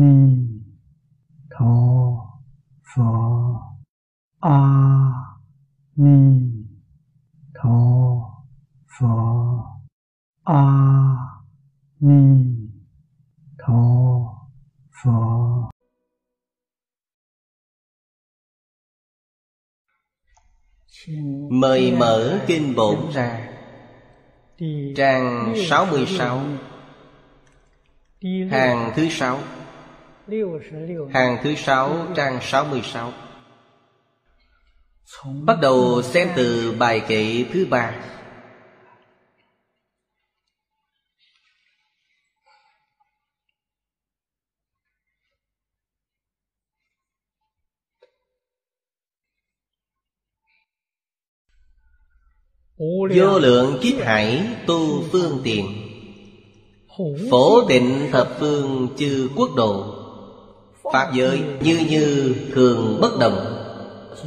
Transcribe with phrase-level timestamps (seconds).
[0.00, 0.14] ni
[1.50, 1.74] tho
[2.94, 3.04] phở
[4.40, 4.58] a
[5.96, 6.18] ni
[7.54, 7.78] tho
[8.98, 9.16] phở
[10.44, 10.64] a
[12.00, 12.22] ni
[13.58, 13.82] tho
[15.02, 15.68] phở
[21.50, 22.96] Mời mở Kinh Bổn.
[23.12, 23.48] ra
[24.96, 26.40] Trang 66
[28.50, 29.38] Hàng thứ sáu
[31.12, 33.12] Hàng thứ sáu trang 66
[35.42, 37.94] Bắt đầu xem từ bài kệ thứ ba.
[52.78, 55.66] Vô lượng kiếp hải tu phương tiện.
[57.30, 59.97] Phổ tịnh thập phương chư quốc độ
[60.92, 63.54] Pháp giới như như thường bất động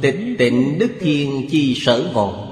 [0.00, 2.48] Tịch tịnh đức thiên chi sở vọng.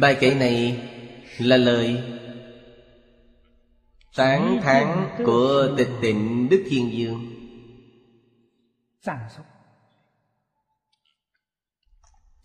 [0.00, 0.88] Bài kệ này
[1.38, 2.02] là lời
[4.16, 7.34] Tán thán của tịch tịnh Đức Thiên Dương.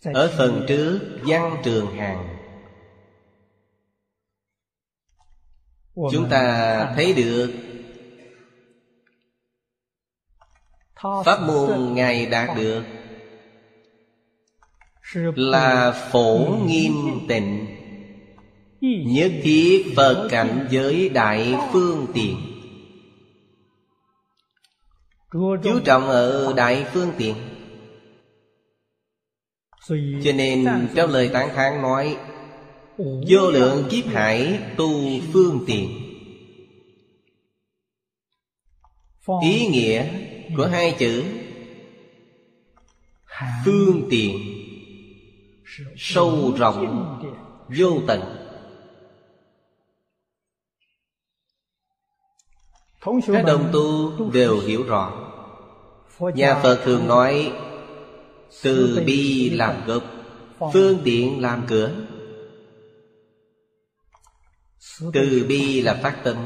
[0.04, 2.33] Ở phần trước, Văn Trường Hàng.
[5.94, 7.52] Chúng ta thấy được.
[11.24, 12.82] Pháp môn Ngài đạt được
[15.36, 16.92] Là phổ nghiêm
[17.28, 17.66] tịnh
[19.06, 22.36] Nhất thiết Phật cảnh giới đại phương tiện.
[25.32, 27.34] Chú trọng ở đại phương tiện.
[30.24, 32.16] Cho nên trong lời tán thán nói
[32.98, 34.90] Vô lượng kiếp hải tu
[35.32, 36.00] phương tiện.
[39.42, 40.08] Ý nghĩa
[40.56, 41.24] của hai chữ
[43.64, 44.38] Phương tiện.
[45.96, 47.20] Sâu rộng,
[47.78, 48.20] Vô tận.
[53.26, 55.30] Các đồng tu đều hiểu rõ.
[56.34, 57.52] Nhà Phật thường nói,
[58.62, 60.02] Từ bi làm gốc,
[60.72, 62.03] Phương tiện làm cửa.
[65.12, 66.36] Từ bi là phát tâm.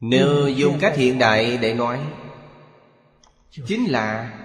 [0.00, 2.00] Nếu dùng cách hiện đại để nói,
[3.66, 4.40] Chính là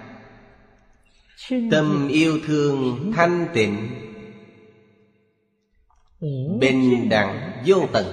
[1.70, 3.90] Tâm yêu thương thanh tịnh,
[6.60, 8.06] Bình đẳng vô tận.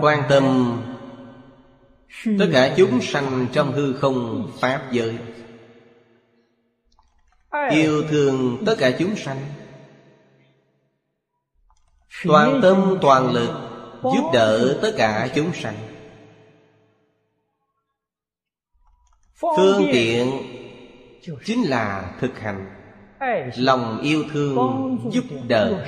[0.00, 0.76] Quan tâm,
[2.38, 5.18] Tất cả chúng sanh trong hư không, Pháp giới.
[7.70, 9.40] Yêu thương tất cả chúng sanh.
[12.24, 13.50] Toàn tâm toàn lực
[14.02, 15.76] Giúp đỡ tất cả chúng sanh.
[19.34, 20.30] Phương tiện
[21.44, 22.70] Chính là thực hành.
[23.56, 25.86] Lòng yêu thương giúp đỡ.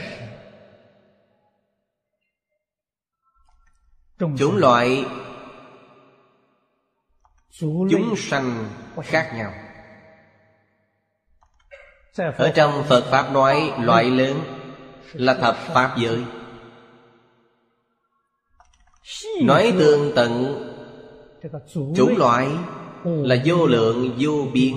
[4.19, 5.05] Chủng loại
[7.51, 8.69] Chúng sanh
[9.05, 9.66] khác nhau
[12.17, 14.41] Ở trong Phật Pháp nói loại lớn
[15.13, 16.25] Là thập Pháp giới.
[19.43, 20.63] Nói tương tận
[21.97, 22.49] Chủng loại
[23.05, 24.75] là vô lượng vô biên.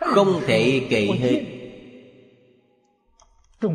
[0.00, 1.44] Không thể kể hết.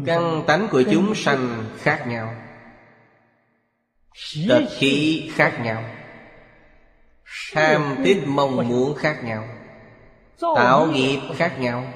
[0.06, 2.36] Căn tánh của chúng sanh khác nhau.
[4.50, 5.84] Tật khí khác nhau.
[7.54, 9.48] Ham thích mong muốn khác nhau.
[10.56, 11.94] Tạo nghiệp khác nhau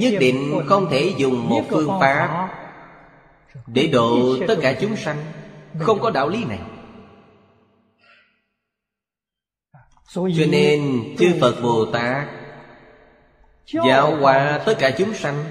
[0.00, 2.48] Nhất định không thể dùng một phương pháp
[3.66, 5.16] Để độ tất cả chúng sanh.
[5.78, 6.58] Không có đạo lý này.
[10.14, 12.28] Cho nên chư Phật Bồ Tát
[13.66, 15.44] Giáo hóa tất cả chúng sanh.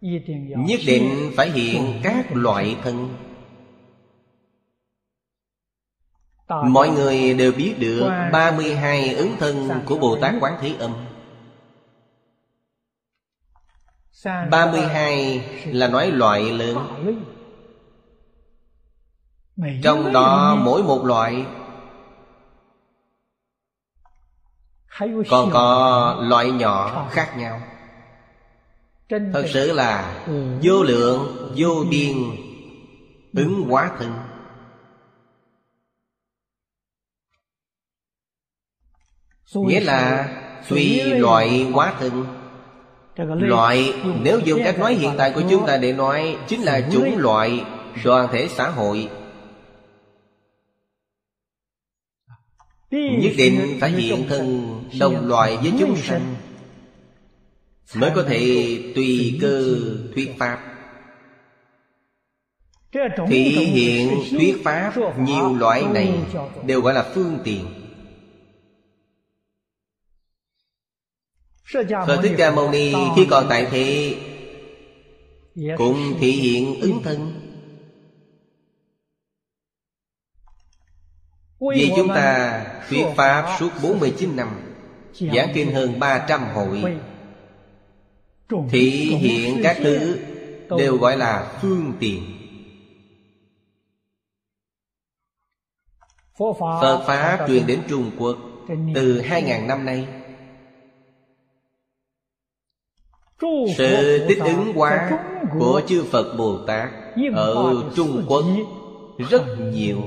[0.00, 3.08] Nhất định phải hiện các loại thân.
[6.48, 11.07] Mọi người đều biết được 32 ứng thân của Bồ Tát Quán Thế Âm
[14.24, 16.78] 32 là nói loại lớn.
[19.82, 21.46] Trong đó mỗi một loại
[25.30, 27.60] Còn có loại nhỏ khác nhau.
[29.08, 30.24] Thật sự là
[30.62, 32.16] vô lượng, vô biên
[33.34, 34.12] Ứng quá thân.
[39.54, 40.28] Nghĩa là
[40.68, 42.37] tùy loại quá thân.
[43.26, 47.18] Loại nếu dùng cách nói hiện tại của chúng ta để nói Chính là chủng
[47.18, 47.64] loại
[48.04, 49.08] đoàn thể xã hội.
[52.90, 56.34] Nhất định phải hiện thân đồng loại với chúng sanh.
[57.94, 59.76] Mới có thể tùy cơ
[60.14, 60.58] thuyết pháp.
[63.28, 66.12] Thị hiện thuyết pháp nhiều loại này
[66.66, 67.87] Đều gọi là phương tiện
[72.06, 74.16] Phật Thích Ca Mâu Ni khi còn tại thế
[75.76, 77.32] Cũng thể hiện ứng thân.
[81.60, 84.48] Vì chúng ta thuyết Pháp suốt 49 năm
[85.12, 86.98] Giảng kinh hơn 300 hội.
[88.70, 90.18] Thị hiện các thứ
[90.78, 92.34] Đều gọi là phương tiện.
[96.58, 98.38] Phật Pháp truyền đến Trung Quốc
[98.94, 100.17] Từ 2.000 năm nay
[103.76, 105.10] Sự tích ứng hóa
[105.58, 106.90] của chư Phật Bồ Tát
[107.34, 108.44] Ở Trung Quốc
[109.30, 109.42] rất
[109.72, 110.02] nhiều.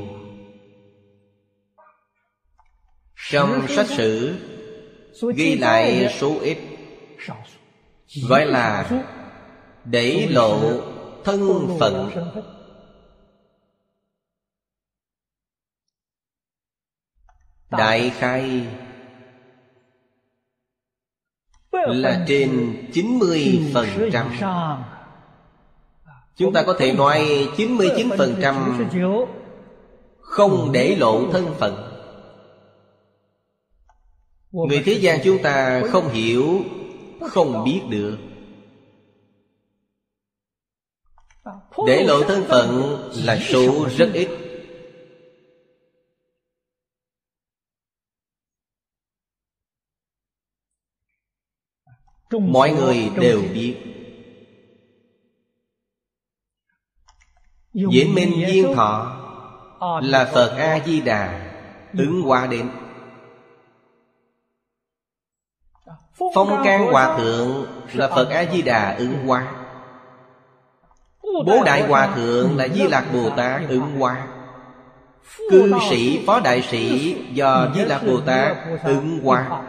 [3.29, 4.35] Trong sách sử
[5.35, 6.57] Ghi lại số ít.
[8.29, 8.89] Gọi là
[9.85, 10.59] Để lộ
[11.23, 12.09] thân phận.
[17.71, 18.67] Đại khai
[21.71, 24.77] Là trên 90%
[26.35, 29.25] Chúng ta có thể nói 99%
[30.19, 31.87] Không để lộ thân phận.
[34.51, 36.61] Người thế gian chúng ta không hiểu
[37.29, 38.17] Không biết được.
[41.87, 44.40] Để lộ thân phận là số rất ít
[52.39, 53.75] Mọi người đều biết.
[57.73, 59.17] Diễn minh viên thọ
[60.03, 61.51] Là Phật A-di-đà
[61.97, 62.69] Ứng qua đến.
[66.35, 69.51] Phong can hòa thượng là Phật A-di-đà ứng hóa
[71.45, 74.27] Bố đại hòa thượng là Di Lạc Bồ Tát ứng hóa
[75.51, 79.61] Cư sĩ phó đại sĩ do Di Lạc Bồ Tát ứng hóa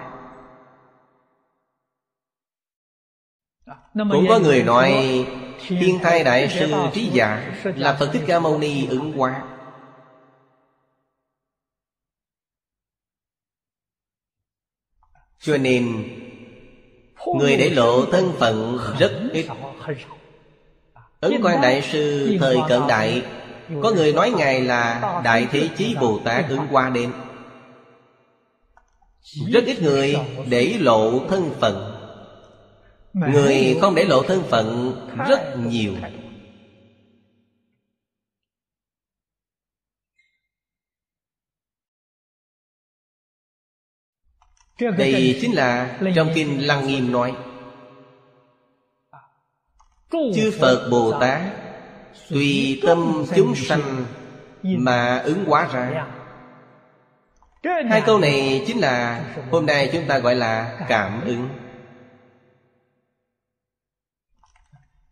[3.94, 4.92] Cũng có người nói
[5.58, 9.42] Thiên thai đại sư trí giả Là Phật Thích Ca Mâu Ni ứng hóa.
[15.40, 16.04] Cho nên
[17.38, 19.46] Người để lộ thân phận rất ít.
[21.20, 23.22] Ấn quan đại sư thời cận đại
[23.82, 27.12] Có người nói Ngài là Đại Thế Chí Bồ Tát ứng qua đêm
[29.52, 30.16] Rất ít người
[30.46, 31.91] để lộ thân phận
[33.12, 34.92] Người không để lộ thân phận
[35.28, 35.94] rất nhiều.
[44.80, 47.36] Đây chính là trong Kinh Lăng Nghiêm nói.
[50.10, 51.40] Chư Phật Bồ Tát
[52.30, 54.06] Tùy tâm chúng sanh
[54.62, 56.06] Mà ứng hóa ra.
[57.90, 61.48] Hai câu này chính là Hôm nay chúng ta gọi là cảm ứng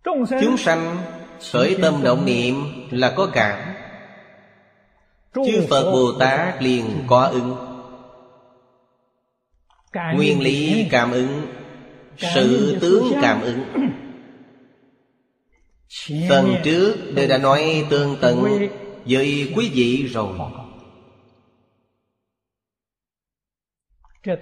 [0.05, 0.99] Chúng sanh
[1.53, 2.55] khởi tâm động niệm
[2.91, 3.75] là có cảm.
[5.35, 7.57] Chư Phật Bồ Tát liền có ứng.
[10.15, 11.47] Nguyên lý cảm ứng
[12.35, 13.65] Sự tướng cảm ứng.
[16.29, 18.69] Phần trước đều đã nói tương tận
[19.05, 20.37] với quý vị rồi.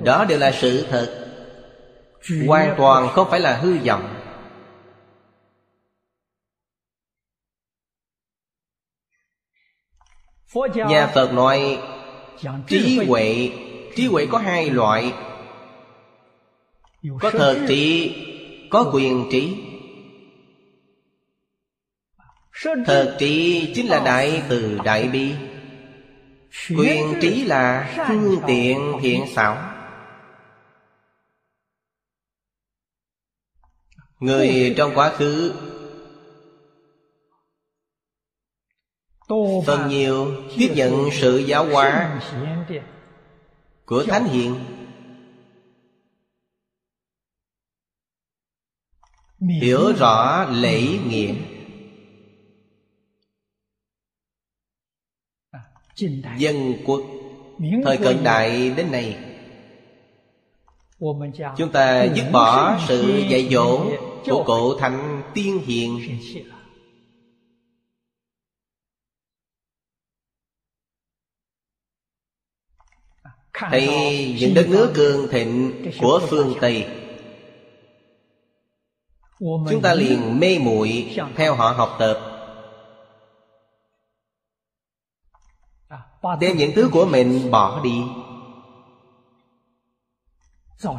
[0.00, 1.24] Đó đều là sự thật.
[2.46, 4.17] Hoàn toàn không phải là hư vọng
[10.88, 11.78] Nhà Phật nói
[12.66, 13.50] Trí huệ
[13.96, 15.12] Trí huệ có hai loại.
[17.20, 18.14] Có thật trí
[18.70, 19.56] có quyền trí.
[22.86, 25.32] thật trí chính là đại từ đại bi.
[26.78, 29.56] Quyền trí là phương tiện thiện xảo.
[34.20, 35.54] Người trong quá khứ
[39.66, 42.20] phần nhiều tiếp nhận sự giáo hóa
[43.86, 44.54] của thánh hiền.
[49.60, 51.34] Hiểu rõ lễ nghĩa
[56.38, 57.02] dân quốc.
[57.84, 59.16] thời cận đại đến nay.
[61.56, 63.90] Chúng ta dứt bỏ sự dạy dỗ
[64.24, 66.18] Của cổ thánh tiên hiền
[73.58, 73.86] Thấy
[74.40, 76.86] những đất nước cường thịnh của phương Tây.
[79.40, 82.18] Chúng ta liền mê muội theo họ học tập.
[86.40, 88.02] Đem những thứ của mình bỏ đi.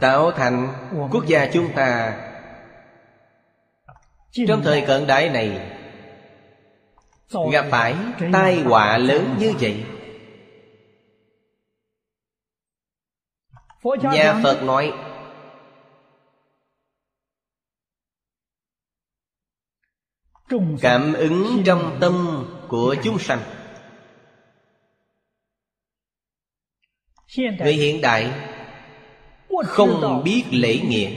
[0.02, 0.68] Tạo thành
[1.12, 2.18] quốc gia chúng ta.
[4.48, 5.76] Trong thời cận đại này
[7.52, 7.96] Gặp phải
[8.34, 9.86] tai họa lớn như vậy
[13.84, 14.94] Nhà Phật nói.
[20.82, 23.40] Cảm ứng trong tâm của chúng sanh.
[27.38, 28.32] Người hiện đại
[29.66, 31.12] Không biết lễ nghĩa.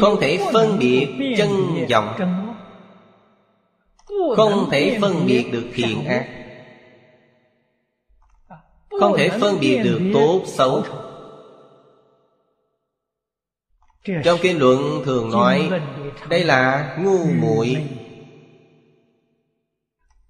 [0.00, 1.50] Không thể phân biệt chân
[1.90, 2.16] vọng.
[4.36, 6.45] Không thể phân biệt được thiện ác
[9.00, 10.84] không thể phân biệt được tốt xấu.
[14.24, 15.70] Trong kinh luận thường nói,
[16.28, 17.76] Đây là ngu muội.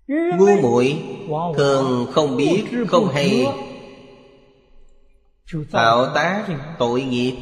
[0.08, 1.02] Ngu muội
[1.56, 3.46] thường không biết, không hay.
[5.70, 6.46] Tạo tác
[6.78, 7.36] tội nghiệp.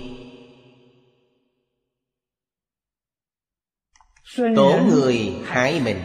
[4.56, 5.96] Tổ người hại mình.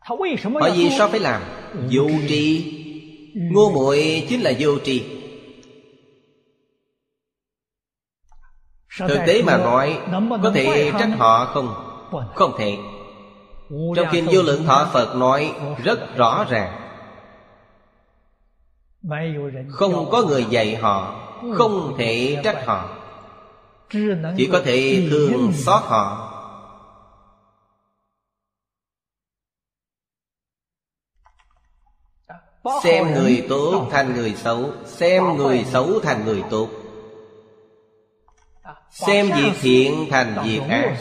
[0.00, 0.16] Họ
[0.76, 1.42] vì sao phải làm?
[1.90, 2.72] Vô trì
[3.36, 5.04] ngu muội chính là vô tri.
[8.98, 9.98] Thực tế mà nói
[10.42, 11.74] có thể trách họ không?
[12.34, 12.76] Không thể.
[13.96, 15.52] Trong kinh vô lượng thọ phật nói
[15.84, 16.80] rất rõ ràng.
[19.70, 21.22] Không có người dạy họ
[21.54, 22.88] không thể trách họ.
[24.36, 26.25] Chỉ có thể thương xót họ
[32.82, 34.70] xem người tốt thành người xấu.
[34.84, 36.68] xem người xấu thành người tốt.
[38.90, 40.96] Xem việc thiện thành việc ác.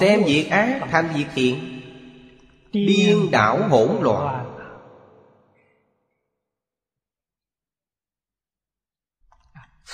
[0.00, 1.80] xem việc ác thành việc thiện.
[2.72, 4.46] điên đảo hỗn loạn.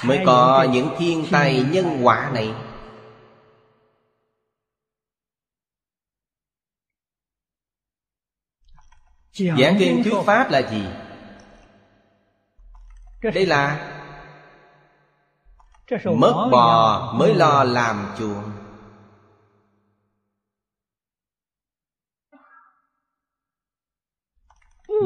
[0.05, 2.55] mới có những thiên tai nhân quả này
[9.39, 10.85] giảng kinh thuyết pháp là gì?
[13.35, 13.93] Đây là
[16.05, 18.53] mất bò mới lo làm chuồng.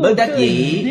[0.03, 0.85] Mới đắc dĩ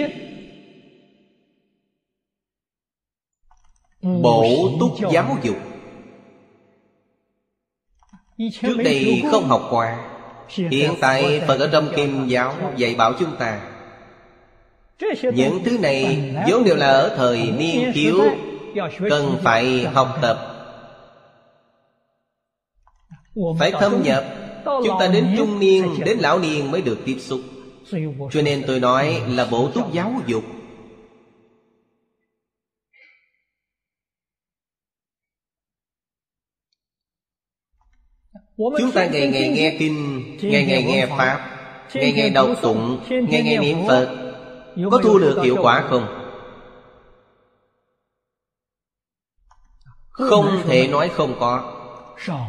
[4.01, 4.43] bổ
[4.79, 5.57] túc giáo dục.
[8.61, 10.08] Trước đây không học qua
[10.49, 13.59] hiện tại phật ở trong kim giáo dạy bảo chúng ta.
[15.33, 18.21] Những thứ này vốn đều là ở thời niên cứu
[19.09, 20.37] cần phải học tập.
[23.59, 24.23] Phải thâm nhập
[24.65, 27.41] chúng ta đến trung niên đến lão niên mới được tiếp xúc.
[28.31, 30.43] Cho nên tôi nói là bổ túc giáo dục
[38.59, 41.49] Chúng ta ngày ngày nghe kinh Ngày ngày nghe Pháp
[41.93, 44.33] Ngày ngày đọc tụng Ngày ngày niệm Phật.
[44.91, 46.07] Có thu được hiệu quả không?
[50.09, 51.73] Không thể nói không có.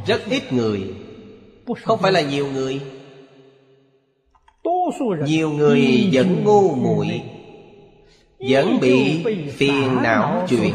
[0.06, 0.94] Rất ít người.
[1.84, 2.80] Không phải là nhiều người.
[5.26, 7.22] Nhiều người vẫn ngu muội
[8.50, 9.24] vẫn bị
[9.56, 10.74] phiền não chuyện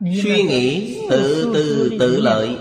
[0.00, 2.56] suy nghĩ tự tư tự lợi.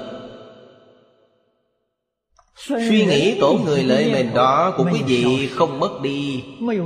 [2.68, 6.44] suy nghĩ tổn người lợi mình đó của quý vị không mất đi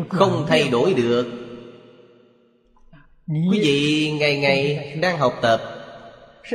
[0.09, 1.25] không thay đổi được.
[3.27, 5.61] Quý vị ngày ngày đang học tập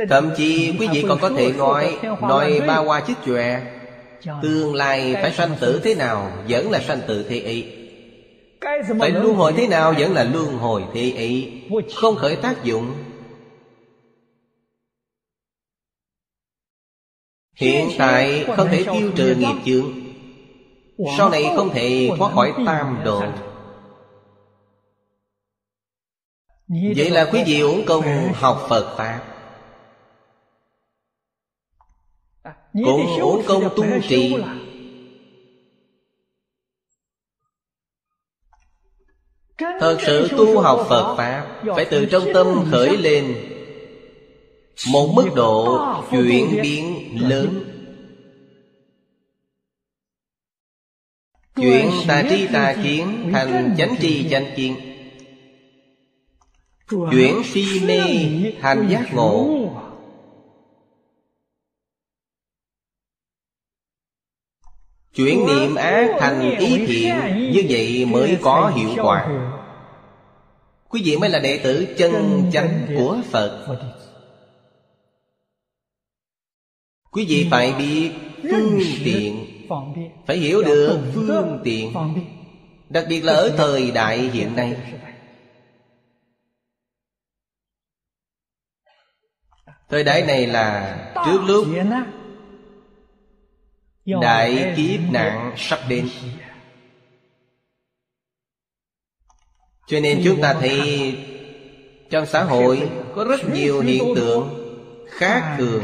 [0.09, 3.61] Thậm chí quý vị còn có thể nói Nói ba hoa chích chòe.
[4.41, 7.65] Tương lai phải sanh tử thế nào Vẫn là sanh tử thế ấy.
[8.99, 11.61] Phải luân hồi thế nào Vẫn là luân hồi thế ấy.
[11.95, 12.93] Không khởi tác dụng
[17.55, 19.91] Hiện tại không thể tiêu trừ nghiệp chướng
[21.17, 23.23] Sau này không thể thoát khỏi tam độ
[26.67, 29.21] Vậy là quý vị uống công học Phật Pháp.
[32.73, 34.35] Cũng uống công tu trì.
[39.57, 43.54] Thật sự tu học Phật Pháp Phải từ trong tâm khởi lên.
[44.91, 45.79] Một mức độ
[46.11, 47.63] chuyển biến lớn.
[51.55, 54.75] Chuyển tà tri tà kiến Thành chánh tri chánh kiến.
[56.89, 58.01] Chuyển si mê
[58.61, 59.49] thành giác ngộ.
[65.15, 67.15] Chuyển niệm ác thành ý thiện
[67.51, 69.27] Như vậy mới có hiệu quả.
[70.89, 73.65] Quý vị mới là đệ tử chân chánh của Phật
[77.15, 78.11] Quý vị phải biết
[78.51, 79.45] phương tiện.
[80.27, 81.93] Phải hiểu được phương tiện.
[82.89, 84.77] Đặc biệt là ở thời đại hiện nay.
[89.89, 91.67] Thời đại này là trước lúc
[94.21, 96.09] Đại kiếp nạn sắp đến.
[99.87, 101.17] Cho nên chúng ta thấy
[102.09, 104.49] Trong xã hội có rất nhiều hiện tượng
[105.07, 105.83] khác thường.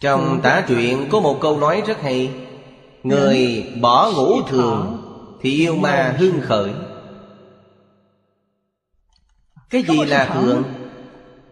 [0.00, 2.30] Trong tả truyện có một câu nói rất hay.
[3.02, 5.02] Người bỏ ngũ thường
[5.40, 6.72] Thì yêu ma hưng khởi.
[9.70, 10.64] Cái gì là thường?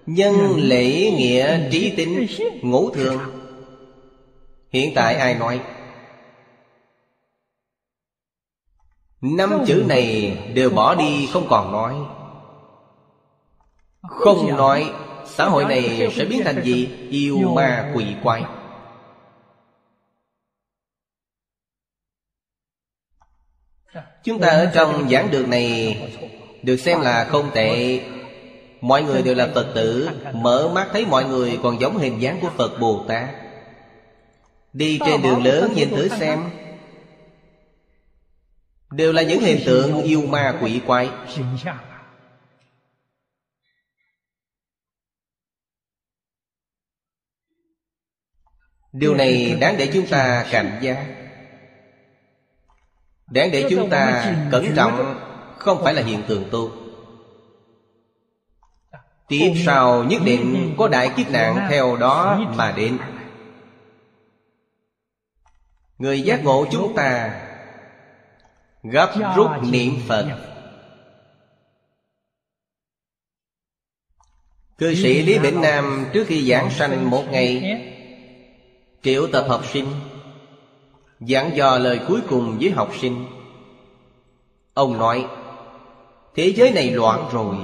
[0.06, 2.26] Nhân lễ nghĩa trí tính
[2.62, 3.18] ngũ thường.
[4.70, 5.60] Hiện tại ai nói?
[9.20, 11.94] Năm chữ này đều bỏ đi không còn nói.
[14.02, 14.92] Không nói
[15.26, 16.88] Xã hội này sẽ biến thành gì?
[17.11, 18.43] Yêu ma quỷ quái.
[24.25, 25.97] Chúng ta ở trong giảng đường này
[26.63, 28.00] Được xem là không tệ.
[28.80, 32.39] Mọi người đều là Phật tử, Mở mắt thấy mọi người còn giống hình dáng
[32.41, 33.28] của Phật Bồ Tát.
[34.73, 36.39] Đi trên đường lớn nhìn thử xem.
[38.91, 41.08] Đều là những hiện tượng yêu ma quỷ quái.
[48.95, 51.07] Điều này đáng để chúng ta cảnh giác.
[53.30, 55.21] Đáng để chúng ta cẩn trọng
[55.59, 56.71] Không phải là hiện tượng tốt
[59.28, 62.99] Tiếp sau nhất định có đại kiếp nạn theo đó mà đến.
[65.99, 67.41] Người giác ngộ chúng ta
[68.83, 70.26] Gấp rút niệm Phật.
[74.78, 77.80] Cư sĩ Lý Bỉnh Nam trước khi giảng sanh một ngày
[79.04, 79.86] Triệu tập học sinh.
[81.21, 83.25] Giảng dò lời cuối cùng với học sinh.
[84.75, 85.26] Ông nói,
[86.34, 87.56] Thế giới này loạn rồi.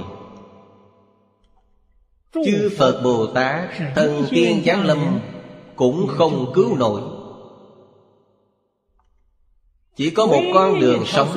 [2.33, 5.19] Chư Phật Bồ Tát Thần tiên giáng lâm
[5.75, 7.01] Cũng không cứu nổi.
[9.95, 11.29] Chỉ có một con đường sống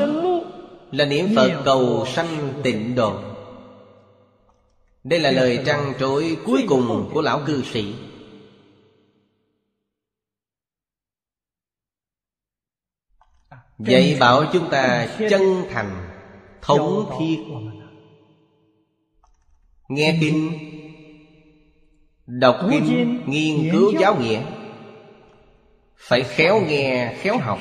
[0.93, 3.13] Là niệm Phật cầu sanh tịnh độ.
[5.05, 7.95] Đây là lời trăn trối cuối cùng của lão cư sĩ.
[13.87, 16.11] Dạy bảo chúng ta chân thành
[16.63, 17.39] Thống thiết.
[19.89, 20.53] Nghe kinh.
[22.27, 24.43] Đọc kinh Nghiên cứu giáo nghĩa.
[25.97, 27.59] Phải khéo nghe khéo học.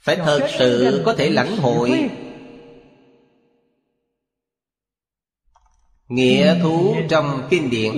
[0.00, 2.10] Phải thật sự có thể lãnh hội.
[6.08, 7.92] Nghĩa thú trong kinh điển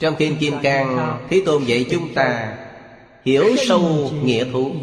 [0.00, 2.58] trong Kim Kim Cang, Thế Tôn dạy chúng ta
[3.24, 4.74] Hiểu sâu nghĩa thú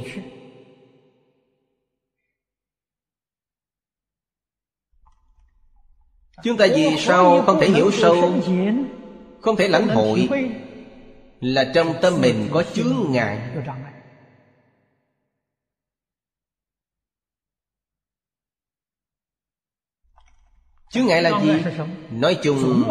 [6.43, 8.41] Chúng ta vì sao không thể hiểu sâu,
[9.41, 10.29] Không thể lãnh hội
[11.39, 13.39] Là trong tâm mình có chướng ngại
[20.91, 21.51] Chướng ngại là gì?
[22.11, 22.83] Nói chung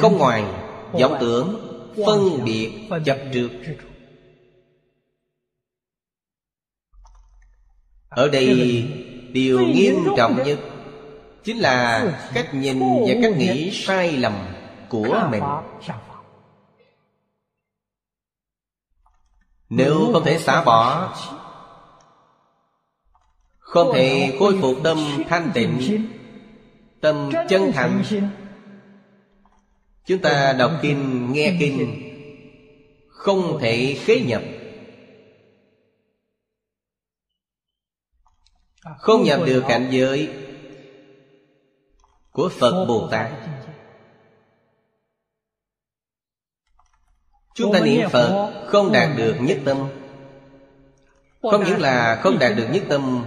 [0.00, 0.44] không ngoài
[1.00, 1.70] vọng tưởng
[2.06, 3.48] phân biệt chấp trước.
[8.08, 8.82] ở đây
[9.32, 10.58] điều nghiêm trọng nhất
[11.44, 12.04] chính là
[12.34, 14.32] cách nhìn và cách nghĩ sai lầm
[14.88, 15.42] của mình.
[19.68, 21.14] nếu không thể xả bỏ
[23.58, 26.06] không thể khôi phục tâm thanh tịnh
[27.00, 28.02] tâm chân thành
[30.04, 32.00] Chúng ta đọc kinh, nghe kinh
[33.08, 34.42] Không thể khế nhập.
[38.98, 40.30] Không nhập được cảnh giới
[42.30, 43.30] Của Phật Bồ Tát.
[47.54, 49.88] Chúng ta niệm Phật không đạt được nhất tâm.
[51.42, 53.24] Không những là không đạt được nhất tâm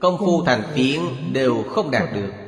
[0.00, 1.00] Công phu thành phiến
[1.32, 2.39] đều không đạt được.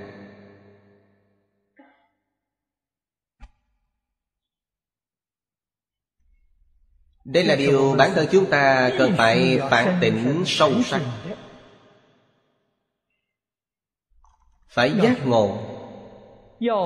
[7.25, 11.01] Đây là điều bản thân chúng ta cần phải phản tỉnh sâu sắc.
[14.69, 15.59] Phải giác ngộ.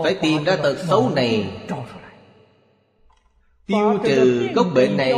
[0.05, 1.63] Phải tìm ra tật xấu này.
[3.67, 5.15] Tiêu trừ gốc bệnh này.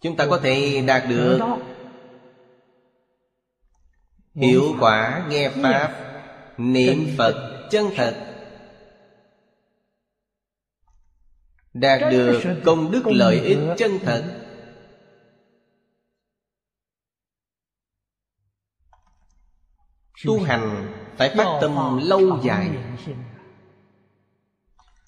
[0.00, 1.40] Chúng ta có thể đạt được
[4.34, 5.94] Hiệu quả nghe Pháp,
[6.58, 8.31] Niệm Phật, chân thật.
[11.74, 14.38] Đạt được công đức lợi ích chân thật.
[20.24, 22.70] Tu hành phải phát tâm lâu dài.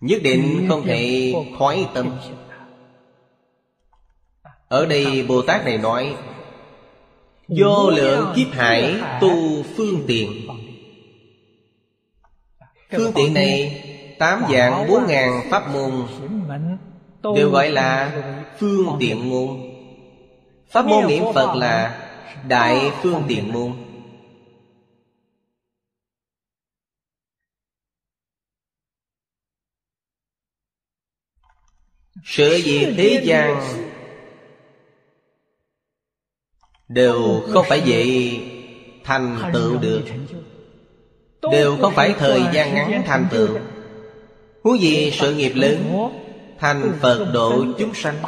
[0.01, 2.19] nhất định không thể thoái tâm.
[4.69, 6.17] ở đây bồ tát này nói
[7.49, 10.49] vô lượng kiếp hải tu phương tiện.
[12.91, 13.84] Phương tiện này
[14.19, 16.07] Tám dạng bốn ngàn pháp môn.
[17.37, 18.23] Đều gọi là
[18.59, 19.49] phương tiện môn.
[20.71, 22.01] Pháp môn niệm Phật là
[22.49, 23.73] Đại phương tiện môn.
[32.25, 33.61] Sở dĩ thế gian
[36.89, 38.41] Đều không phải vậy
[39.05, 40.03] thành tựu được.
[41.53, 43.59] Đều không phải thời gian ngắn thành tựu
[44.65, 46.11] Huống gì sự nghiệp lớn,
[46.59, 48.23] Thành Phật độ chúng sanh.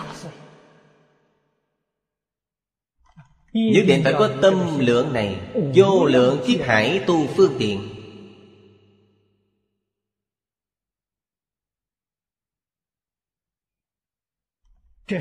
[3.52, 5.40] Nhất định phải có tâm lượng này,
[5.74, 7.80] Vô lượng kiếp hải tu phương tiện.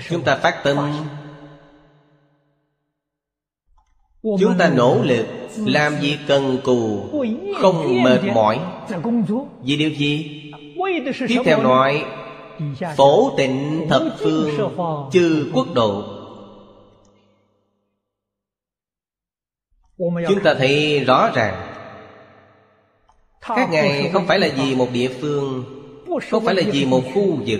[0.10, 0.78] Chúng ta phát tâm.
[4.22, 5.26] Chúng ta nỗ lực
[5.58, 7.10] Làm gì cần cù,
[7.62, 8.60] Không mệt mỏi.
[9.64, 10.42] Vì điều gì?
[11.28, 12.06] Tiếp theo nói
[12.98, 14.72] Phổ tịnh thập phương
[15.12, 16.04] Chư quốc độ.
[19.98, 21.74] Chúng ta thấy rõ ràng
[23.42, 25.64] Các ngài không phải là vì một địa phương
[26.32, 27.60] Không phải là vì một khu vực.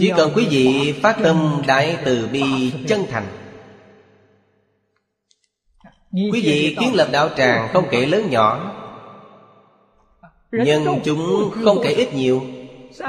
[0.00, 3.26] Chỉ cần quý vị phát tâm đại từ bi chân thành
[6.12, 8.79] Quý vị kiến lập đạo tràng không kể lớn nhỏ
[10.52, 12.42] Nhân chúng không kể ít nhiều.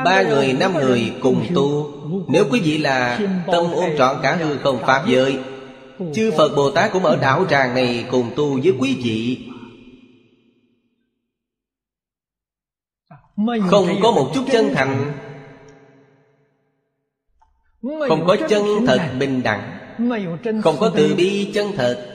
[0.06, 1.92] Ba người, năm người cùng tu.
[2.28, 5.40] Nếu quý vị là tâm ôn trọn cả hư không Pháp giới
[6.14, 9.48] Chư Phật Bồ Tát cũng ở đảo tràng này cùng tu với quý vị.
[13.70, 15.14] Không có một chút chân thành.
[17.82, 19.78] Không có chân thật bình đẳng.
[20.64, 22.08] Không có từ bi chân thật.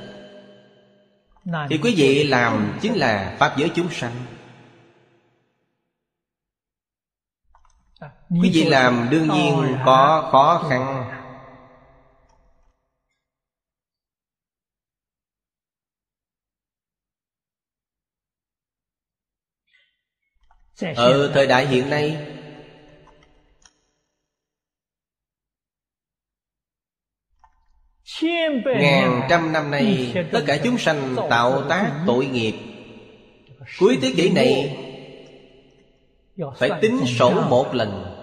[1.71, 4.12] Thì quý vị làm chính là Pháp giới chúng sanh
[8.31, 11.12] Quý vị làm đương nhiên có khó khăn.
[20.97, 22.33] Ở thời đại hiện nay
[28.81, 32.55] Ngàn trăm năm nay Tất cả chúng sanh tạo tác tội nghiệp.
[33.81, 34.79] Cuối thế kỷ này
[36.59, 38.16] Phải tính sổ một lần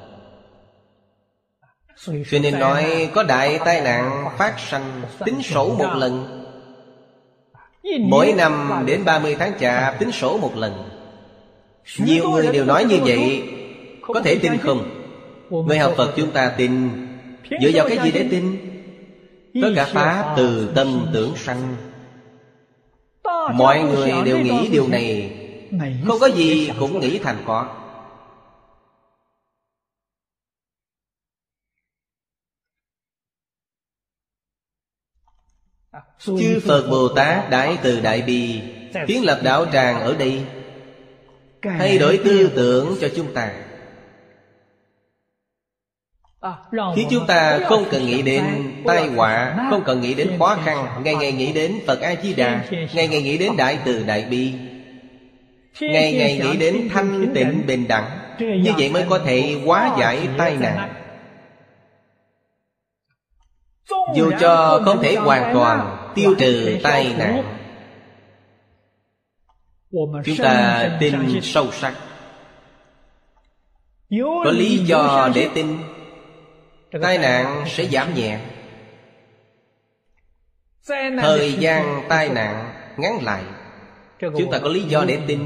[2.02, 6.40] cho nên nói có đại tai nạn phát sanh Tính sổ một lần.
[8.00, 10.90] Mỗi năm đến 30 tháng chạp tính sổ một lần.
[11.98, 13.44] Nhiều người đều nói như vậy.
[14.02, 14.90] Có thể tin không?
[15.50, 16.90] Người học Phật chúng ta tin.
[17.62, 18.58] Dựa vào cái gì để tin?
[19.62, 21.76] Tất cả Pháp từ tâm tưởng sanh.
[23.54, 25.32] Mọi người đều nghĩ điều này.
[26.08, 27.83] Không có gì cũng nghĩ thành có
[36.20, 38.62] Chư Phật Bồ Tát Đại Từ Đại Bi
[39.08, 40.42] Kiến lập đạo tràng ở đây.
[41.62, 43.52] Thay đổi tư tưởng cho chúng ta.
[46.96, 48.44] Khiến chúng ta không cần nghĩ đến
[48.86, 53.08] tai họa Không cần nghĩ đến khó khăn Ngày ngày nghĩ đến Phật A-di-đà Ngày
[53.08, 54.54] ngày nghĩ đến Đại Từ Đại Bi.
[55.82, 58.20] Ngày ngày nghĩ đến thanh tịnh bình đẳng.
[58.40, 61.03] Như vậy mới có thể hóa giải tai nạn
[64.16, 67.44] Dù cho không thể hoàn toàn tiêu trừ tai nạn.
[70.26, 71.94] Chúng ta tin sâu sắc.
[74.44, 75.78] Có lý do để tin
[77.02, 78.40] Tai nạn sẽ giảm nhẹ.
[81.22, 83.44] Thời gian tai nạn ngắn lại.
[84.20, 85.40] Chúng ta có lý do để tin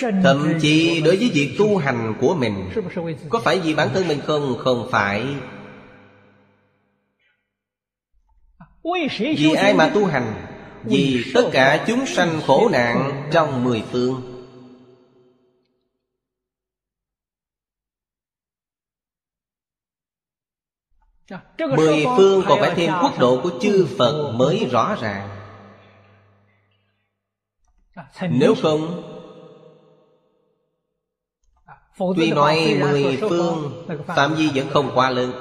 [0.00, 2.70] Thậm chí đối với việc tu hành của mình
[3.28, 4.56] Có phải vì bản thân mình không?
[4.58, 5.26] Không phải.
[9.36, 10.46] Vì ai mà tu hành?
[10.84, 14.28] Vì tất cả chúng sanh khổ nạn trong mười phương.
[21.58, 25.28] Mười phương còn phải thêm quốc độ của chư Phật mới rõ ràng.
[28.30, 29.11] Nếu không
[31.98, 35.32] Tuy nói mười phương Phạm vi vẫn không quá lớn.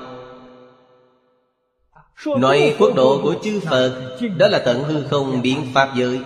[2.38, 6.20] Nói quốc độ của chư Phật Đó là tận hư không biện pháp giới.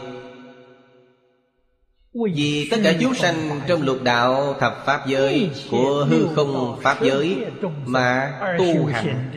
[2.13, 6.97] Vì tất cả chúng sanh trong lục đạo thập pháp giới Của hư không pháp
[7.01, 7.45] giới
[7.85, 9.31] Mà tu hành.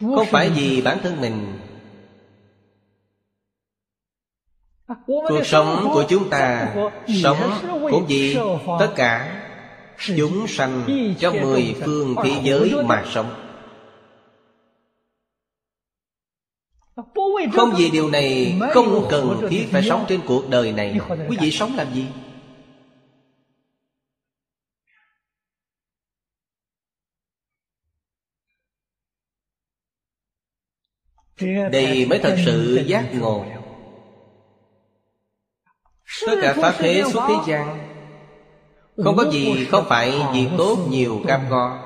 [0.00, 1.58] Không phải vì bản thân mình
[5.06, 6.74] Cuộc sống của chúng ta
[7.22, 7.38] Sống
[7.90, 8.36] cũng vì
[8.78, 9.42] tất cả
[10.16, 10.84] Chúng sanh
[11.18, 13.42] trong mười phương thế giới mà sống.
[17.52, 20.98] Không vì điều này không cần thiết phải sống trên cuộc đời này.
[21.28, 22.06] Quý vị sống làm gì?
[31.72, 33.55] Đây mới thật sự giác ngộ
[36.26, 37.78] Tất cả Pháp thế suốt thế gian.
[39.04, 41.78] Không có gì không phải việc tốt nhiều cam go.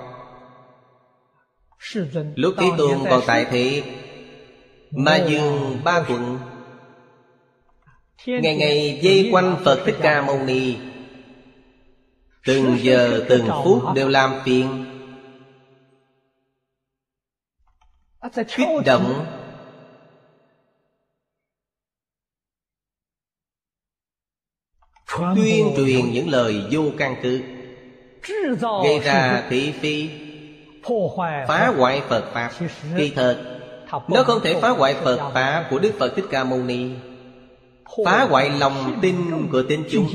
[2.35, 3.83] Lúc Thế Tôn còn tại thế,
[4.91, 6.39] Ma dương ba quận.
[8.27, 10.77] Ngày ngày dây quanh Phật Thích Ca Mâu Ni.
[12.47, 14.85] Từng giờ từng phút đều làm phiền.
[18.57, 19.27] Kích động
[25.19, 27.43] Tuyên truyền những lời vô căn cứ.
[28.85, 30.09] Gây ra thị phi.
[31.49, 32.51] Phá hoại Phật Pháp.
[32.97, 33.61] Kỳ thật
[34.09, 36.91] Nó không thể phá hoại Phật Pháp của Đức Phật Thích Ca Mâu Ni.
[38.05, 39.17] Phá hoại lòng tin
[39.53, 40.09] của tín chúng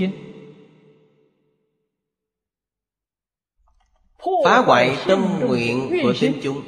[4.46, 6.62] Phá hoại tâm nguyện của tín chúng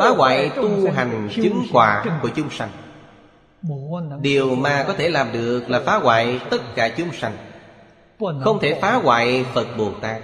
[0.00, 2.70] Phá hoại tu hành chứng quả của chúng sanh
[4.20, 7.36] Điều mà có thể làm được là phá hoại tất cả chúng sanh.
[8.44, 10.22] Không thể phá hoại Phật Bồ Tát.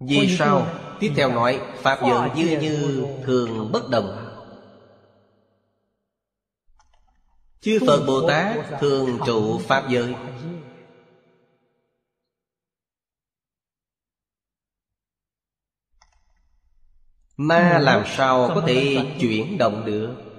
[0.00, 0.66] Vì sao?
[1.00, 4.26] Tiếp theo nói Pháp giới như như thường bất đồng.
[7.60, 10.14] Chư Phật Bồ Tát thường trụ Pháp giới
[17.36, 20.29] Ma làm sao có thể chuyển động được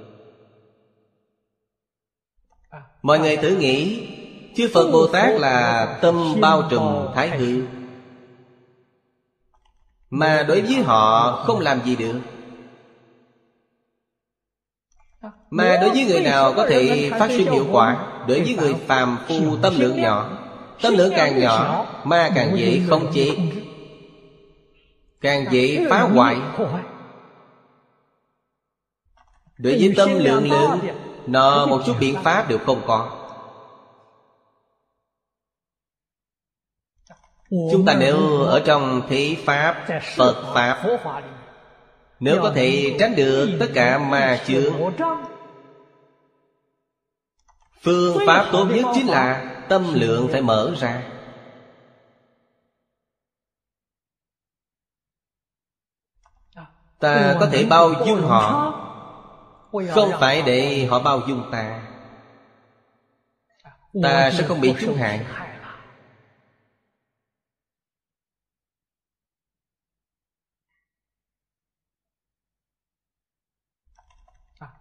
[3.01, 4.07] Mọi người thử nghĩ,
[4.55, 6.83] Chư Phật Bồ Tát là tâm bao trùm
[7.15, 7.61] thái hư.
[10.09, 12.19] Mà đối với họ không làm gì được.
[15.49, 19.17] Mà đối với người nào có thể phát sinh hiệu quả, Đối với người phàm
[19.27, 20.37] phu tâm lượng nhỏ,
[20.81, 23.37] Tâm lượng càng nhỏ, Ma càng dễ không chế,
[25.21, 26.37] Càng dễ phá hoại.
[29.57, 30.79] Đối với tâm lượng lớn
[31.27, 33.17] nó một chút biện pháp đều không có.
[37.71, 40.83] Chúng ta nếu ở trong thế Pháp Phật Pháp
[42.19, 44.93] Nếu có thể tránh được tất cả ma chướng
[47.81, 51.03] Phương pháp tốt nhất chính là Tâm lượng phải mở ra.
[56.99, 58.73] Ta có thể bao dung họ
[59.71, 61.81] không phải để họ bao dung ta.
[64.03, 64.31] Ta.
[64.31, 65.19] Sẽ không bị chúng hại.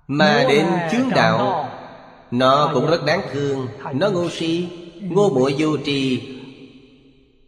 [0.07, 1.69] Mà đến chướng đạo
[2.31, 3.69] Nó cũng rất đáng thương.
[3.93, 4.69] Nó ngu si
[5.01, 6.37] Ngô muội vô trì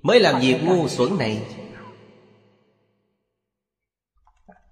[0.03, 1.43] Mới làm việc ngu xuẩn này.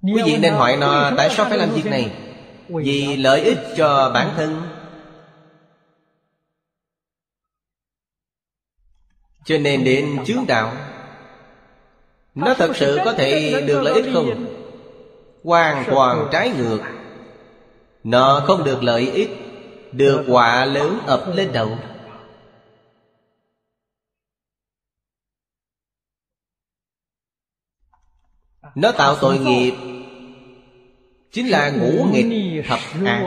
[0.02, 2.29] Quý vị nên hỏi nó Tại sao phải làm việc này
[2.72, 4.62] vì lợi ích cho bản thân.
[9.44, 10.76] Cho nên đến chướng đạo
[12.34, 14.46] nó thật sự có thể được lợi ích không?
[15.44, 16.80] Hoàn toàn trái ngược.
[18.04, 19.30] Nó không được lợi ích
[19.92, 21.78] Được quả lớn ập lên đầu.
[28.74, 29.89] Nó tạo tội nghiệp
[31.32, 33.22] Chính là ngũ nghịch thập ác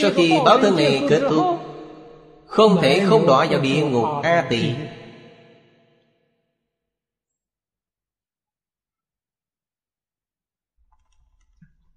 [0.00, 1.44] Sau khi báo thân này kết thúc
[2.46, 4.74] Không thể không đọa vào địa ngục A tỳ.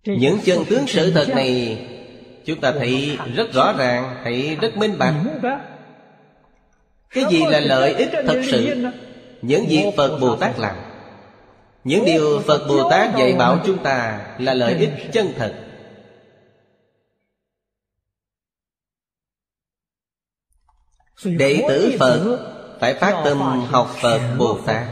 [0.05, 1.79] Những chân tướng sự thật này
[2.45, 5.15] Chúng ta thấy rất rõ ràng Thấy rất minh bạch.
[7.10, 8.86] Cái gì là lợi ích thật sự?
[9.41, 10.88] Những việc Phật Bồ Tát làm
[11.84, 15.65] những điều Phật Bồ Tát dạy bảo chúng ta Là lợi ích chân thật.
[21.24, 22.39] Đệ tử Phật
[22.80, 24.88] Phải phát tâm học Phật Bồ Tát.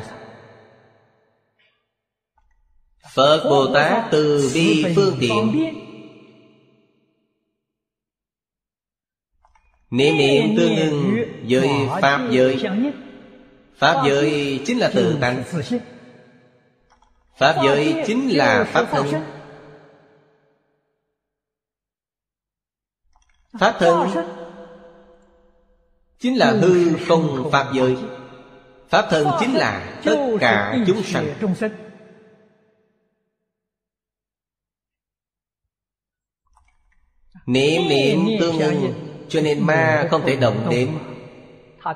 [3.13, 5.73] Phật Bồ Tát từ bi phương tiện.
[9.89, 11.15] Niệm niệm tương ưng
[11.50, 11.69] với
[12.02, 12.63] Pháp giới.
[13.78, 15.43] Pháp giới chính là tự tánh.
[17.38, 19.08] Pháp giới chính là Pháp thân.
[23.60, 24.10] Pháp thân
[26.19, 27.97] Chính là hư không Pháp giới.
[28.89, 31.69] Pháp thân chính là tất cả chúng sanh.
[37.45, 38.93] Niệm niệm tương ưng
[39.30, 40.97] Cho nên ma không thể động đến.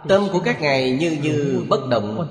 [0.07, 2.27] Tâm của các ngài như như bất động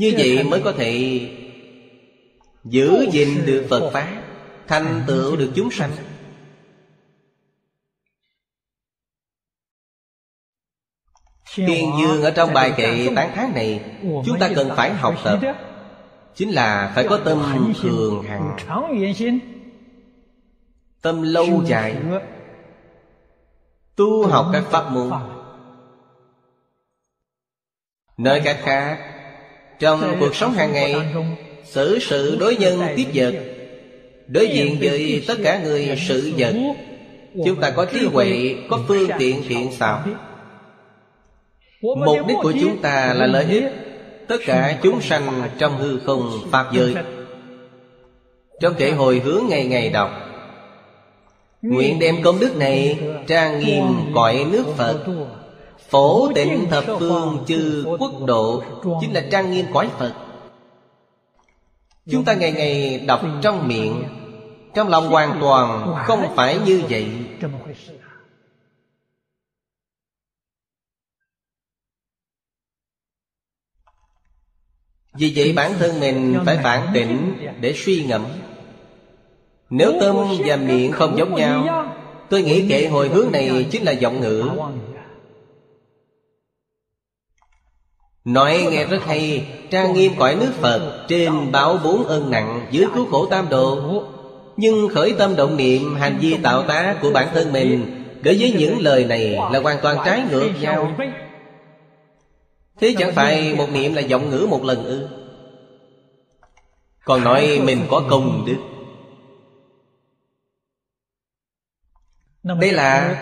[0.00, 1.20] Như vậy mới có thể
[2.64, 4.22] Giữ gìn được Phật Pháp
[4.68, 5.90] Thành tựu được chúng sanh.
[11.56, 15.40] Tiên dương ở trong bài kệ tán thán này Chúng ta cần phải học tập.
[16.34, 18.56] Chính là phải có tâm thường hằng.
[21.02, 21.96] Tâm lâu dài.
[23.96, 25.10] Tu học các pháp môn.
[28.16, 29.19] Nơi cách khác
[29.80, 30.94] Trong cuộc sống hàng ngày
[31.64, 33.34] Xử sự đối nhân tiếp vật
[34.26, 36.54] Đối diện với tất cả người sự vật.
[37.44, 40.02] Chúng ta có trí huệ Có phương tiện thiện xảo.
[41.82, 43.64] Mục đích của chúng ta là lợi ích
[44.28, 46.94] Tất cả chúng sanh trong hư không Pháp giới.
[48.60, 50.10] Trong kệ hồi hướng ngày ngày đọc
[51.62, 55.04] Nguyện đem công đức này Trang nghiêm cõi nước Phật
[55.90, 58.62] Phổ tịnh thập phương chư quốc độ,
[59.00, 60.14] Chính là trang nghiêm quái Phật.
[62.10, 64.04] Chúng ta ngày ngày đọc trong miệng,
[64.74, 67.06] Trong lòng hoàn toàn không phải như vậy.
[75.14, 78.26] Vì vậy bản thân mình phải phản tỉnh để suy ngẫm.
[79.70, 81.86] Nếu tâm và miệng không giống nhau,
[82.30, 84.48] Tôi nghĩ kệ hồi hướng này chính là giọng ngữ.
[88.24, 92.86] Nói nghe rất hay Trang nghiêm cõi nước Phật Trên báo bốn ân nặng Dưới
[92.94, 94.02] cứu khổ tam độ
[94.56, 98.52] Nhưng khởi tâm động niệm Hành vi tạo tác của bản thân mình Đối với
[98.58, 100.96] những lời này là hoàn toàn trái ngược nhau.
[102.80, 105.08] Thế chẳng phải một niệm là giọng ngữ một lần ư?
[107.04, 108.56] Còn nói mình có công đức.
[112.42, 113.16] Đây là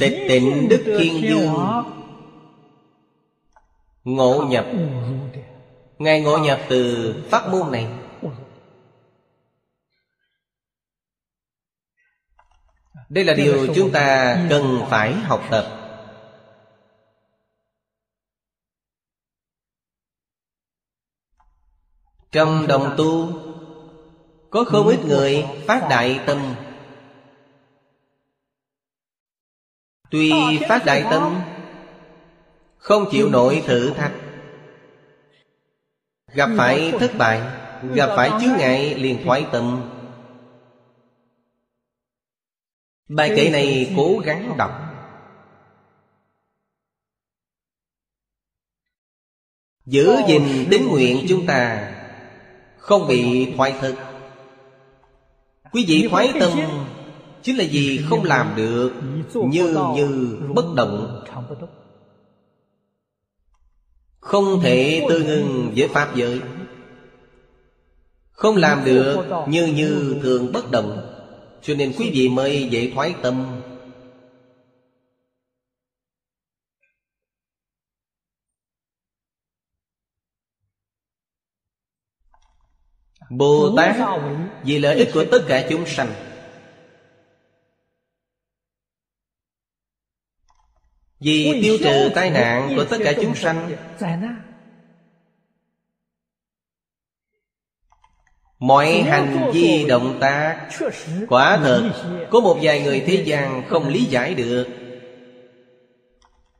[0.00, 1.48] Tịch tịnh Đức Thiên Dương
[4.08, 4.66] Ngộ nhập.
[5.98, 7.86] Ngài ngộ nhập từ pháp môn này.
[13.08, 15.74] Đây là điều chúng ta cần phải học tập.
[22.32, 23.32] Trong đồng tu
[24.50, 26.54] Có không ít người phát đại tâm.
[30.10, 30.32] Tuy
[30.68, 31.42] phát đại tâm
[32.88, 34.12] Không chịu nổi thử thách
[36.34, 37.42] Gặp phải thất bại
[37.94, 39.90] Gặp phải chướng ngại liền thoái tâm
[43.08, 44.70] Bài kệ này cố gắng đọc
[49.86, 51.92] Giữ gìn tín nguyện chúng ta
[52.78, 53.94] Không bị thoái thức
[55.72, 56.50] Quý vị thoái tâm
[57.42, 58.92] Chính là gì không làm được
[59.34, 61.24] Như như bất động
[64.28, 66.40] không thể tư ngưng với Pháp giới.
[68.30, 71.14] Không làm được như như thường bất động,
[71.62, 73.60] Cho nên quý vị mới dễ thoái tâm.
[83.30, 83.96] Bồ Tát
[84.64, 86.27] Vì lợi ích của tất cả chúng sanh
[91.20, 93.70] Vì tiêu trừ tai nạn của tất cả chúng sanh.
[98.58, 100.68] Mọi hành vi động tác
[101.28, 101.90] Quả thật
[102.30, 104.66] Có một vài người thế gian không lý giải được.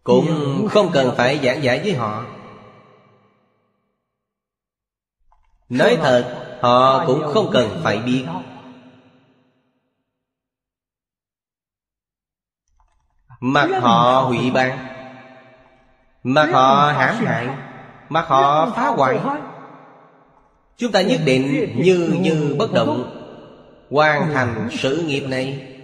[0.03, 2.25] Cũng không cần phải giảng giải với họ.
[5.69, 8.25] Nói thật Họ cũng không cần phải biết
[13.41, 14.89] Mặt họ hủy bán
[16.23, 17.49] Mặt họ hãm hại.
[18.09, 19.19] Mặt họ phá hoại.
[20.77, 23.15] Chúng ta nhất định như như bất động,
[23.91, 25.75] Hoàn thành sự nghiệp này.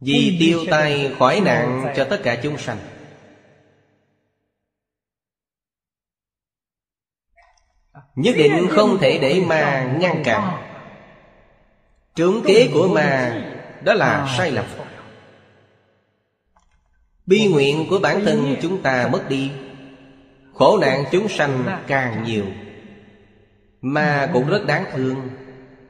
[0.00, 2.78] Vì tiêu tay khỏi nạn cho tất cả chúng sanh.
[8.14, 10.62] Nhất định không thể để ma ngăn cản.
[12.14, 13.42] Trưởng kế của ma
[13.82, 14.64] Đó là sai lầm.
[17.26, 19.50] Bi nguyện của bản thân chúng ta mất đi.
[20.54, 22.44] Khổ nạn chúng sanh càng nhiều.
[23.80, 25.16] Mà cũng rất đáng thương.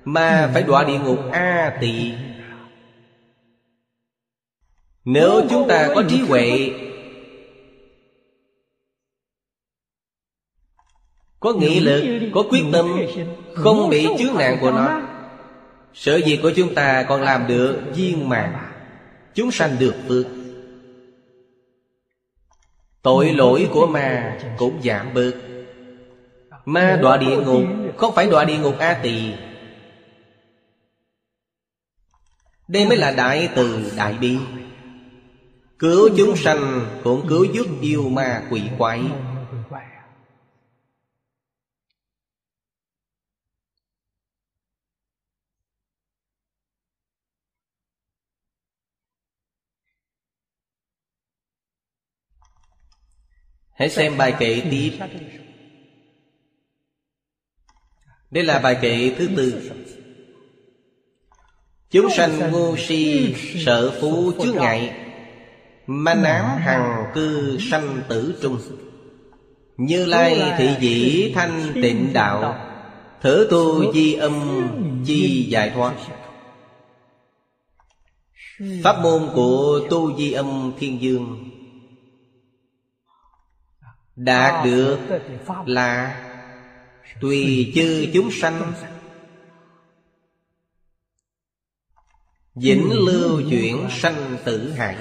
[0.04, 2.12] Mà phải đọa địa ngục A tỳ.
[5.04, 6.70] Nếu chúng ta có trí huệ
[11.40, 12.86] Có nghị lực, có quyết tâm
[13.54, 15.02] Không bị chướng nạn của nó
[15.94, 18.72] Sở việc của chúng ta còn làm được viên mạng,
[19.34, 20.26] Chúng sanh được phước.
[23.06, 25.32] Tội lỗi của ma cũng giảm bớt.
[26.64, 27.62] Ma đọa địa ngục
[27.96, 29.32] Không phải đọa địa ngục A tỳ.
[32.68, 34.36] Đây mới là đại từ đại bi.
[35.78, 39.00] Cứu chúng sanh Cũng cứu giúp yêu ma quỷ quái.
[53.76, 54.92] Hãy xem bài kệ tiếp.
[58.30, 59.70] Đây là bài kệ thứ tư.
[61.90, 64.94] Chúng sanh ngu si sợ phú chướng ngại
[65.86, 68.58] Manh ám hằng cư sanh tử trung.
[69.76, 72.62] Như lai thị dĩ thanh tịnh đạo,
[73.20, 74.68] Thử tu di âm
[75.06, 75.94] chi giải thoát.
[78.84, 81.55] Pháp môn của tu di âm thiên dương
[84.16, 84.98] Đạt được
[85.66, 86.22] là
[87.20, 88.72] Tùy chư chúng sanh.
[92.54, 94.96] Vĩnh lưu chuyển sanh tử hại.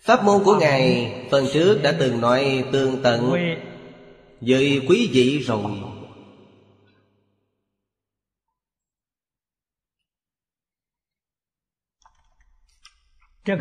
[0.00, 3.32] Pháp môn của Ngài Phần trước đã từng nói tương tận
[4.40, 5.72] Với quý vị rồi.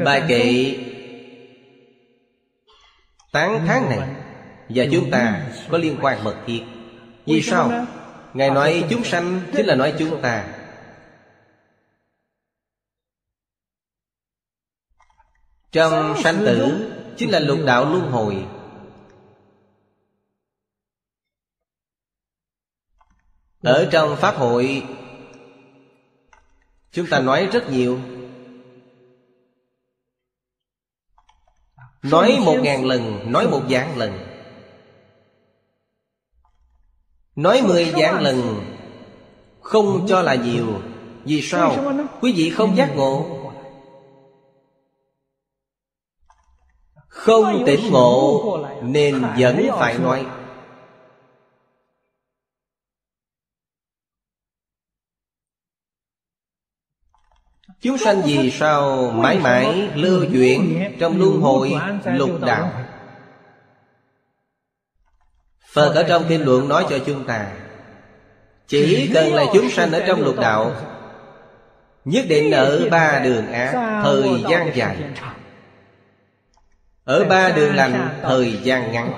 [0.06, 0.76] Bài kệ
[3.34, 4.16] Tán tháng này
[4.70, 6.64] Và chúng ta có liên quan mật thiết.
[7.26, 7.86] Vì sao?
[8.34, 10.48] Ngài nói chúng sanh Chính là nói chúng ta.
[15.72, 18.46] Trong sanh tử Chính là lục đạo luân hồi.
[23.62, 24.84] Ở trong Pháp hội
[26.92, 28.00] Chúng ta nói rất nhiều
[32.04, 34.12] Nói một ngàn lần Nói một vạn lần.
[37.36, 38.62] Nói mười vạn lần
[39.62, 40.66] Không cho là nhiều.
[41.26, 41.76] Vì sao?
[42.22, 43.26] Quý vị không giác ngộ.
[47.08, 50.26] Không tỉnh ngộ Nên vẫn phải nói
[57.84, 61.74] Chúng sanh vì sao mãi mãi lưu chuyển Trong luân hồi
[62.06, 62.72] lục đạo?
[65.74, 67.48] Phật ở trong kinh luận nói cho chúng ta,
[68.68, 70.72] Chỉ cần là chúng sanh ở trong lục đạo,
[72.06, 74.98] Nhất định ở ba đường ác, Thời gian dài.
[77.04, 79.14] Ở ba đường lành, Thời gian ngắn.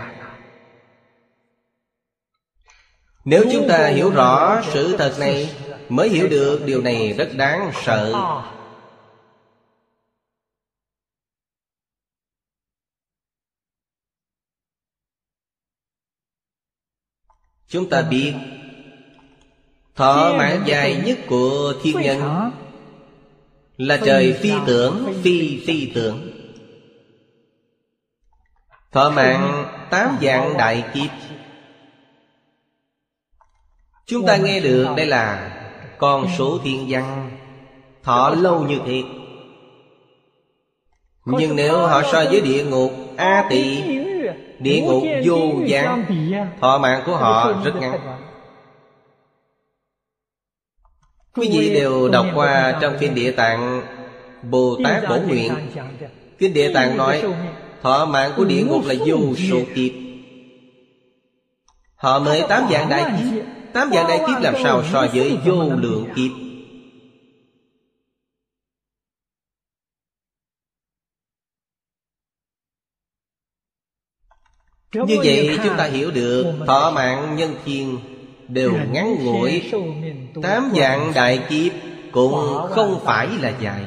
[3.25, 5.55] Nếu chúng ta hiểu rõ sự thật này,
[5.89, 8.13] Mới hiểu được điều này rất đáng sợ.
[17.75, 18.33] Chúng ta biết
[19.95, 22.51] Thọ mạng dài nhất của thiên nhân
[23.77, 26.31] Là trời phi tưởng Phi phi tưởng.
[28.91, 31.11] Thọ mạng tám dạng đại kiếp.
[34.05, 35.51] Chúng ta nghe được đây là
[35.97, 37.31] Con số thiên văn.
[38.03, 39.03] Thọ lâu như thế
[41.25, 43.81] Nhưng nếu họ so với địa ngục A tỳ
[44.59, 46.05] Địa ngục vô gián.
[46.61, 47.99] Thọ mạng của họ rất ngắn.
[51.35, 53.81] Quý vị đều đọc qua trong Kinh Địa Tạng
[54.43, 55.53] Bồ Tát Bổ Nguyện.
[56.37, 57.23] Kinh Địa Tạng nói,
[57.81, 59.17] Thọ mạng của địa ngục là vô
[59.49, 59.91] số kiếp.
[61.95, 63.43] Họ mới tám dạng đại kiếp.
[63.73, 66.44] Tám dạng đại kiếp làm sao so với vô lượng kiếp?
[74.93, 77.99] Như vậy chúng ta hiểu được Thọ mạng nhân thiên
[78.47, 79.71] Đều ngắn ngủi.
[80.41, 81.71] Tám dạng đại kiếp
[82.11, 83.85] Cũng không phải là dài.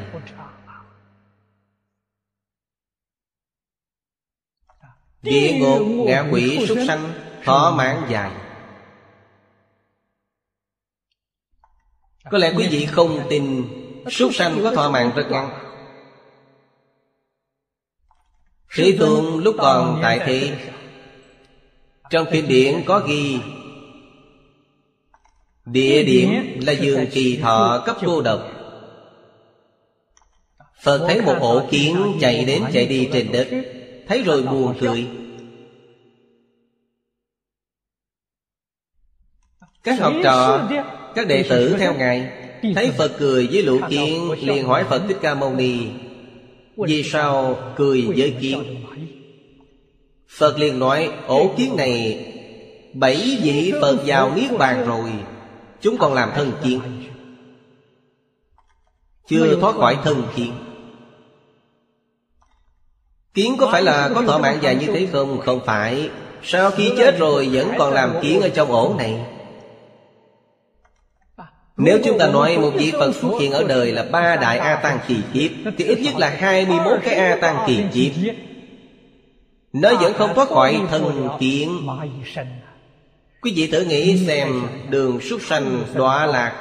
[5.22, 7.12] Địa ngục, ngạ quỷ, súc sanh
[7.44, 8.30] Thọ mạng dài.
[12.30, 13.64] Có lẽ quý vị không tin
[14.10, 15.50] Súc sanh có thọ mạng rất ngắn.
[18.74, 20.58] Thế Tôn lúc còn tại thế
[22.10, 23.38] trong kinh điển có ghi,
[25.72, 28.40] Địa điểm là giường kỳ thọ cấp cô độc.
[30.82, 33.48] Phật thấy một ổ kiến chạy đến chạy đi trên đất,
[34.06, 35.06] Thấy rồi buồn cười.
[39.82, 40.68] Các học trò,
[41.14, 42.30] Các đệ tử theo Ngài,
[42.74, 45.78] Thấy Phật cười với lũ kiến, liền hỏi Phật Thích Ca Mâu Ni,
[46.76, 48.62] Vì sao cười với kiến?
[50.28, 52.24] Phật liền nói, Ổ kiến này,
[52.92, 55.12] Bảy vị Phật vào Niết Bàn rồi,
[55.80, 56.80] Chúng còn làm thân kiến.
[59.28, 60.52] Chưa thoát khỏi thân kiến.
[63.34, 65.40] Kiến có phải là có thọ mạng dài như thế không?
[65.40, 66.10] Không phải.
[66.42, 69.24] Sau khi chết rồi vẫn còn làm kiến ở trong ổ này.
[71.76, 74.76] Nếu chúng ta nói một vị Phật xuất hiện ở đời là ba đại A
[74.76, 78.34] Tăng kỳ kiếp, Thì ít nhất là 21 cái A Tăng kỳ kiếp.
[79.80, 81.86] Nó vẫn không thoát khỏi thân kiến.
[83.42, 86.52] Quý vị thử nghĩ xem Đường súc sanh đọa lạc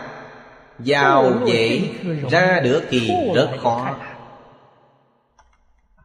[0.78, 1.82] Vào dễ
[2.30, 3.96] Ra được thì rất khó.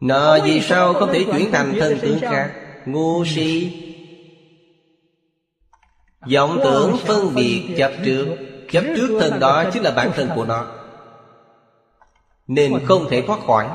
[0.01, 2.51] Nợ vì sao không thể chuyển thành thân tướng khác?
[2.87, 3.79] Ngu si.
[6.35, 8.27] Vọng tưởng phân biệt chấp trước.
[8.71, 10.67] Chấp trước thân đó chính là bản thân của nó.
[12.47, 13.67] Nên không thể thoát khỏi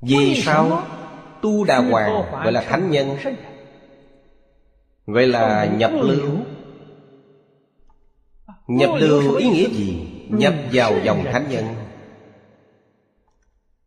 [0.00, 0.82] Vì sao
[1.42, 3.16] Tu Đà Hoàng gọi là thánh nhân?
[5.06, 6.30] Gọi là nhập lưu.
[8.66, 10.12] Nhập lưu ý nghĩa gì?
[10.28, 11.64] Nhập vào dòng thánh nhân.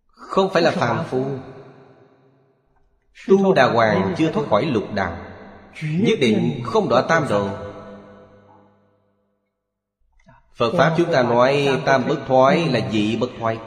[0.05, 1.26] Không phải là phàm phu.
[3.28, 5.18] Tu Đà Hoàng chưa thoát khỏi lục đạo.
[5.84, 7.49] Nhất định không đọa tam độ
[10.55, 13.57] Phật Pháp chúng ta nói tam bất thoái là dị bất thoái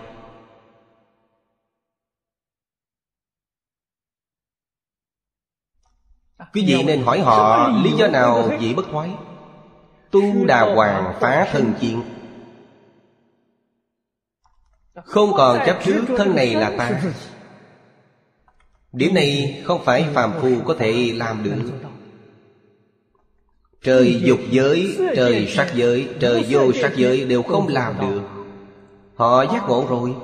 [6.55, 9.11] Quý vị nên hỏi họ lý do nào dị bất thoái?
[10.11, 12.02] Tu đà hoàng phá thân chuyện
[15.05, 17.02] Không còn chấp trước thân này là ta.
[18.92, 21.72] Điểm này không phải phàm phu có thể làm được.
[23.82, 28.22] Trời dục giới, trời sắc giới, trời vô sắc giới đều không làm được.
[29.14, 30.14] Họ giác ngộ rồi.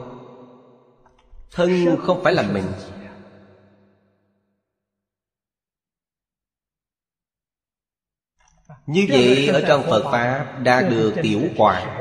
[1.53, 2.65] Thân không phải là mình.
[8.91, 11.97] Như vậy ở trong Phật Pháp đã được tiểu quả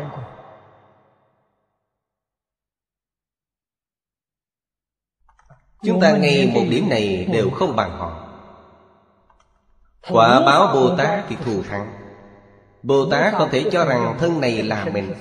[5.84, 8.26] Chúng ta nghe một điểm này đều không bằng họ.
[10.10, 11.94] Quả báo Bồ Tát thì thù thắng
[12.84, 15.14] Bồ Tát không thể cho rằng thân này là mình.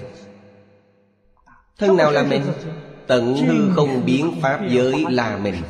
[1.78, 2.52] Thân nào là mình
[3.06, 5.62] Tận hư không biến Pháp giới là mình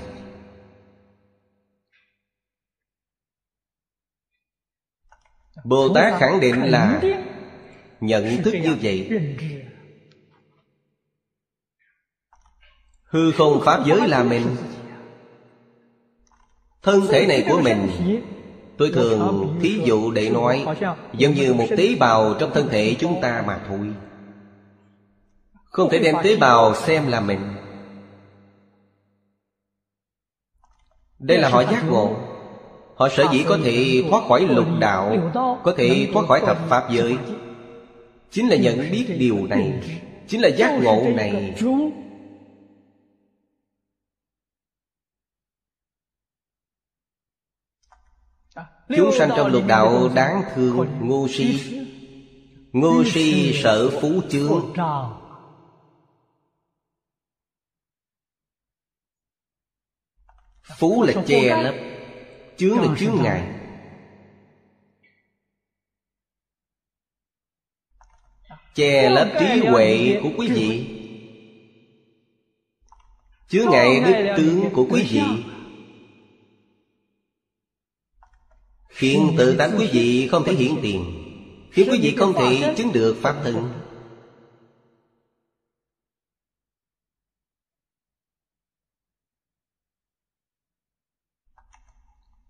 [5.65, 7.01] Bồ Tát khẳng định là
[8.01, 9.11] Nhận thức như vậy.
[13.05, 14.57] Hư không Pháp giới là mình.
[16.83, 17.89] Thân thể này của mình
[18.79, 20.67] Tôi thường thí dụ để nói
[21.13, 23.95] Giống như một tế bào trong thân thể chúng ta mà thôi.
[25.65, 27.55] Không thể đem tế bào xem là mình.
[31.19, 32.28] Đây là họ giác ngộ
[32.99, 35.33] Họ sở dĩ có thể thoát khỏi lục đạo,
[35.65, 37.17] Có thể thoát khỏi thập Pháp giới.
[38.31, 39.83] Chính là nhận biết điều này,
[40.29, 41.55] Chính là giác ngộ này.
[48.97, 51.61] Chúng sanh trong lục đạo đáng thương ngu si.
[52.73, 54.75] Ngu si sợ phú chướng.
[60.79, 61.75] Phú là che lấp.
[62.59, 63.43] Chướng là chướng ngại
[68.75, 70.87] Che lấp trí huệ của quý vị.
[73.49, 75.23] Chướng ngại đức tướng của quý vị.
[78.89, 81.05] Khiến tự tánh quý vị không thể hiện tiền.
[81.71, 83.88] Khiến quý vị không thể chứng được Pháp thân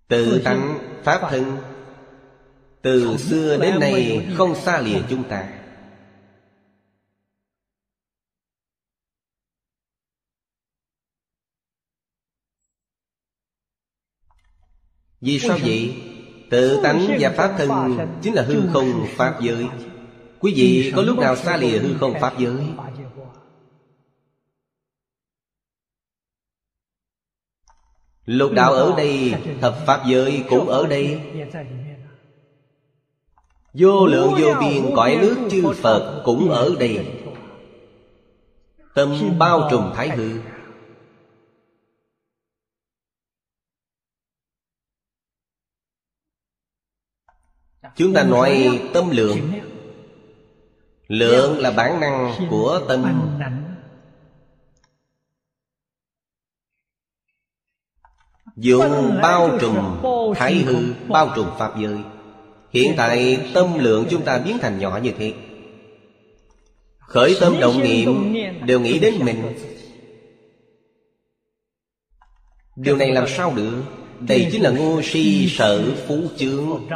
[0.08, 1.56] Tự tánh Pháp thân
[2.82, 5.48] Từ xưa đến nay không xa lìa chúng ta.
[15.20, 15.96] Vì sao vậy?
[16.50, 19.66] Tự tánh và Pháp thân Chính là hư không Pháp giới.
[20.40, 22.56] Quý vị có lúc nào xa lìa hư không Pháp giới
[28.28, 31.20] Lục đạo ở đây, Thập Pháp giới cũng ở đây.
[33.74, 37.06] Vô lượng vô biên cõi nước chư Phật cũng ở đây.
[38.94, 40.40] Tâm bao trùm thái hư.
[47.96, 49.52] Chúng ta nói tâm lượng.
[51.08, 53.28] Lượng là bản năng của tâm.
[58.56, 59.76] Dùng bao trùm
[60.34, 60.76] thái hư
[61.08, 61.96] Bao trùm Pháp giới.
[62.70, 65.34] Hiện tại tâm lượng chúng ta biến thành nhỏ như thế.
[66.98, 68.34] Khởi tâm động niệm
[68.66, 69.42] Đều nghĩ đến mình.
[72.76, 73.82] Điều này làm sao được?
[74.20, 76.86] Đây chính là ngu si sở phú chướng.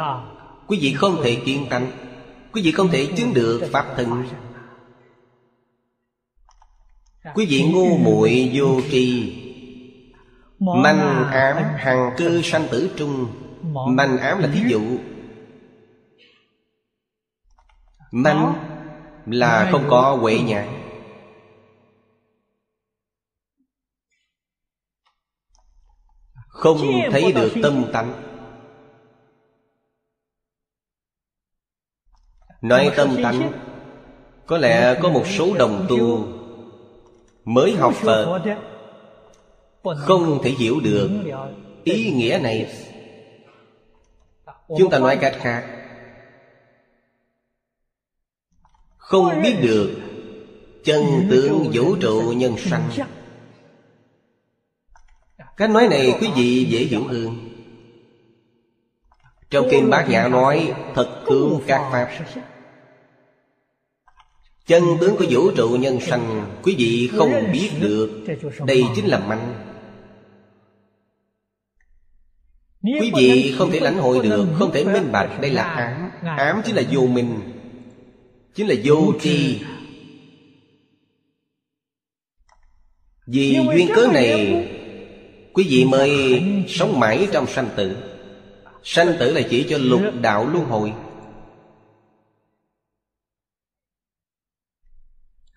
[0.67, 1.91] Quý vị không thể kiên tánh.
[2.53, 4.23] Quý vị không thể chứng được Pháp thân.
[7.35, 9.33] Quý vị ngu muội vô tri
[10.59, 13.27] Manh ám hằng cư sanh tử trung.
[13.87, 14.81] Manh ám là thí dụ.
[18.11, 18.53] Manh
[19.25, 20.67] là không có huệ nhãn
[26.47, 26.77] Không
[27.11, 28.13] thấy được tâm tánh.
[32.61, 33.51] Nói tâm tánh
[34.45, 36.27] Có lẽ có một số đồng tu
[37.45, 38.39] Mới học Phật
[39.83, 41.09] Không thể hiểu được
[41.83, 42.73] Ý nghĩa này.
[44.77, 45.65] Chúng ta nói cách khác.
[48.97, 49.99] Không biết được
[50.83, 52.89] Chân tướng vũ trụ nhân sanh.
[55.57, 57.49] Cách nói này quý vị dễ hiểu hơn.
[59.49, 62.09] Trong kinh bát nhã nói Thật tướng các pháp.
[64.65, 68.23] Chân tướng của vũ trụ nhân sanh Quý vị không biết được.
[68.65, 69.72] Đây chính là manh
[72.83, 76.11] Quý vị không thể lãnh hội được Không thể minh bạch Đây là ám.
[76.37, 77.39] Ám chính là vô minh.
[78.55, 79.61] Chính là vô tri.
[83.27, 84.69] Vì duyên cớ này
[85.53, 87.97] Quý vị mới sống mãi trong sanh tử.
[88.83, 90.93] Sanh tử là chỉ cho lục đạo luân hồi.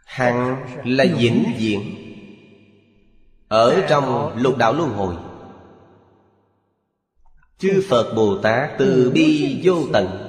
[0.05, 1.95] Hằng là vĩnh viễn
[3.49, 5.15] ở trong lục đạo luân hồi
[7.59, 10.23] chư phật bồ tát từ bi vô tận.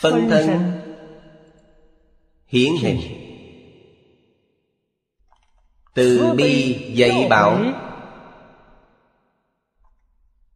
[0.00, 0.72] Phân thân
[2.46, 3.00] hiển hình.
[5.94, 7.58] Từ bi dạy bảo.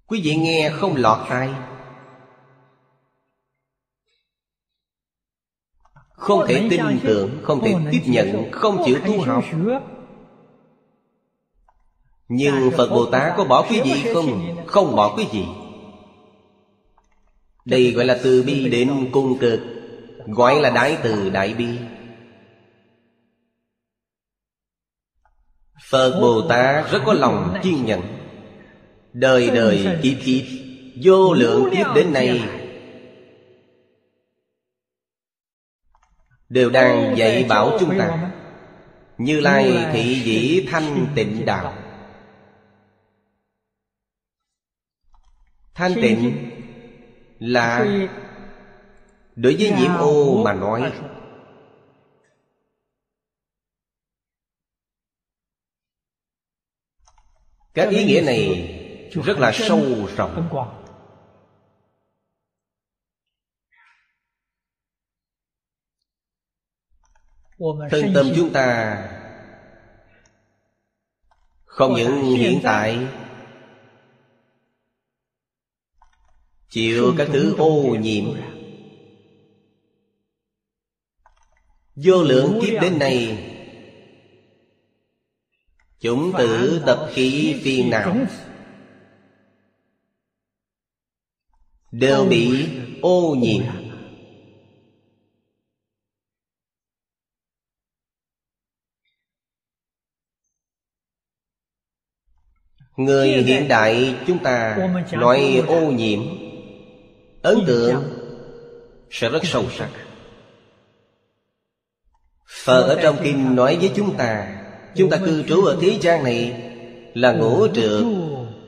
[0.07, 1.74] Quý vị nghe không lọt tai
[6.25, 9.45] Không thể tin tưởng Không thể tiếp nhận Không chịu tu học.
[12.29, 14.57] Nhưng Phật Bồ Tát có bỏ quý vị không?
[14.67, 15.45] Không bỏ quý vị
[17.65, 19.61] Đây gọi là từ bi đến cung cực.
[20.27, 21.69] Gọi là đại từ đại bi.
[25.91, 28.01] Phật Bồ Tát rất có lòng kiên nhẫn.
[29.13, 30.45] Đời đời kiếp kiếp
[31.03, 32.43] Vô lượng kiếp đến nay
[36.55, 38.31] đều đang dạy bảo chúng ta.
[39.19, 41.75] như lai thị dĩ thanh tịnh đạo.
[45.75, 46.51] Thanh tịnh
[47.39, 47.87] là
[49.37, 50.93] đối với nhiễm ô mà nói.
[57.75, 58.71] Các ý nghĩa này
[59.25, 59.81] rất là sâu
[60.17, 60.84] rộng.
[67.59, 68.99] Thân tâm chúng ta
[71.65, 72.99] Không những hiện tại.
[76.69, 78.25] Chịu các thứ ô nhiễm.
[81.97, 83.51] Vô lượng kiếp đến nay
[86.01, 88.17] Chúng tử tập khí phiền não
[91.93, 92.69] Đều bị
[93.03, 93.84] ô nhiễm
[102.97, 104.77] Người hiện đại chúng ta
[105.13, 106.21] nói ô nhiễm
[107.43, 108.03] Ấn tượng
[109.11, 109.89] sẽ rất sâu sắc.
[112.65, 114.57] Phật ở trong kinh nói với chúng ta
[114.97, 116.71] Chúng ta cư trú ở thế gian này
[117.15, 118.05] Là ngũ trượt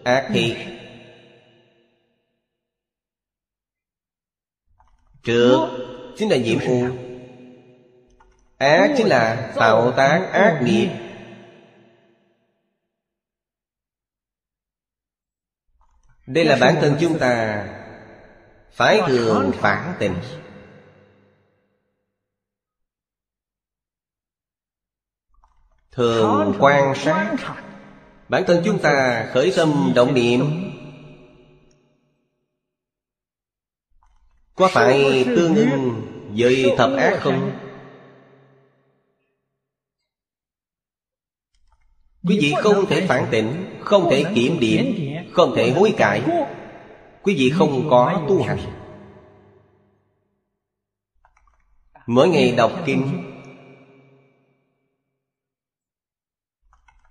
[0.05, 0.55] ác thị
[5.27, 5.59] Trượt
[6.17, 6.83] chính là nhiệm vụ.
[8.59, 10.89] Ác chính là tạo tác ác nghiệp
[16.27, 17.65] Đây là bản thân chúng ta
[18.73, 20.15] Phải thường phản tình.
[25.91, 27.37] Thường quan sát,
[28.29, 30.73] Bản thân chúng ta khởi tâm động niệm.
[34.55, 36.03] Có phải tương ứng
[36.37, 37.59] với thập ác không?
[42.29, 45.06] Quý vị không thể phản tỉnh, Không thể kiểm điểm.
[45.37, 46.23] Không thể hối cải.
[47.23, 48.59] Quý vị không có tu hành.
[52.07, 53.23] Mỗi ngày đọc kinh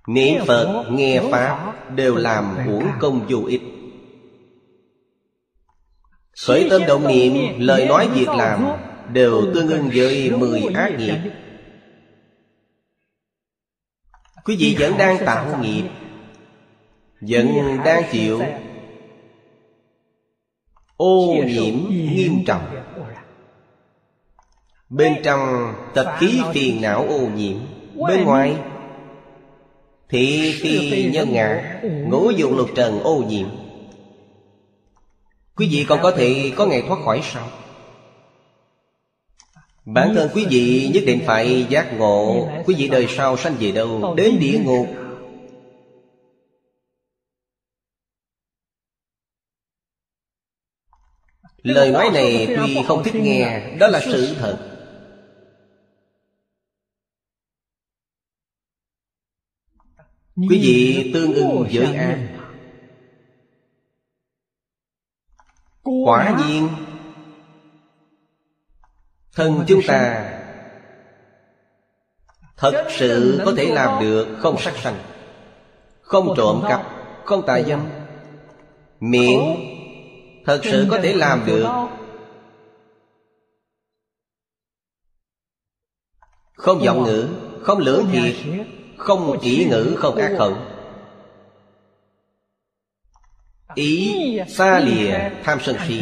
[0.07, 3.61] Niệm Phật, nghe Pháp Đều làm uổng công vô ích.
[6.45, 8.65] Khởi tâm động niệm, lời nói việc làm
[9.13, 11.17] Đều tương ưng với mười ác nghiệp.
[14.45, 15.89] Quý vị vẫn đang tạo nghiệp
[17.21, 18.41] vẫn đang chịu.
[20.97, 22.75] Ô nhiễm nghiêm trọng.
[24.89, 27.57] Bên trong tập khí phiền não ô nhiễm.
[28.07, 28.57] Bên ngoài
[30.09, 33.47] Thị phi nhân ngã Ngũ dụng lục trần ô nhiễm.
[35.55, 37.47] Quý vị còn có thể có ngày thoát khỏi sao?
[39.85, 42.47] Bản thân quý vị nhất định phải giác ngộ.
[42.65, 44.13] Quý vị đời sau sanh về đâu?
[44.17, 44.87] Đến địa ngục
[51.65, 54.57] Lời nói này tuy không thích nghe Đó là sự thật.
[60.49, 62.29] Quý vị tương ưng với ác
[65.83, 66.69] Quả nhiên
[69.33, 70.31] Thân chúng ta
[72.57, 74.95] Thật sự có thể làm được không sát sanh
[76.01, 76.89] Không trộm cắp
[77.23, 77.89] Không tà dâm.
[78.99, 79.74] Miệng
[80.45, 81.67] Thật sự có thể làm được.
[86.53, 87.27] Không giọng ngữ,
[87.61, 88.35] Không lưỡng thiệt
[88.97, 90.57] Không chỉ ngữ, không ác khẩu.
[93.75, 94.15] Ý
[94.47, 96.01] xa lìa tham sân si.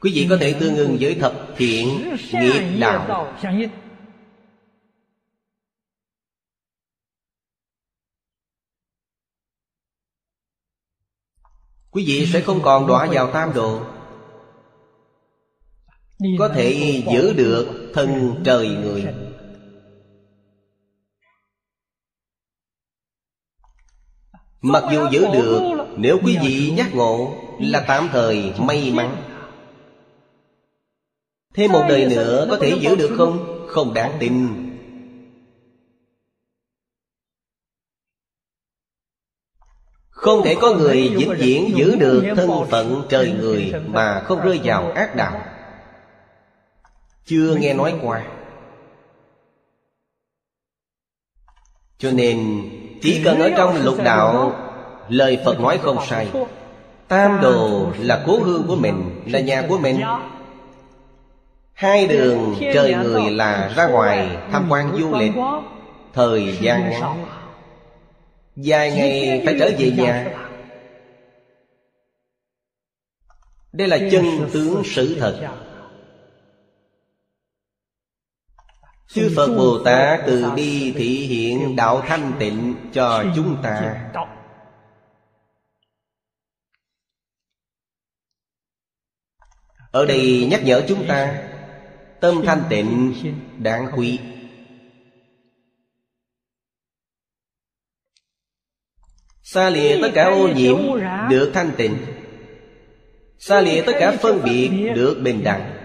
[0.00, 1.88] Quý vị có thể tương ưng với thập thiện
[2.32, 3.34] nghiệp đạo.
[11.90, 13.80] Quý vị sẽ không còn đọa vào tam độ.
[16.38, 19.06] Có thể giữ được thân trời người.
[24.62, 25.60] Mặc dù giữ được,
[25.96, 29.16] Nếu quý vị giác ngộ Là tạm thời may mắn.
[31.54, 33.66] Thêm một đời nữa có thể giữ được không?
[33.68, 34.69] Không đáng tin.
[40.20, 44.60] Không thể có người vĩnh viễn giữ được thân phận trời người Mà không rơi
[44.64, 45.42] vào ác đạo.
[47.24, 48.22] Chưa nghe nói qua.
[51.98, 52.68] Cho nên,
[53.02, 54.52] chỉ cần ở trong lục đạo,
[55.08, 56.30] Lời Phật nói không sai.
[57.08, 60.00] Tam đồ là cố hương của mình, Là nhà của mình.
[61.72, 65.32] Hai đường trời người là ra ngoài tham quan du lịch,
[66.12, 67.39] Thời gian ngắn.
[68.64, 70.36] Vài ngày phải trở về nhà.
[73.72, 75.56] Đây là chân tướng sự thật.
[79.08, 84.06] Chư Phật Bồ Tát từ bi thị hiện đạo thanh tịnh cho chúng ta.
[89.90, 91.50] Ở đây nhắc nhở chúng ta
[92.20, 93.14] Tâm thanh tịnh
[93.58, 94.18] đáng quý.
[99.52, 100.76] Xa lìa tất cả ô nhiễm
[101.30, 101.96] Được thanh tịnh.
[103.38, 105.76] Xa lìa tất cả phân biệt Được bình đẳng.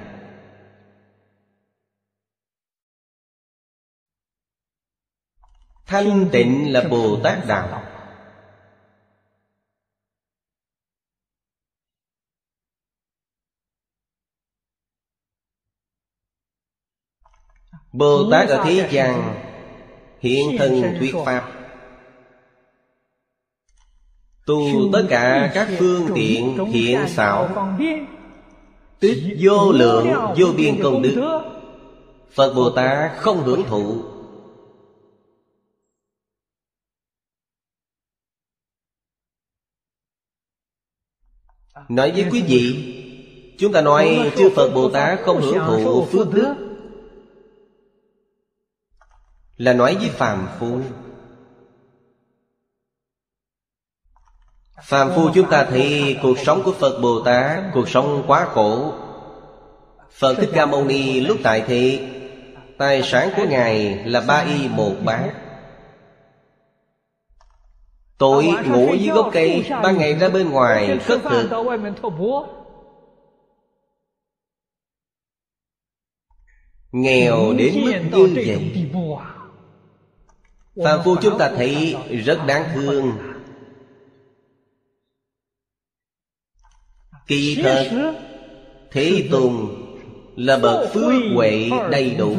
[5.86, 7.84] Thanh tịnh là Bồ Tát Đạo.
[17.94, 19.36] Bồ Tát ở thế gian,
[20.20, 21.55] Hiện thân thuyết Pháp.
[24.46, 27.70] Tu tất cả các phương tiện thiện xảo
[29.00, 31.42] Tích vô lượng vô biên công đức.
[32.32, 33.98] Phật Bồ Tát không hưởng thụ.
[41.90, 42.92] Nói với quý vị
[43.58, 46.56] Chúng ta nói chư Phật Bồ Tát không hưởng thụ phước đức.
[49.58, 50.80] Là nói với phàm phu
[54.84, 58.94] Phàm phu chúng ta thấy cuộc sống của Phật Bồ Tát, Cuộc sống quá khổ.
[60.12, 62.00] Phật Thích Ca Mâu Ni lúc tại thị
[62.78, 65.32] Tài sản của Ngài là ba y một bát.
[68.18, 71.50] Tối ngủ dưới gốc cây, Ban ngày ra bên ngoài, khất thực.
[76.92, 78.92] Nghèo đến mức như vậy.
[80.84, 81.96] Phàm phu chúng ta thấy
[82.26, 83.35] rất đáng thương.
[87.28, 88.14] Kỳ thật
[88.92, 89.82] Thế Tùng
[90.36, 92.36] Là bậc phước huệ đầy đủ.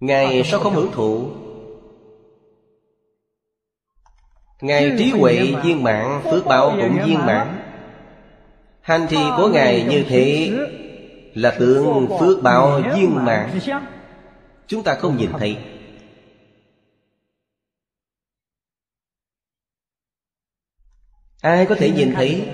[0.00, 1.30] Ngài sao không hưởng thụ.
[4.60, 7.58] Ngài trí huệ viên mãn Phước báo cũng viên mãn.
[8.80, 10.50] Hành trì của Ngài như thế
[11.34, 13.50] Là tượng phước báo viên mãn.
[14.66, 15.56] Chúng ta không nhìn thấy
[21.42, 22.48] Ai có thể nhìn thấy?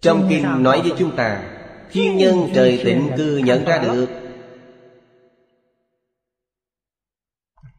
[0.00, 1.42] Trong kinh nói với chúng ta
[1.92, 4.06] Thiên nhân trời tịnh cư nhận ra được.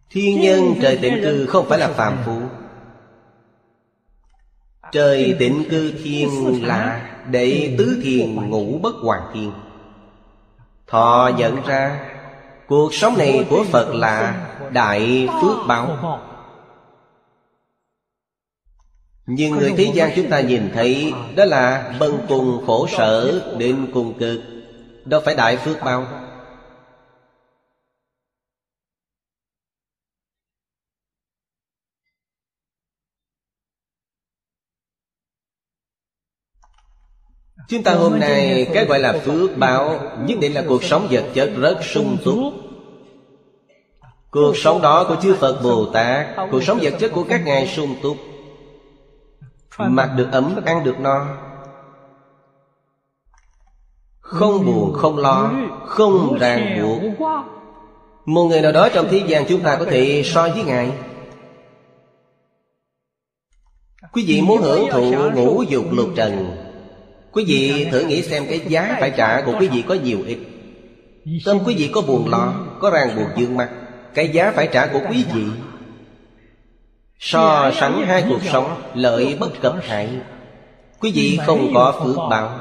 [0.10, 2.42] Thiên nhân trời tịnh cư không phải là phàm phu.
[4.92, 6.30] Trời tịnh cư thiên
[6.68, 9.52] là Để tứ thiền ngủ bất hoàng thiên.
[10.88, 12.00] Thọ nhận ra,
[12.68, 16.20] Cuộc sống này của Phật là Đại phước báo
[19.28, 23.88] nhưng người thế gian chúng ta nhìn thấy Đó là bần cùng khổ sở Đến
[23.94, 24.40] cùng cực.
[25.06, 26.08] Đâu phải đại phước bao.
[37.70, 41.26] Chúng ta hôm nay cái gọi là phước báo Nhất định là cuộc sống vật
[41.34, 42.54] chất rất sung túc.
[44.32, 47.68] Cuộc sống đó của chư Phật Bồ Tát Cuộc sống vật chất của các ngài
[47.68, 48.27] sung túc
[49.78, 51.26] Mặc được ấm, ăn được no.
[54.20, 55.52] Không buồn, không lo
[55.86, 57.02] Không ràng buộc.
[58.26, 60.92] Một người nào đó trong thế gian chúng ta có thể so với Ngài.
[64.14, 66.58] Quý vị muốn hưởng thụ ngũ dục lục trần
[67.32, 70.38] Quý vị thử nghĩ xem cái giá phải trả của quý vị có nhiều ít.
[71.46, 73.70] Tâm quý vị có buồn lo Có ràng buộc dương mặt
[74.14, 75.44] Cái giá phải trả của quý vị
[77.20, 80.10] So sánh hai cuộc sống Lợi bất cập hại.
[81.00, 82.60] Quý vị không có phước báo.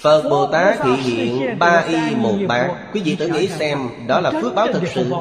[0.00, 2.74] Phật Bồ Tát thị hiện ba y một bát.
[2.92, 5.12] Quý vị tự nghĩ xem Đó là phước báo thực sự.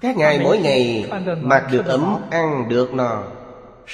[0.00, 1.10] Các ngài mỗi ngày
[1.40, 3.22] Mặc được ấm, ăn được no.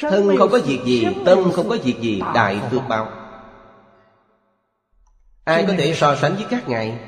[0.00, 3.08] Thân không có việc gì Tâm không có việc gì Đại phước báo.
[5.44, 6.98] Ai có thể so sánh với các ngài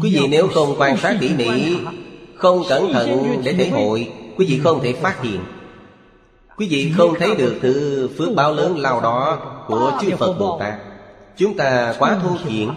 [0.00, 1.76] Quý vị nếu không quan sát tỉ mỉ
[2.34, 5.40] Không cẩn thận để thể hội Quý vị không thể phát hiện.
[6.56, 9.38] Quý vị không thấy được thứ phước báo lớn lao đó
[9.68, 10.74] Của chư Phật Bồ Tát.
[11.36, 12.68] Chúng ta quá thô thiển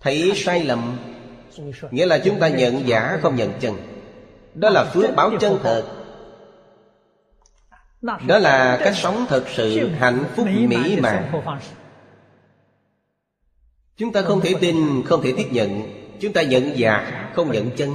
[0.00, 0.96] Thấy sai lầm.
[1.90, 3.74] Nghĩa là chúng ta nhận giả không nhận chân.
[4.54, 5.84] Đó là phước báo chân thật.
[8.02, 11.32] Đó là cách sống thật sự hạnh phúc mỹ mãn
[13.98, 15.82] Chúng ta không thể tin, không thể tiếp nhận.
[16.20, 17.94] Chúng ta nhận giả, không nhận chân.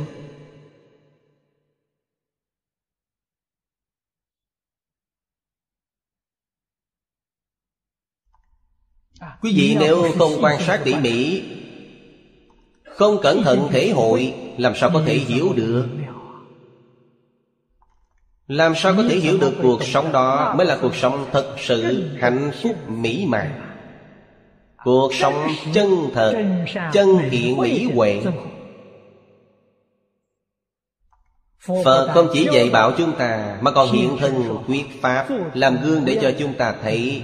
[9.41, 11.43] Quý vị nếu không quan sát tỉ mỉ
[12.83, 15.87] Không cẩn thận thể hội Làm sao có thể hiểu được?
[18.47, 22.03] Làm sao có thể hiểu được cuộc sống đó Mới là cuộc sống thật sự
[22.19, 23.72] hạnh phúc mỹ mãn
[24.83, 26.43] Cuộc sống chân thật,
[26.93, 28.21] Chân thiện mỹ huệ.
[31.85, 36.05] Phật không chỉ dạy bảo chúng ta, Mà còn hiện thân quyết pháp, Làm gương
[36.05, 37.21] để cho chúng ta thấy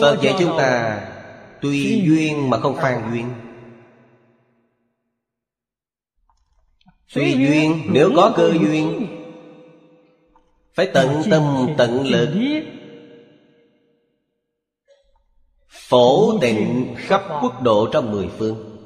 [0.00, 1.00] Phật dạy chúng ta
[1.60, 3.28] Tùy duyên mà không phan duyên
[7.14, 9.06] Tùy duyên Nếu có cơ duyên
[10.74, 11.42] Phải tận tâm
[11.78, 12.62] tận lực
[15.68, 18.78] Phổ tịnh khắp quốc độ trong mười phương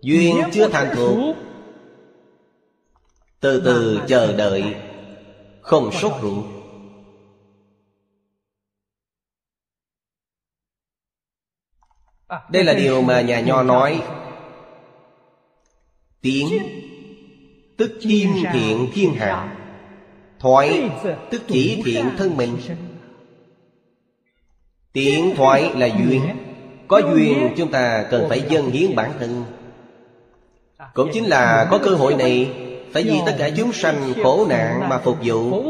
[0.00, 1.36] Duyên chưa thành thuộc
[3.40, 4.74] Từ từ chờ đợi
[5.60, 6.61] Không sốt ruột
[12.48, 14.02] Đây là điều mà nhà nho nói.
[16.22, 16.48] Tiếng
[17.76, 19.56] Tức thiên thiện thiên hạ.
[20.38, 20.90] Thoại
[21.30, 22.56] Tức chỉ thiện thân mình.
[24.92, 26.22] Tiếng thoại là duyên.
[26.88, 29.44] Có duyên chúng ta cần phải dâng hiến bản thân.
[30.94, 32.50] Cũng chính là có cơ hội này,
[32.92, 35.64] Phải vì tất cả chúng sanh khổ nạn mà phục vụ.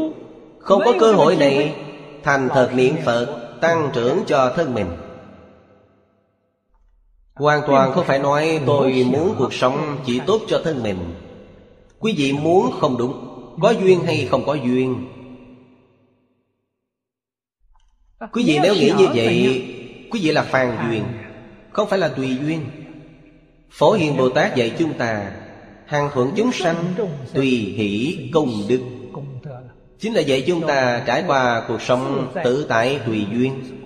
[0.59, 1.75] Không có cơ hội này,
[2.23, 4.87] Thành thật niệm Phật, Tăng trưởng cho thân mình.
[7.35, 10.97] Hoàn toàn không phải nói tôi muốn cuộc sống chỉ tốt cho thân mình.
[11.99, 13.29] Quý vị muốn không đúng
[13.61, 15.07] Có duyên hay không có duyên.
[18.33, 19.63] Quý vị nếu nghĩ như vậy
[20.11, 21.03] Quý vị là phàn duyên
[21.71, 22.65] Không phải là tùy duyên.
[23.69, 25.31] Phổ Hiền Bồ Tát dạy chúng ta
[25.85, 26.93] Hàng thuận chúng sanh
[27.33, 28.81] Tùy hỷ công đức.
[29.99, 33.82] Chính là dạy chúng ta trải qua cuộc sống tự tại tùy duyên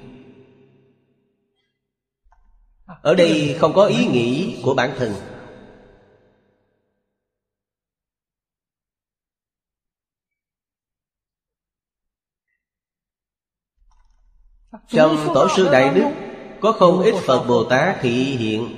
[2.87, 5.13] ở đây không có ý nghĩ của bản thân
[14.87, 16.05] Trong Tổ sư Đại Đức,
[16.61, 18.69] Có không ít Phật Bồ Tát thị hiện,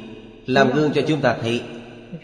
[0.45, 1.61] Làm gương cho chúng ta thị.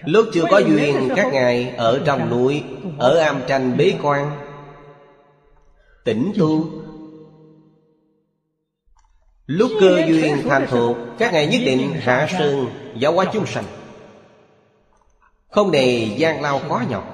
[0.05, 2.63] Lúc chưa có duyên các ngài ở trong núi,
[2.97, 4.31] Ở am tranh bế quan
[6.03, 6.84] Tỉnh tu
[9.45, 12.69] Lúc cơ duyên thành thuộc Các ngài nhất định hạ sơn
[12.99, 13.65] Giáo hóa chúng sanh.
[15.47, 17.11] Không để gian lao khó nhọc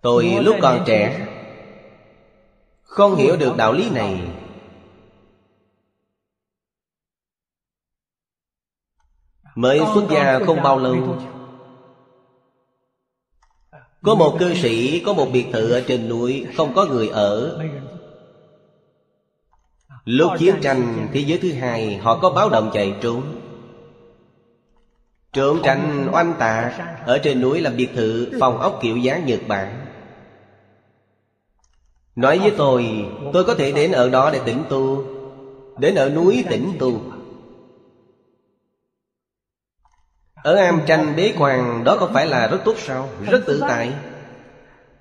[0.00, 1.26] Tôi lúc còn trẻ
[2.82, 4.20] Không hiểu được đạo lý này.
[9.54, 11.18] Mới xuất gia không bao lâu
[14.04, 17.58] có một cư sĩ, có một biệt thự ở trên núi, Không có người ở.
[20.04, 23.22] Lúc chiến tranh thế giới thứ hai, Họ có báo động chạy trốn.
[25.32, 29.40] Trưởng tranh oanh tạ Ở trên núi làm biệt thự Phòng ốc kiểu dáng Nhật
[29.48, 29.86] Bản.
[32.16, 32.86] Nói với tôi
[33.32, 35.04] Tôi có thể đến ở đó để tĩnh tu.
[35.78, 37.13] Đến ở núi tĩnh tu.
[40.44, 43.08] Ở am tranh bế quan đó có phải là rất tốt sao?
[43.20, 43.92] Rất tự tại.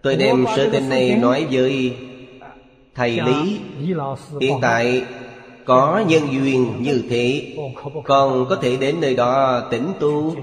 [0.01, 1.95] Tôi đem sự tình này nói với
[2.95, 3.61] Thầy Lý.
[4.41, 5.03] Hiện tại
[5.65, 7.55] có nhân duyên như thế
[8.05, 10.35] Còn có thể đến nơi đó tĩnh tu.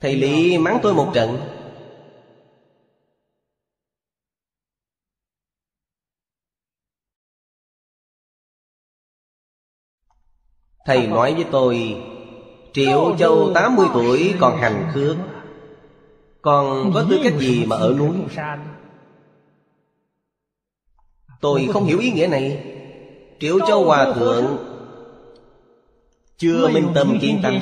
[0.00, 1.38] Thầy Lý mắng tôi một trận.
[10.86, 11.96] Thầy nói với tôi
[12.72, 15.16] Triệu Châu 80 tuổi còn hành khước
[16.42, 18.16] Còn có tư cách gì mà ở núi?
[21.40, 22.64] Tôi không hiểu ý nghĩa này.
[23.40, 24.56] Triệu Châu Hòa Thượng
[26.36, 27.60] Chưa minh tâm kiến tâm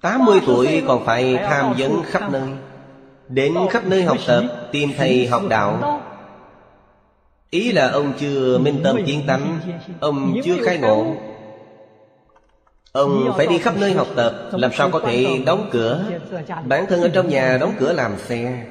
[0.00, 2.48] 80 tuổi còn phải tham vấn khắp nơi.
[3.28, 6.00] Đến khắp nơi học tập Tìm thầy học đạo.
[7.50, 9.60] Ý là ông chưa minh tâm kiến tánh
[10.00, 11.16] Ông chưa khai ngộ
[12.92, 16.04] Ông phải đi khắp nơi học tập Làm sao có thể đóng cửa.
[16.64, 18.66] Bản thân ở trong nhà đóng cửa làm xe.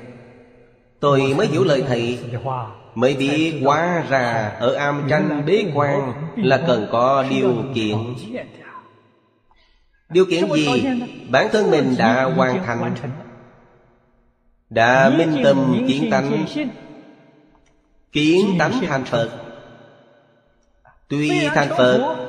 [0.99, 2.19] Tôi mới hiểu lời thầy.
[2.95, 7.97] Mới biết quá ra Ở am tranh bế quan Là cần có điều kiện.
[10.09, 10.86] Điều kiện gì?
[11.30, 12.95] Bản thân mình đã hoàn thành.
[14.69, 16.45] Đã minh tâm kiến tánh.
[18.11, 19.30] Kiến tánh thành Phật.
[21.07, 22.20] Tuy thành Phật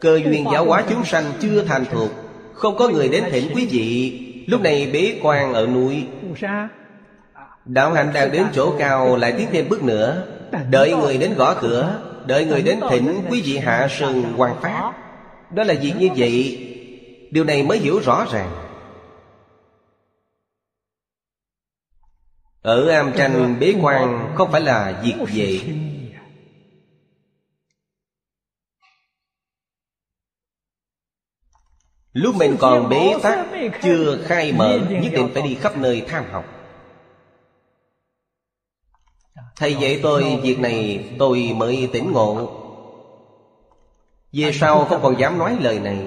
[0.00, 2.10] Cơ duyên giáo hóa chúng sanh chưa thành thuộc,
[2.54, 4.22] Không có người đến thỉnh quý vị.
[4.46, 6.06] Lúc này bế quan ở núi.
[7.64, 10.26] Đạo hạnh đang đến chỗ cao, Lại tiến thêm bước nữa.
[10.70, 14.92] Đợi người đến gõ cửa, Đợi người đến thỉnh quý vị hạ sừng hoàng pháp
[15.50, 16.62] Đó là việc như vậy.
[17.30, 18.50] Điều này mới hiểu rõ ràng.
[22.62, 25.60] Ở am tranh bế quan Không phải là việc vậy
[32.16, 33.46] Lúc mình còn bế tắc
[33.82, 36.44] Chưa khai mở Nhất định phải đi khắp nơi tham học.
[39.56, 42.50] Thầy dạy tôi việc này Tôi mới tỉnh ngộ.
[44.32, 45.98] Về sau không còn dám nói lời này.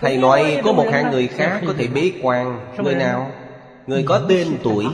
[0.00, 2.74] Thầy nói có một hạng người khác có thể bế quan.
[2.78, 3.30] Người nào?
[3.86, 4.86] Người có tên tuổi.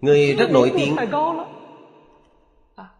[0.00, 0.96] Người rất nổi tiếng.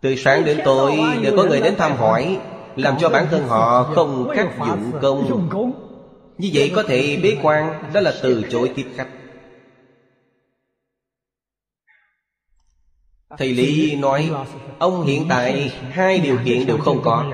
[0.01, 2.39] Từ sáng đến tối đều có người đến thăm hỏi
[2.79, 5.72] làm cho bản thân họ không khắc dụng công.
[6.39, 9.09] Như vậy có thể bế quan, Đó là từ chối tiếp khách.
[13.39, 14.31] Thầy Lý nói,
[14.79, 17.24] Ông hiện tại hai điều kiện đều không có.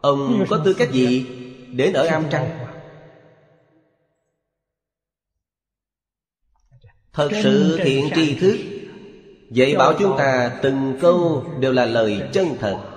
[0.00, 1.26] Ông có tư cách gì
[1.72, 2.58] Đến ở am trăng?
[7.12, 8.56] Thật sự thiện tri thức,
[9.50, 12.93] Dạy bảo chúng ta từng câu đều là lời chân thật.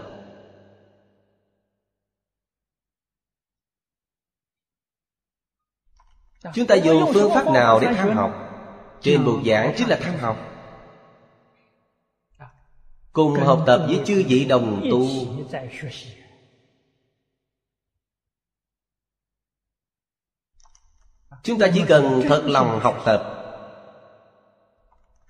[6.53, 8.31] Chúng ta dùng phương pháp nào để tham học?
[9.01, 10.37] Trên bục giảng chính là tham học.
[13.13, 15.07] Cùng học tập với chư vị đồng tu.
[21.43, 23.33] Chúng ta chỉ cần thật lòng học tập.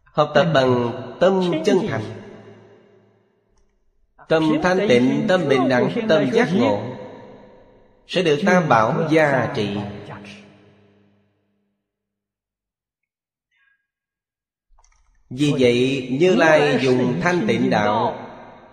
[0.04, 2.04] Học tập bằng tâm chân thành.
[4.28, 6.82] Tâm thanh tịnh, tâm bình đẳng, tâm giác ngộ
[8.08, 9.78] Sẽ được tam bảo gia trị
[15.30, 18.20] Vì vậy Như Lai dùng thanh tịnh đạo.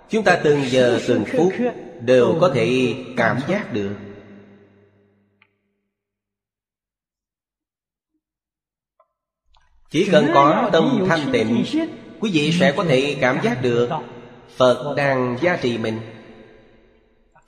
[0.08, 1.52] Chúng ta từng giờ từng phút
[2.00, 3.96] Đều có thể cảm giác được.
[9.90, 11.64] Chỉ cần có tâm thanh tịnh
[12.20, 13.88] Quý vị sẽ có thể cảm giác được
[14.56, 16.00] Phật đang gia trì mình.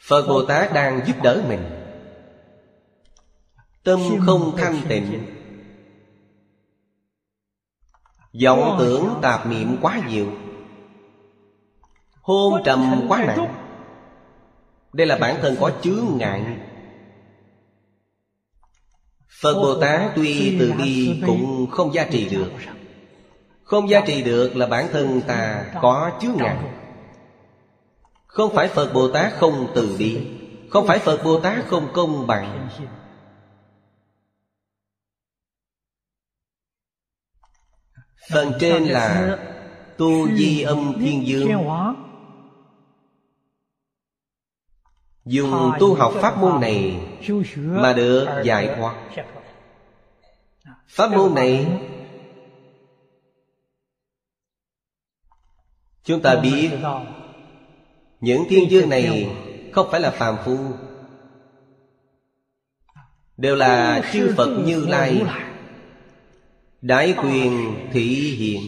[0.00, 1.61] Phật Bồ Tát đang giúp đỡ mình.
[3.84, 5.36] Tâm không thanh tịnh
[8.44, 10.26] vọng tưởng tạp niệm quá nhiều.
[12.22, 13.54] Hôn trầm quá nặng.
[14.92, 16.42] Đây là bản thân có chướng ngại.
[19.42, 22.50] Phật Bồ Tát tuy từ bi cũng không gia trì được.
[23.62, 26.56] Không gia trì được là bản thân ta có chướng ngại.
[28.26, 30.26] Không phải Phật Bồ Tát không từ bi.
[30.70, 32.68] Không phải Phật Bồ Tát không công bằng
[38.31, 39.39] Phần trên là
[39.97, 41.48] Tu Di Âm Thiên Dương.
[45.24, 47.01] Dùng tu học pháp môn này
[47.57, 48.94] Mà được giải thoát.
[50.89, 51.66] Pháp môn này
[56.05, 56.70] Chúng ta biết
[58.20, 59.36] Những thiên dương này
[59.73, 60.59] Không phải là phàm phu
[63.36, 65.23] Đều là chư Phật Như Lai
[66.86, 68.04] Đại quyền thị
[68.38, 68.60] hiện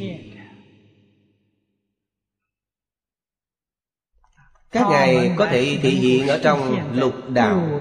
[4.70, 7.80] Các ngài có thể thị hiện ở trong lục đạo.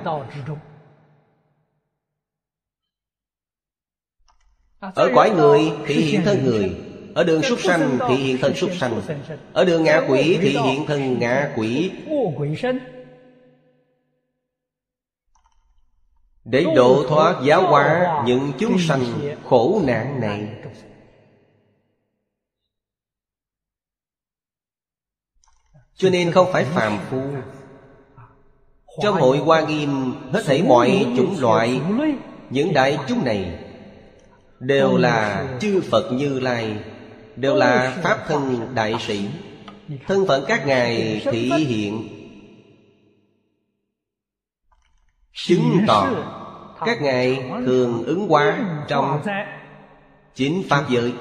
[4.80, 6.76] Ở cõi người thị hiện thân người.
[7.16, 9.02] Ở đường súc sanh thị hiện thân súc sanh.
[9.54, 11.92] Ở đường ngạ quỷ thị hiện thân ngạ quỷ
[16.50, 19.04] để độ thoát giáo hóa những chúng sanh
[19.46, 20.48] khổ nạn này.
[25.96, 27.22] Cho nên không phải phàm phu.
[29.02, 31.82] Trong hội hoa nghiêm hết thảy mọi chủng loại
[32.50, 33.60] những đại chúng này
[34.60, 36.78] đều là chư phật như lai
[37.36, 39.28] đều là pháp thân đại sĩ.
[40.08, 42.17] Thân phận các ngài thị hiện
[45.46, 46.08] chứng tỏ
[46.86, 49.22] các ngài thường ứng hóa trong
[50.36, 51.14] chính pháp giới.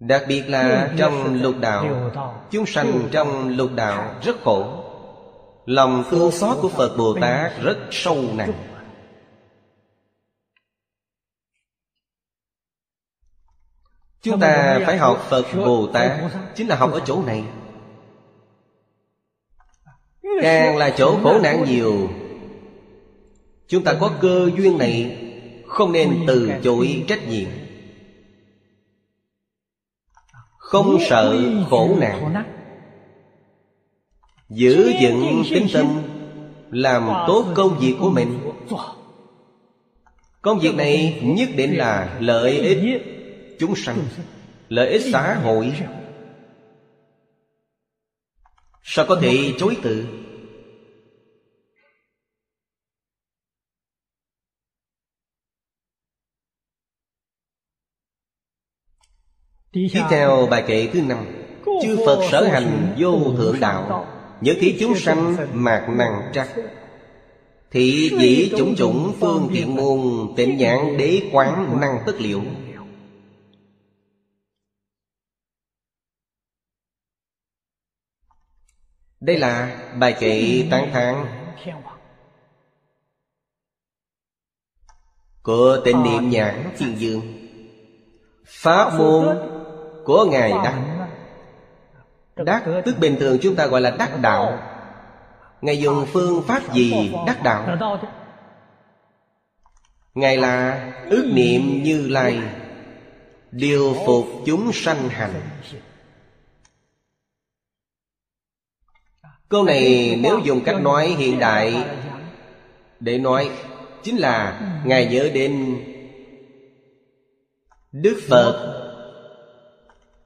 [0.00, 2.10] Đặc biệt là trong lục đạo
[2.50, 4.84] chúng sanh trong lục đạo rất khổ.
[5.66, 8.52] Lòng thương xót của phật bồ tát rất sâu nặng.
[14.22, 16.10] chúng ta phải học phật bồ tát
[16.54, 17.44] chính là học ở chỗ này
[20.42, 22.08] Càng là chỗ khổ nạn nhiều.
[23.68, 25.16] Chúng ta có cơ duyên này,
[25.66, 27.48] Không nên từ chối trách nhiệm.
[30.56, 31.38] Không sợ
[31.70, 32.44] khổ nạn.
[34.48, 36.02] Giữ vững tính tâm,
[36.70, 38.38] Làm tốt công việc của mình.
[40.42, 43.02] Công việc này nhất định là lợi ích
[43.58, 43.98] chúng sanh,
[44.68, 45.72] Lợi ích xã hội.
[48.82, 50.06] Sao có thể chối từ?
[59.72, 61.26] Tiếp theo bài kệ thứ năm.
[61.82, 64.06] Chư Phật sở hành vô thượng đạo
[64.40, 66.48] Nhớ thí chúng sanh mạc năng trắc.
[67.70, 70.00] Thị dĩ chủng chủng phương tiện môn
[70.36, 72.42] Tịnh nhãn đế quán năng tất liệu.
[79.20, 81.26] Đây là bài kệ tán thán.
[85.42, 87.20] Của tịnh niệm nhãn thiên dương.
[88.46, 89.38] Pháp môn
[90.10, 90.78] của Ngài Đắc
[92.36, 94.58] Đắc tức bình thường chúng ta gọi là đắc đạo.
[95.60, 97.76] Ngài dùng phương pháp gì đắc đạo?
[100.14, 102.40] Ngài là ước niệm như lai
[103.50, 105.34] Điều phục chúng sanh hành.
[109.48, 111.84] Câu này nếu dùng cách nói hiện đại
[113.00, 113.50] Để nói
[114.02, 115.82] Chính là Ngài nhớ đến
[117.92, 118.89] Đức Phật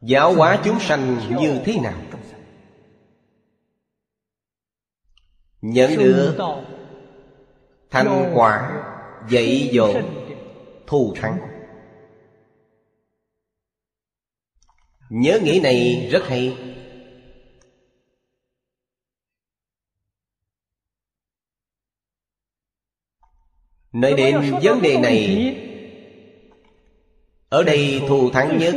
[0.06, 2.02] Giáo hóa chúng sanh như thế nào?
[5.60, 6.36] Nhận được
[7.90, 8.82] Thành quả
[9.30, 9.92] Dạy dỗ
[10.86, 11.38] Thù thắng.
[15.10, 16.56] Nhớ nghĩ này rất hay.
[23.92, 25.56] Nói đến vấn đề này
[27.48, 28.74] Ở đây thù thắng nhất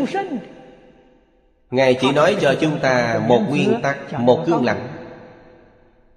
[1.72, 4.88] Ngài chỉ nói cho chúng ta một nguyên tắc, một cương lặng.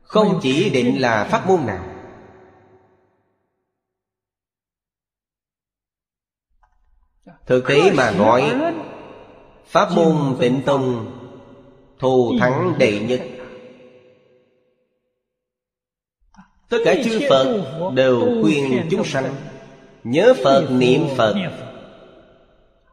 [0.03, 1.85] Không chỉ định là pháp môn nào.
[7.47, 8.55] Thực tế mà nói
[9.67, 11.17] Pháp môn tịnh tông
[11.99, 13.21] Thù thắng đệ nhất.
[16.69, 17.63] Tất cả chư Phật
[17.95, 19.35] đều khuyên chúng sanh
[20.05, 21.35] Nhớ Phật niệm Phật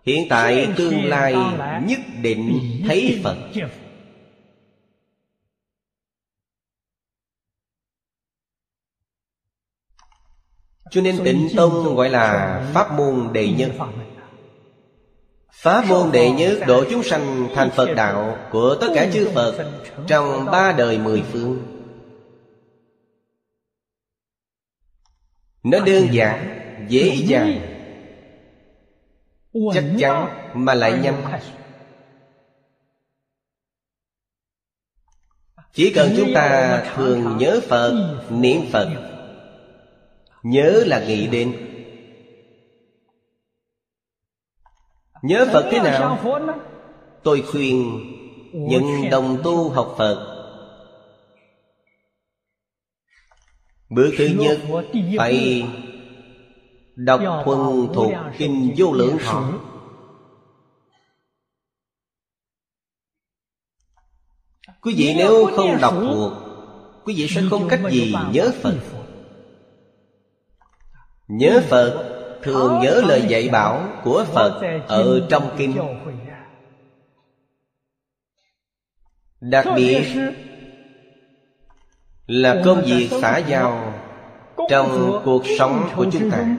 [0.08, 1.36] Hiện tại tương lai
[1.86, 3.38] nhất định thấy Phật.
[10.92, 13.72] Cho nên tịnh tông gọi là Pháp môn đệ nhất.
[15.52, 19.72] Pháp môn đệ nhất độ chúng sanh thành Phật đạo Của tất cả chư Phật
[20.08, 21.84] Trong ba đời mười phương.
[25.64, 26.60] Nó đơn giản,
[26.90, 27.77] dễ dàng
[29.74, 31.24] Chắc chắn mà lại nhanh.
[35.74, 38.90] Chỉ cần chúng ta thường nhớ Phật, niệm Phật.
[40.44, 41.58] Nhớ là nghĩ đến.
[45.22, 46.20] Nhớ Phật thế nào?
[47.24, 48.00] Tôi khuyên
[48.54, 50.34] những đồng tu học Phật.
[53.90, 54.60] Bước thứ nhất
[55.18, 55.64] Phải
[56.98, 59.54] Đọc thuần thuộc Kinh Vô Lượng Thọ.
[64.82, 66.32] Quý vị nếu không đọc thuộc
[67.04, 68.76] Quý vị sẽ không cách gì nhớ Phật.
[71.28, 72.14] Nhớ Phật
[72.44, 75.78] Thường nhớ lời dạy bảo của Phật Ở trong Kinh.
[79.42, 80.04] Đặc biệt
[82.28, 83.94] Là công việc xã giao
[84.70, 86.58] Trong cuộc sống của chúng ta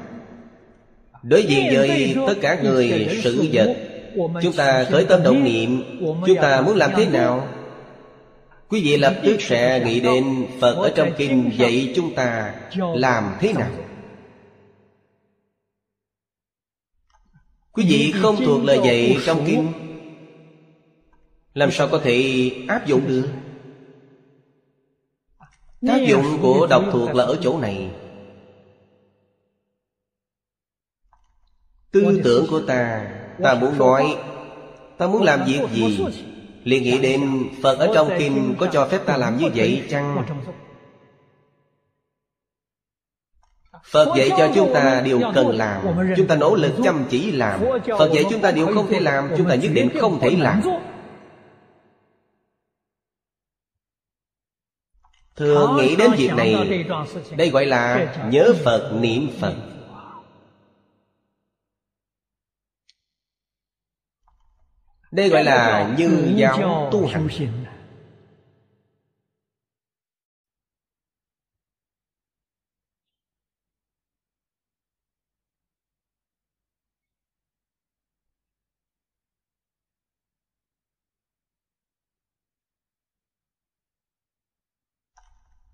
[1.23, 3.77] Đối diện với tất cả người sự vật
[4.43, 7.49] Chúng ta khởi tâm động niệm Chúng ta muốn làm thế nào?
[8.69, 12.55] Quý vị lập tức sẽ nghĩ đến Phật ở trong kinh dạy chúng ta
[12.95, 13.70] làm thế nào?
[17.73, 19.73] Quý vị không thuộc lời dạy trong kinh.
[21.55, 23.28] Làm sao có thể áp dụng được?
[25.86, 27.90] Tác dụng của đọc thuộc là ở chỗ này
[31.93, 33.06] Tư tưởng của ta
[33.43, 34.16] Ta muốn nói
[34.98, 36.05] Ta muốn làm việc gì?
[36.65, 40.27] Liền nghĩ đến Phật ở trong kinh có cho phép ta làm như vậy chăng?
[43.85, 45.82] Phật dạy cho chúng ta điều cần làm
[46.16, 47.60] Chúng ta nỗ lực chăm chỉ làm.
[47.98, 50.60] Phật dạy chúng ta điều không thể làm Chúng ta nhất định không thể làm.
[55.36, 56.85] Thường nghĩ đến việc này
[57.36, 59.55] Đây gọi là nhớ Phật niệm Phật
[65.11, 67.29] Đây gọi là như giáo tu hành.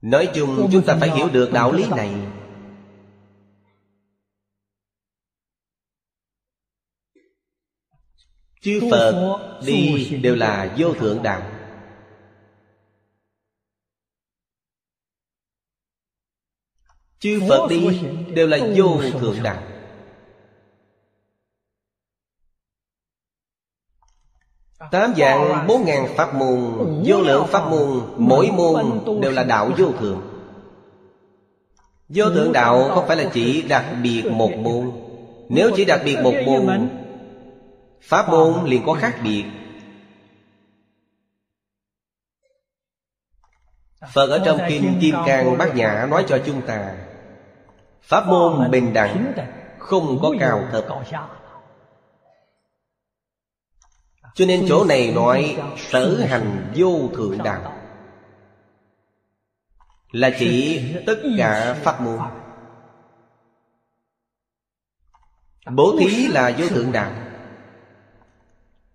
[0.04, 2.10] Nói chung chúng ta phải hiểu được đạo lý này
[8.64, 11.42] Chư Phật đi đều là vô thượng đạo.
[17.18, 18.00] Chư Phật đi
[18.34, 19.62] đều là vô thượng đạo.
[24.90, 26.58] Tám dạng bốn ngàn pháp môn
[27.06, 30.22] Vô lượng pháp môn Mỗi môn đều là đạo vô thượng.
[32.08, 34.92] Vô thượng đạo không phải là chỉ đặc biệt một môn.
[35.48, 36.88] Nếu chỉ đặc biệt một môn
[38.04, 39.44] Pháp môn liền có khác biệt.
[44.12, 46.94] Phật ở trong Kinh Kim Cang Bát Nhã nói cho chúng ta,
[48.02, 49.32] Pháp môn bình đẳng
[49.78, 50.84] Không có cao thấp
[54.34, 57.84] Cho nên chỗ này nói Sở hành vô thượng đạo
[60.14, 62.18] Là chỉ tất cả pháp môn.
[65.70, 67.12] Bố thí là vô thượng đạo.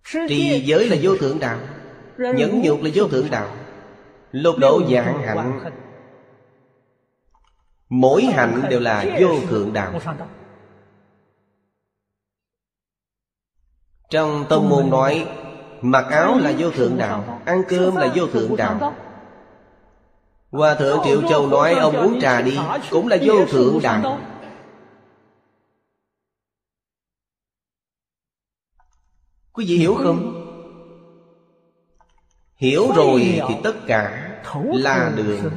[0.04, 1.58] Trì giới là vô thượng đạo
[2.18, 3.48] Nhẫn nhục là vô thượng đạo.
[4.32, 5.60] Lục độ dạng hạnh
[7.88, 10.00] Mỗi hạnh đều là vô thượng đạo.
[14.10, 15.28] Trong tông môn nói
[15.80, 18.94] Mặc áo là vô thượng đạo Ăn cơm là vô thượng đạo.
[20.50, 22.58] Hòa thượng Triệu Châu nói Ông uống trà đi
[22.90, 24.18] Cũng là vô thượng đạo
[29.60, 30.46] Quý vị hiểu không?
[32.56, 34.30] Hiểu rồi thì tất cả
[34.72, 35.50] là đường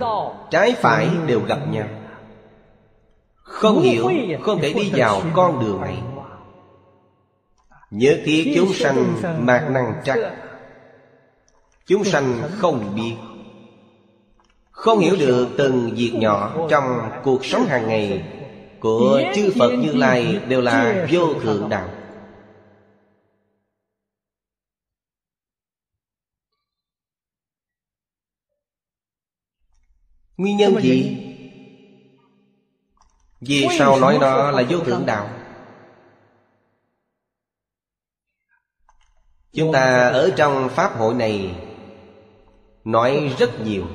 [0.49, 1.87] Trái phải đều gặp nhau.
[3.35, 4.09] Không hiểu
[4.41, 5.97] Không thể đi vào con đường này.
[7.91, 10.17] Nhớ thiết chúng sanh mạc năng trắc
[11.85, 13.15] Chúng sanh không biết.
[14.71, 16.83] Không hiểu được từng việc nhỏ Trong
[17.23, 18.23] cuộc sống hàng ngày
[18.79, 21.89] Của chư Phật Như Lai Đều là vô thượng đạo
[30.43, 31.17] Nguyên nhân gì?
[33.41, 35.29] Vì sao nói nó là vô thượng đạo?
[39.53, 41.55] Chúng ta ở trong Pháp hội này
[42.83, 43.87] Nói rất nhiều.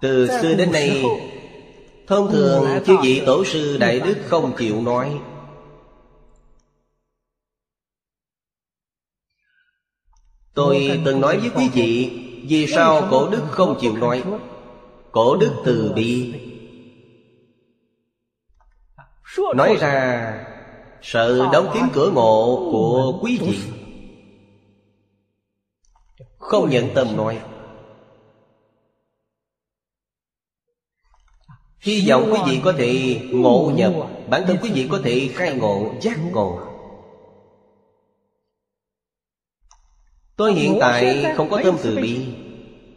[0.00, 1.04] Từ xưa đến nay
[2.06, 5.20] Thông thường chư vị tổ sư Đại Đức không chịu nói
[10.56, 12.10] Tôi từng nói với quý vị
[12.42, 14.22] Vì sao cổ đức không chịu nói?
[15.12, 16.32] Cổ đức từ bi.
[19.56, 20.46] Nói ra
[21.00, 23.58] Sợ đóng kín cửa ngộ của quý vị.
[26.38, 27.40] Không nhận tâm nói.
[31.80, 33.92] Hy vọng quý vị có thể ngộ nhập.
[34.26, 36.75] Bản thân quý vị có thể khai ngộ, giác ngộ
[40.36, 42.26] Tôi hiện tại không có tâm từ bi.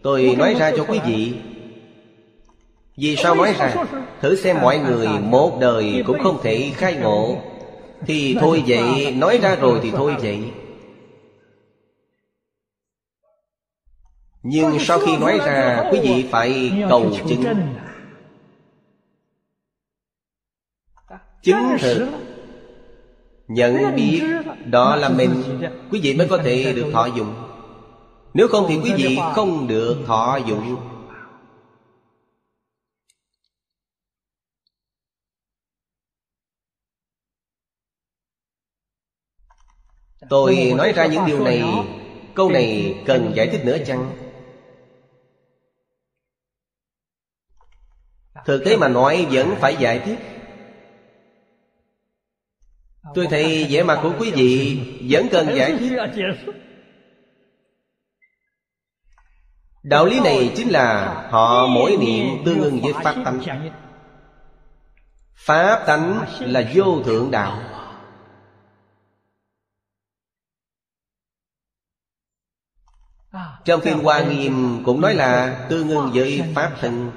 [0.04, 1.34] Tôi nói ra cho quý vị.
[2.98, 3.76] Vì sao nói ra?
[4.22, 7.38] Thử xem mọi người một đời cũng không thể khai ngộ.
[8.06, 10.44] Thì thôi vậy Nói ra rồi thì thôi vậy.
[14.44, 17.44] Nhưng sau khi nói ra Quý vị phải cầu chứng.
[21.44, 22.29] Chứng thực
[23.50, 24.24] Nhận biết
[24.66, 25.60] Đó là mình
[25.92, 27.34] Quý vị mới có thể được thọ dụng.
[28.34, 30.78] Nếu không thì quý vị không được thọ dụng.
[40.30, 41.64] Tôi nói ra những điều này
[42.36, 44.12] Câu này cần giải thích nữa chăng?
[48.46, 50.39] Thực tế mà nói vẫn phải giải thích
[53.16, 54.78] Tôi thấy vẻ mặt của quý vị
[55.10, 55.92] Vẫn cần giải thích.
[59.84, 63.40] Đạo lý này chính là Họ mỗi niệm tương ưng với Pháp tánh.
[65.36, 67.62] Pháp tánh là vô thượng đạo.
[73.66, 77.12] Trong Kinh Hoa Nghiêm cũng nói là Tương ưng với Pháp thân.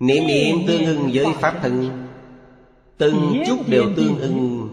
[0.00, 2.05] Niệm niệm tương ưng với Pháp thân.
[2.98, 4.68] Từng chút đều tương ưng.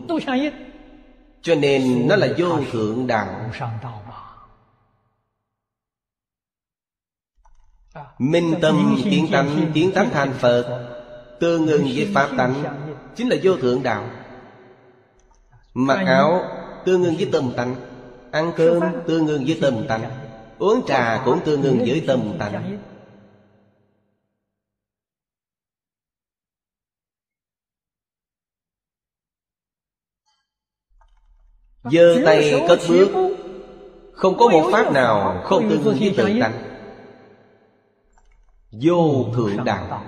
[1.42, 3.52] Cho nên nó là vô thượng đạo.
[8.20, 10.90] Minh tâm kiến tánh kiến tánh thành Phật
[11.40, 12.64] Tương ưng với Pháp tánh
[13.16, 14.10] Chính là vô thượng đạo.
[15.74, 16.44] Mặc áo
[16.86, 17.76] tương ưng với tâm tánh
[18.32, 20.12] Ăn cơm tương ưng với tâm tánh
[20.60, 22.78] Uống trà cũng tương ưng với tâm tánh
[31.84, 33.34] giơ tay cất bước.
[34.14, 36.74] Không có một pháp nào không tương ưng với tự tánh
[38.72, 40.04] Vô thượng đạo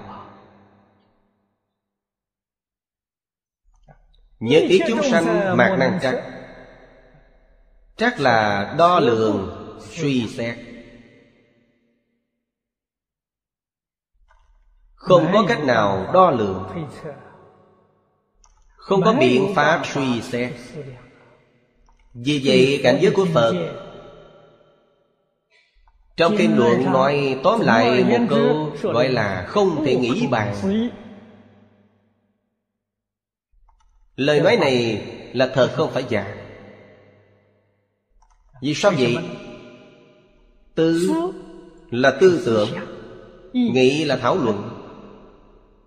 [4.40, 6.16] Nhất ý chúng sanh mạc năng trắc
[7.98, 9.62] Trắc là đo lường
[9.92, 10.58] Suy xét.
[14.96, 16.88] Không có cách nào đo lường.
[18.76, 20.52] Không có biện pháp suy xét
[22.16, 23.54] vì vậy, cảnh giới của Phật,
[26.18, 30.56] Trong kinh luận nói tóm lại một câu Gọi là không thể nghĩ bàn.
[34.16, 36.36] Lời nói này là thật không phải giả.
[38.62, 39.18] Vì sao vậy?
[40.76, 41.10] Tư
[41.90, 42.70] là tư tưởng,
[43.54, 44.70] Nghĩ là thảo luận.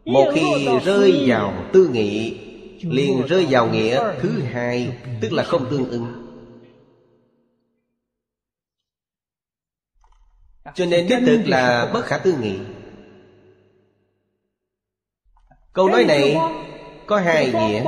[0.04, 2.47] Một khi rơi vào tư nghị
[2.80, 6.28] liền rơi vào nghĩa thứ hai Tức là không tương ưng
[10.74, 12.58] Cho nên đích thực là bất khả tư nghị.
[15.72, 16.36] Câu nói này
[17.06, 17.84] có hai nghĩa.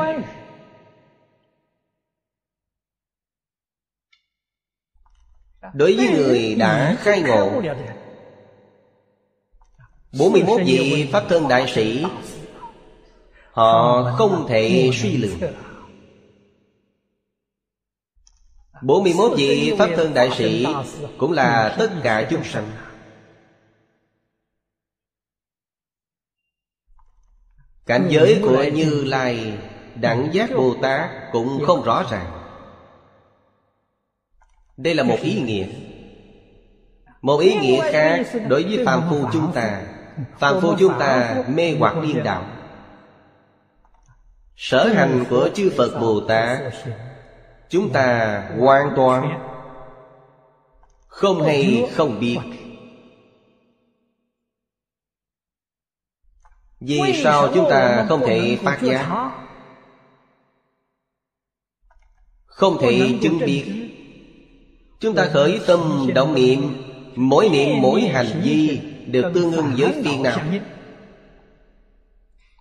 [5.74, 7.62] Đối với người đã khai ngộ.
[10.18, 12.04] 41 vị Pháp thân đại sĩ
[13.52, 15.39] Họ không thể suy lượng
[18.82, 20.66] 41 vị Pháp thân đại sĩ
[21.18, 22.70] Cũng là tất cả chúng sanh.
[27.86, 29.59] Cảnh giới của Như Lai
[29.94, 32.31] Đẳng giác Bồ Tát Cũng không rõ ràng.
[34.77, 35.66] Đây là một ý nghĩa.
[37.22, 39.82] Một ý nghĩa khác Đối với phàm phu chúng ta.
[40.39, 42.59] Phàm phu chúng ta mê hoặc điên đạo
[44.62, 46.58] Sở hành của chư Phật Bồ Tát
[47.70, 49.40] Chúng ta hoàn toàn
[51.06, 52.38] Không hay không biết.
[56.80, 59.30] Vì sao chúng ta không thể phát giác?
[62.46, 63.64] Không thể chứng biết.
[65.00, 66.82] Chúng ta khởi tâm động niệm
[67.16, 70.40] Mỗi niệm mỗi hành vi Đều tương ưng với phiền não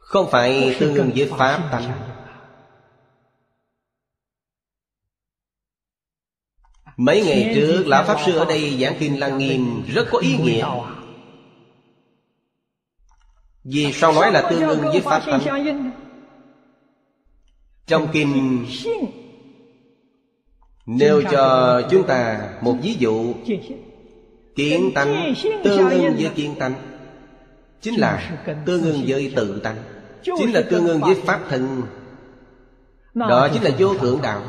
[0.09, 1.91] Không phải tương ưng với Pháp tánh.
[6.97, 10.37] Mấy ngày trước Lão Pháp Sư ở đây giảng Kinh Lăng Nghiêm Rất có ý
[10.37, 10.67] nghĩa.
[13.63, 15.91] Vì sao nói là tương ưng với Pháp tánh?
[17.87, 18.65] Trong Kinh
[20.85, 23.33] Nêu cho chúng ta một ví dụ.
[24.55, 25.33] Kiến tánh
[25.63, 26.73] tương ưng với kiến tánh
[27.81, 31.83] Chính là tương ưng với tự tánh Chính là tương ưng với pháp thân.
[33.13, 34.41] Đó chính là vô thượng đạo.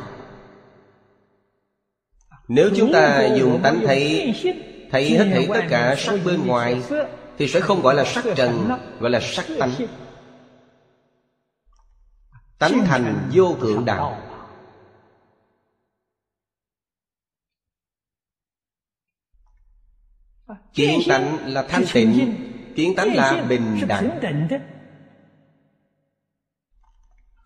[2.49, 4.35] Nếu chúng ta dùng tánh thấy
[4.91, 6.83] Thấy hết thảy tất cả sắc bên ngoài
[7.39, 8.71] Thì sẽ không gọi là sắc trần
[9.01, 9.71] Gọi là sắc tánh.
[12.59, 14.23] Tánh thành vô thượng đạo.
[20.75, 22.35] Kiến tánh là thanh tịnh
[22.77, 24.19] Kiến tánh là bình đẳng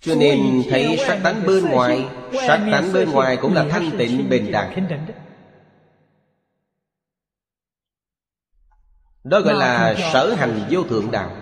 [0.05, 4.29] cho nên thấy sắc tánh bên ngoài Sắc tánh bên ngoài cũng là thanh tịnh,
[4.29, 4.89] bình đẳng.
[9.25, 11.37] Đó gọi là sở hành vô thượng đạo.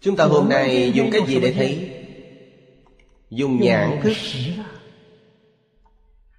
[0.00, 1.90] Chúng ta hôm nay dùng cái gì để thấy?
[3.30, 4.12] Dùng nhãn thức.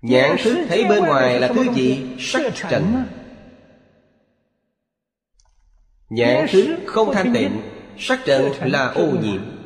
[0.02, 2.06] Nhãn thức thấy bên ngoài là thứ gì?
[2.20, 3.04] Sắc trần.
[6.10, 7.62] Nhãn thức không thanh tịnh
[7.98, 9.57] Sắc trần là ô nhiễm.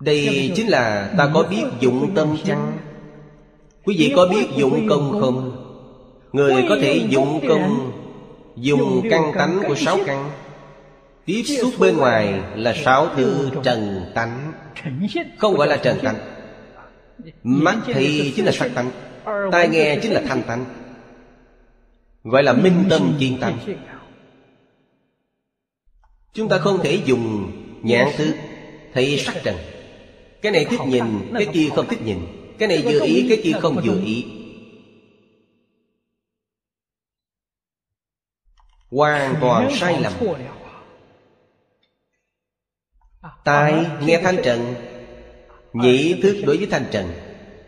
[0.00, 2.78] Đây chính là ta có biết dụng tâm chăng?
[3.84, 5.66] Quý vị có biết dụng công không
[6.32, 7.92] Người có thể dụng công
[8.56, 10.30] Dùng căn tánh của sáu căn.
[11.24, 14.52] Tiếp xúc bên ngoài là sáu thứ trần tánh.
[15.38, 16.16] Không gọi là trần tánh.
[17.42, 18.90] Mắt thì chính là sắc tánh.
[19.52, 20.64] Tai nghe chính là thanh tánh.
[22.24, 23.52] Gọi là minh tâm kiên tâm
[26.32, 27.52] Chúng ta không thể dùng
[27.82, 28.34] nhãn thức
[28.94, 29.56] Thấy sắc trần
[30.42, 31.04] Cái này thích nhìn
[31.34, 32.18] Cái kia không thích nhìn.
[32.58, 34.26] Cái này vừa ý Cái kia không vừa ý.
[38.90, 40.12] Hoàn toàn sai lầm.
[43.44, 44.74] Tai nghe thanh trần
[45.72, 47.12] Nhĩ thức đối với thanh trần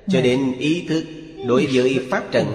[0.08, 1.04] Cho đến ý thức
[1.46, 2.46] đối với pháp trần.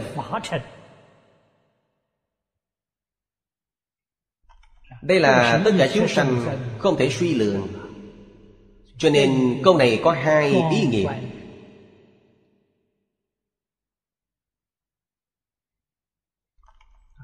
[5.02, 6.46] Đây là tất cả chúng sanh
[6.80, 7.68] không thể suy lượng
[8.98, 11.22] Cho nên câu này có hai ý nghĩa.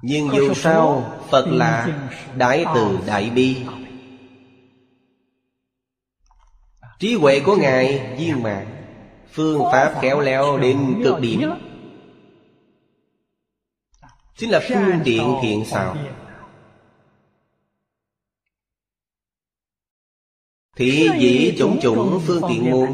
[0.01, 1.99] Nhưng dù sao Phật là
[2.37, 3.57] Đại từ Đại Bi.
[6.99, 8.67] Trí huệ của Ngài viên mãn.
[9.31, 11.41] Phương pháp khéo léo đến cực điểm.
[14.37, 15.95] Chính là phương tiện thiện xảo
[20.75, 22.89] Thị dĩ chủng chủng phương tiện môn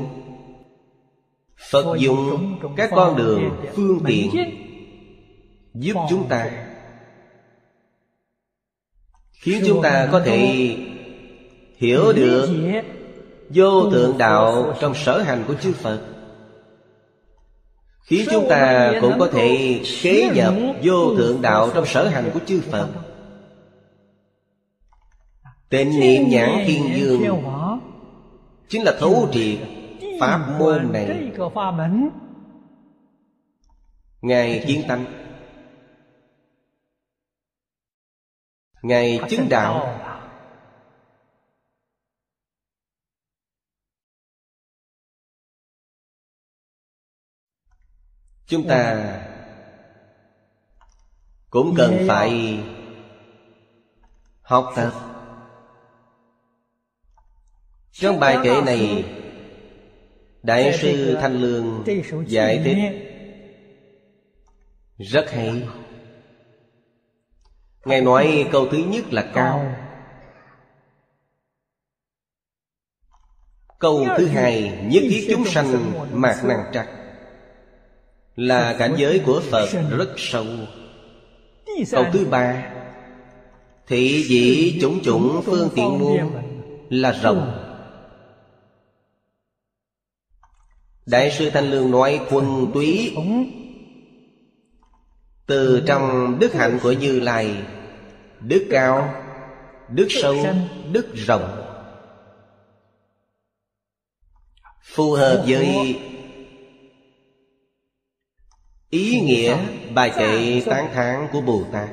[1.71, 4.29] Phật dùng các con đường phương tiện
[5.73, 6.51] Giúp chúng ta.
[9.31, 10.75] Khiến chúng ta có thể
[11.75, 12.49] hiểu được
[13.49, 16.01] Vô thượng đạo trong sở hành của chư Phật.
[18.03, 20.53] Khiến chúng ta cũng có thể kế nhập
[20.83, 22.87] vô thượng đạo trong sở hành của chư Phật.
[25.69, 27.43] Tịnh niệm nhãn thiên dương
[28.69, 29.59] Chính là thấu triệt
[30.19, 31.31] Pháp môn này.
[34.21, 35.05] Ngài kiến tăng
[38.81, 39.99] Ngài chứng đạo.
[48.45, 49.15] Chúng ta
[51.49, 52.59] Cũng cần phải
[54.41, 55.18] Học tập
[57.91, 59.03] trong bài kệ này
[60.43, 61.83] Đại sư Thanh Lương
[62.27, 62.77] giải thích.
[64.97, 65.67] Rất hay.
[67.85, 69.75] Ngài nói câu thứ nhất là cao.
[73.79, 76.89] Câu thứ hai Nhất thiết chúng sanh mạc năng trắc.
[78.35, 80.45] Là cảnh giới của Phật rất sâu.
[81.91, 82.71] Câu thứ ba
[83.87, 86.31] Thị dĩ chủng chủng phương tiện muôn
[86.89, 87.68] Là rộng
[91.09, 93.15] Đại sư Thanh Lương nói thuần túy
[95.45, 97.63] Từ trong đức hạnh của Như Lai,
[98.39, 99.23] Đức cao,
[99.87, 100.35] Đức sâu,
[100.91, 101.65] Đức rộng,
[104.83, 105.99] Phù hợp với
[108.89, 109.57] Ý nghĩa
[109.93, 111.89] bài kệ tán thán của Bồ Tát.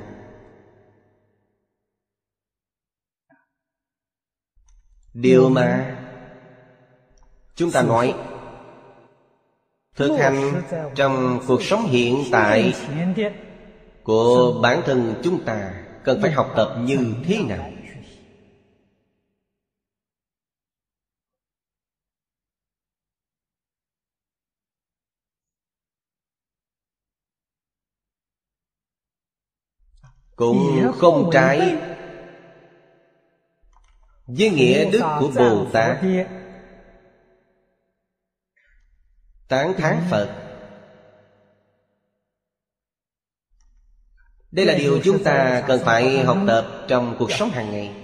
[5.14, 5.96] Điều mà
[7.54, 8.14] Chúng ta nói
[9.96, 10.62] Thực hành
[10.94, 12.74] trong cuộc sống hiện tại
[14.02, 17.70] Của bản thân chúng ta Cần phải học tập như thế nào?
[30.36, 31.76] Cũng không trái
[34.26, 35.98] Với nghĩa đức của Bồ Tát
[39.48, 40.42] Tán thán Phật.
[44.50, 47.94] Đây là điều chúng ta cần phải học tập trong cuộc sống hàng ngày.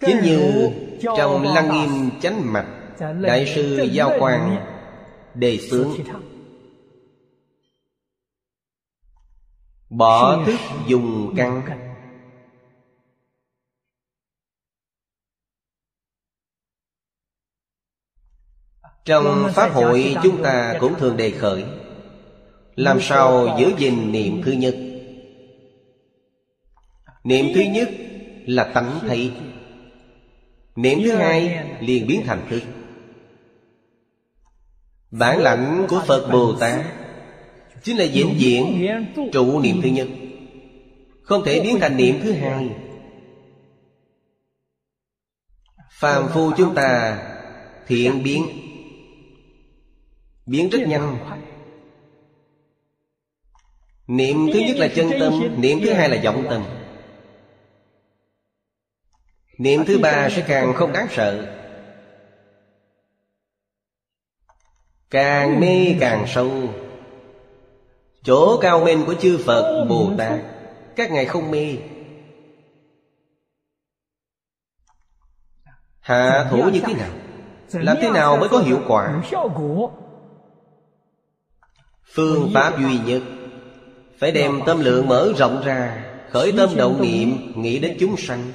[0.00, 0.70] Chính như
[1.16, 2.66] trong Lăng Nghiêm Chánh Mạch
[3.20, 4.66] Đại sư Giao Quang
[5.34, 5.90] đề xướng.
[9.90, 10.56] Bỏ thức
[10.86, 11.62] dùng căn
[19.04, 21.64] Trong Pháp hội chúng ta cũng thường đề khởi.
[22.74, 24.76] Làm sao giữ gìn niệm thứ nhất?
[27.24, 27.88] Niệm thứ nhất
[28.46, 29.30] là tánh thấy.
[30.76, 32.62] Niệm thứ hai liền biến thành thức
[35.10, 36.80] Bản lãnh của Phật Bồ Tát
[37.82, 38.96] Chính là diễn diễn
[39.32, 39.60] trụ.
[39.60, 40.08] niệm thứ nhất.
[41.22, 42.68] Không thể biến thành niệm thứ hai.
[45.90, 47.18] Phàm phu chúng ta
[47.86, 48.46] thiện biến
[50.46, 51.18] Biến rất nhanh
[54.06, 56.64] Niệm thứ nhất là chân tâm, Niệm thứ hai là vọng tâm.
[59.58, 61.58] Niệm thứ ba sẽ càng không đáng sợ.
[65.10, 66.50] Càng mê càng sâu.
[68.22, 70.40] Chỗ cao minh của chư Phật Bồ Tát,
[70.96, 71.76] Các ngài không mê.
[76.00, 77.10] Hạ thủ như thế nào?
[77.72, 79.22] Làm thế nào mới có hiệu quả?
[82.14, 83.22] Phương pháp duy nhất
[84.18, 88.52] Phải đem tâm lượng mở rộng ra Khởi tâm động niệm Nghĩ đến chúng sanh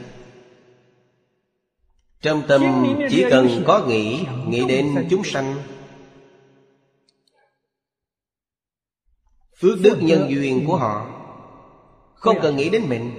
[2.22, 2.62] Trong tâm
[3.10, 5.56] chỉ cần có nghĩ Nghĩ đến chúng sanh
[9.60, 11.08] Phước đức nhân duyên của họ
[12.16, 13.12] Không cần nghĩ đến mình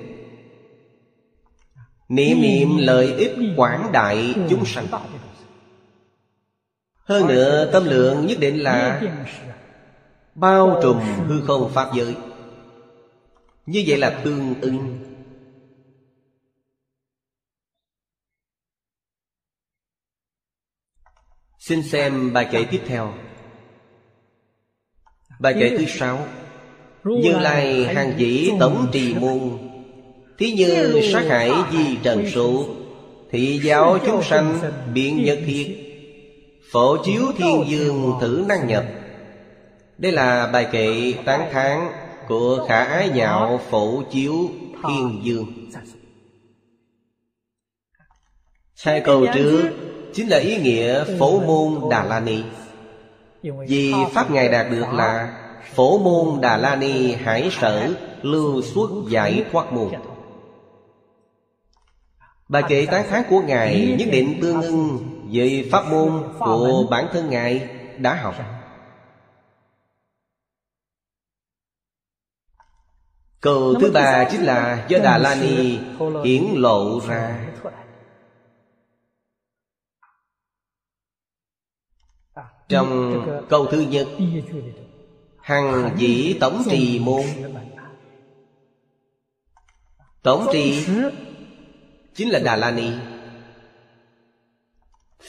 [2.08, 4.86] Niệm niệm lợi ích quảng đại chúng sanh
[7.04, 9.02] Hơn nữa tâm lượng nhất định là
[10.40, 12.16] Bao trùm hư không pháp giới.
[13.66, 14.98] Như vậy là tương ưng
[21.58, 23.14] Xin xem bài kể tiếp theo.
[25.40, 26.26] Bài kể thứ sáu.
[27.04, 29.58] Như Lai hàng dĩ tổng trì môn,
[30.38, 32.66] Thí như sát hải di trần số,
[33.30, 34.58] Thị giáo chúng sanh
[34.94, 35.66] biện nhật thiệt
[36.72, 38.84] Phổ chiếu thiên dương thử năng nhập
[39.98, 41.92] đây là bài kệ tán thán
[42.28, 44.34] Của khả ái nhạo phổ chiếu
[44.88, 45.70] thiên dương.
[48.84, 49.70] Hai câu trước
[50.14, 52.42] Chính là ý nghĩa phổ môn Đà La Ni.
[53.42, 55.38] Vì Pháp Ngài đạt được là
[55.74, 57.88] Phổ môn Đà La Ni Hải Sở
[58.22, 59.88] Lưu xuất giải thoát môn.
[62.48, 64.98] Bài kệ tán thán của Ngài nhất định tương ưng
[65.32, 67.68] Với pháp môn của bản thân Ngài
[67.98, 68.34] đã học.
[73.40, 75.78] Câu thứ ba chính là do Đà La Ni
[76.24, 77.46] hiển lộ ra.
[82.68, 84.08] Trong câu thứ nhất
[85.40, 87.22] Hằng dĩ tổng trì môn.
[90.22, 90.86] Tổng trì
[92.14, 92.90] Chính là Đà La Ni.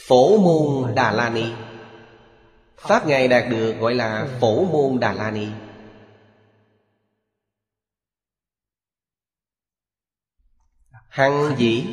[0.07, 1.45] Phổ môn Đà La Ni.
[2.77, 5.47] Pháp Ngài đạt được gọi là Phổ môn Đà La Ni
[11.09, 11.85] Hằng dĩ.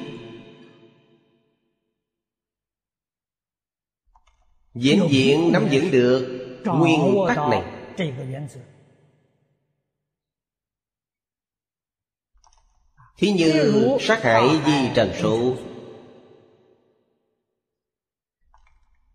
[4.74, 7.62] Diễn diện nắm giữ được Nguyên tắc này.
[13.16, 15.56] Thí như sát hại di trần số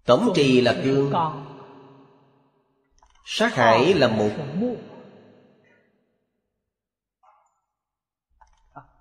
[0.05, 1.13] Tổng trì là cương.
[3.25, 4.31] Sát hại là mục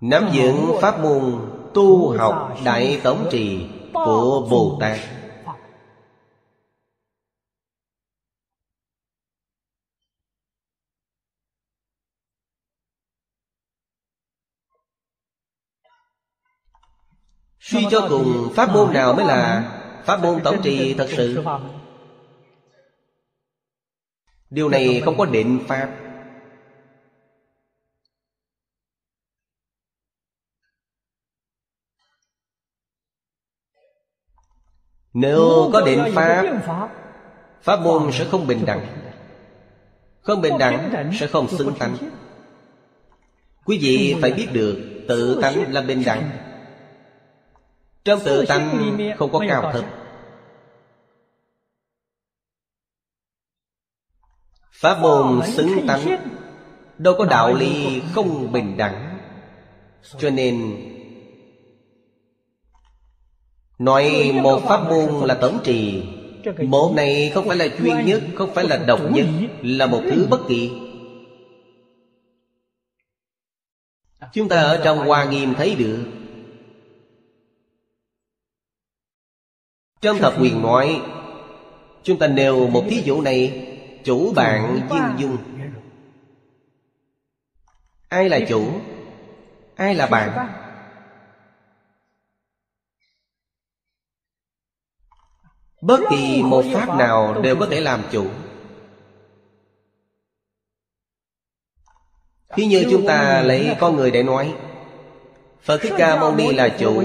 [0.01, 4.99] Nắm giữ pháp môn tu học Đại Tổng trì của Bồ Tát.
[17.61, 21.45] Suy cho cùng, pháp môn nào mới là Pháp môn tổng trì thật sự?
[24.51, 26.10] Điều này không có định pháp.
[35.15, 36.45] Nếu có định pháp
[37.63, 37.81] Pháp?
[37.81, 38.87] Môn sẽ không bình đẳng.
[40.23, 41.11] Không bình đẳng.
[41.21, 41.97] Sẽ không xứng tánh.
[43.65, 46.31] Quý vị phải biết được Tự tánh là bình đẳng.
[48.05, 49.85] Trong tự tánh không có cao thấp.
[54.73, 56.17] Pháp môn xứng tánh.
[56.99, 59.19] Đâu có đạo lý không bình đẳng.
[60.19, 60.77] Cho nên
[63.81, 66.01] Nói một pháp môn là tổng trì.
[66.59, 69.27] Một này không phải là chuyên nhất, Không phải là độc nhất,
[69.63, 70.71] Là một thứ bất kỳ.
[74.33, 76.05] Chúng ta ở trong Hoa Nghiêm thấy được.
[80.01, 81.01] Trong thập quyền nói
[82.03, 83.53] Chúng ta nêu một thí dụ này,
[84.05, 85.39] Chủ bạn duyên dung.
[88.09, 88.81] Ai là chủ?
[89.77, 90.60] Ai là bạn?
[95.81, 98.27] Bất kỳ một pháp nào đều có thể làm chủ.
[102.57, 104.55] Thí như chúng ta lấy con người để nói
[105.63, 107.03] Phật Thích Ca Mâu Ni là chủ.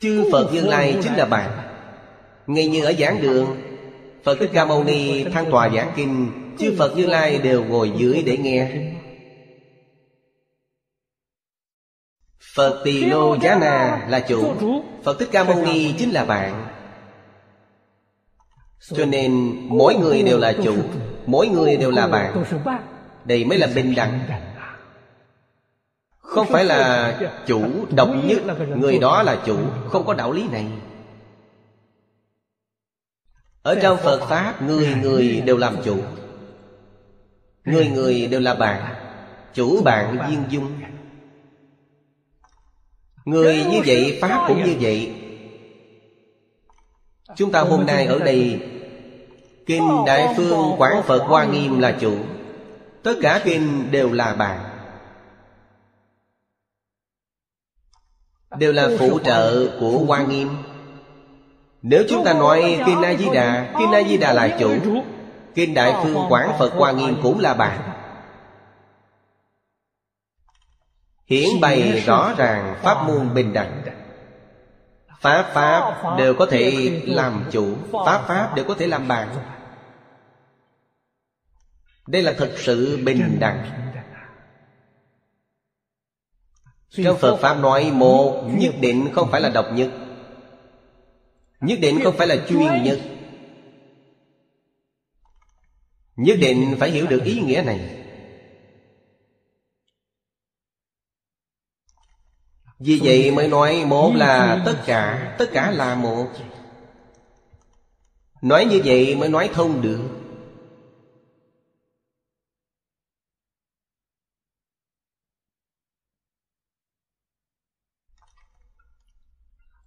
[0.00, 1.50] Chư Phật Như Lai chính là bạn.
[2.46, 3.56] Ngay như ở giảng đường
[4.24, 7.92] Phật Thích Ca Mâu Ni thăng tòa giảng kinh Chư Phật Như Lai đều ngồi
[7.96, 8.72] dưới để nghe.
[12.54, 14.54] Phật Tỳ Lô Giá Na là chủ.
[15.04, 16.74] Phật Thích Ca Mâu Ni chính là bạn
[18.80, 20.76] cho nên mỗi người đều là chủ,
[21.26, 22.44] Mỗi người đều là bạn.
[23.24, 24.20] Đây mới là bình đẳng.
[26.18, 27.14] Không phải là
[27.46, 28.42] chủ độc nhất,
[28.76, 30.66] Người đó là chủ, Không có đạo lý này.
[33.62, 35.96] Ở trong Phật Pháp, Người người đều làm chủ,
[37.64, 38.94] Người người đều là bạn,
[39.54, 40.80] Chủ bạn viên dung.
[43.24, 45.23] Người như vậy, Pháp cũng như vậy
[47.36, 48.60] Chúng ta hôm nay ở đây,
[49.66, 52.16] Kinh Đại Phương Quảng Phật Hoa Nghiêm là chủ.
[53.02, 54.64] Tất cả kinh đều là bạn.
[58.58, 60.48] Đều là phụ trợ của Hoa Nghiêm.
[61.82, 64.76] Nếu chúng ta nói Kinh A-di-đà Kinh A-di-đà là chủ.
[65.54, 67.80] Kinh Đại Phương Quảng Phật Hoa Nghiêm cũng là bạn.
[71.26, 73.82] Hiển bày rõ ràng pháp môn bình đẳng.
[75.24, 77.76] Pháp Pháp đều có thể làm chủ.
[77.92, 79.28] Pháp Pháp đều có thể làm bạn.
[82.06, 83.64] Đây là thực sự bình đẳng.
[86.90, 89.90] Trong Phật Pháp nói một nhất định không phải là độc nhất.
[91.60, 92.98] Nhất định không phải là chuyên nhất.
[96.16, 98.03] Nhất định phải hiểu được ý nghĩa này
[102.78, 106.26] Vì vậy mới nói một là tất cả Tất cả là một.
[108.42, 110.00] Nói như vậy mới nói thông được.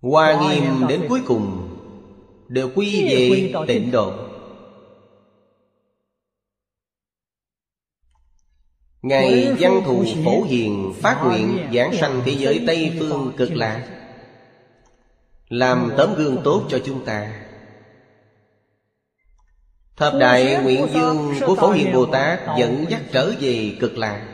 [0.02, 1.74] Hoa nghiêm đến cuối cùng
[2.48, 4.27] Đều quy về tịnh độ
[9.08, 13.88] Ngày văn thù phổ hiền Phát nguyện giảng sanh thế giới Tây Phương cực lạc.
[15.50, 17.32] Làm tấm gương tốt cho chúng ta.
[19.96, 24.28] Thập đại nguyện dương của Phổ Hiền Bồ Tát Dẫn dắt trở về cực lạc.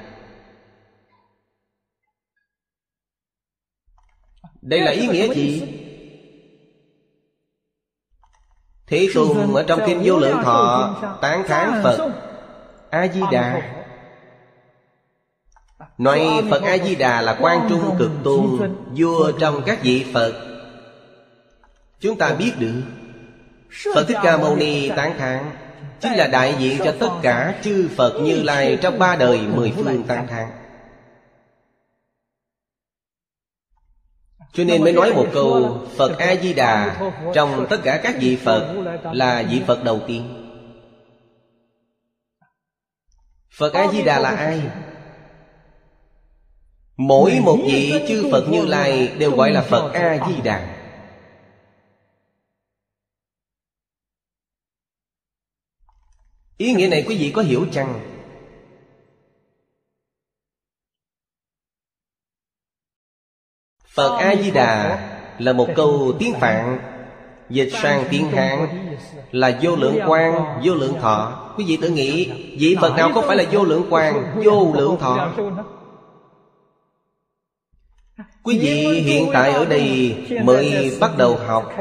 [4.62, 5.64] Đây là ý nghĩa gì?
[8.88, 12.12] Thế Tôn ở trong Kinh Vô Lượng Thọ Tán thán Phật
[12.90, 13.83] A-di-đà
[15.98, 20.34] Nói Phật A-di-đà là quan trung cực tôn Vua trong các vị Phật.
[22.00, 22.82] Chúng ta biết được
[23.96, 25.52] Phật Thích Ca Mâu Ni tán thán
[26.02, 29.74] Chính là đại diện cho tất cả chư Phật Như Lai Trong ba đời mười
[29.76, 30.48] phương tán thán.
[34.54, 36.96] Cho nên mới nói một câu Phật A-di-đà
[37.34, 38.74] Trong tất cả các vị Phật
[39.14, 40.50] Là vị Phật đầu tiên.
[43.58, 44.62] Phật A-di-đà là ai?
[46.98, 50.80] Mỗi một vị chư Phật Như Lai Đều gọi là Phật A-di-đà.
[56.58, 58.00] Ý nghĩa này quý vị có hiểu chăng?
[63.88, 65.00] Phật A-di-đà
[65.40, 66.80] là một câu tiếng Phạn
[67.50, 68.68] Dịch sang tiếng Hán
[69.32, 71.50] Là vô lượng quan, vô lượng thọ.
[71.58, 74.98] Quý vị tự nghĩ Vị Phật nào không phải là vô lượng quan, vô lượng
[75.00, 75.34] thọ
[78.44, 81.74] Quý vị hiện tại ở đây mới bắt đầu học.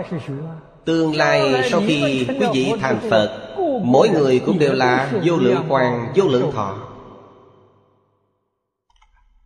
[0.85, 3.53] Tương lai sau khi quý vị thành Phật
[3.85, 6.79] Mỗi người cũng đều là vô lượng quan, vô lượng thọ.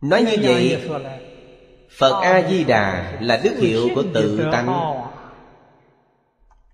[0.01, 0.89] Nói như vậy
[1.97, 5.01] Phật A-di-đà là đức hiệu của tự tánh.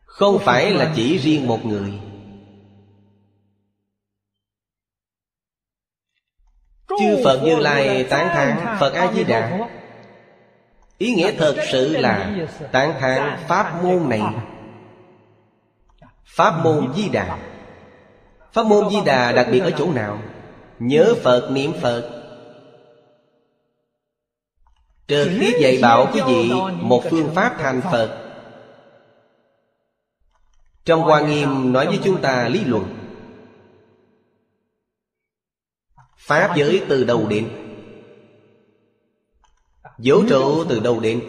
[0.06, 1.94] Không phải là chỉ riêng một người.
[7.00, 9.70] Chư Phật Như Lai tán thán Phật A-di-đà.
[10.98, 12.36] Ý nghĩa thật sự là
[12.72, 14.22] tán thán pháp môn này.
[16.26, 17.38] Pháp môn di đà.
[18.54, 20.20] Pháp môn di đà đặc biệt ở chỗ nào?
[20.80, 22.24] Nhớ Phật niệm Phật.
[25.08, 26.52] Trực tiếp dạy bảo quý vị
[26.82, 28.20] Một phương pháp thành Phật.
[30.86, 32.96] Trong Hoa Nghiêm nói với chúng ta lý luận.
[36.18, 37.63] Pháp giới từ đầu đến
[39.98, 41.22] Vũ trụ từ đầu đến?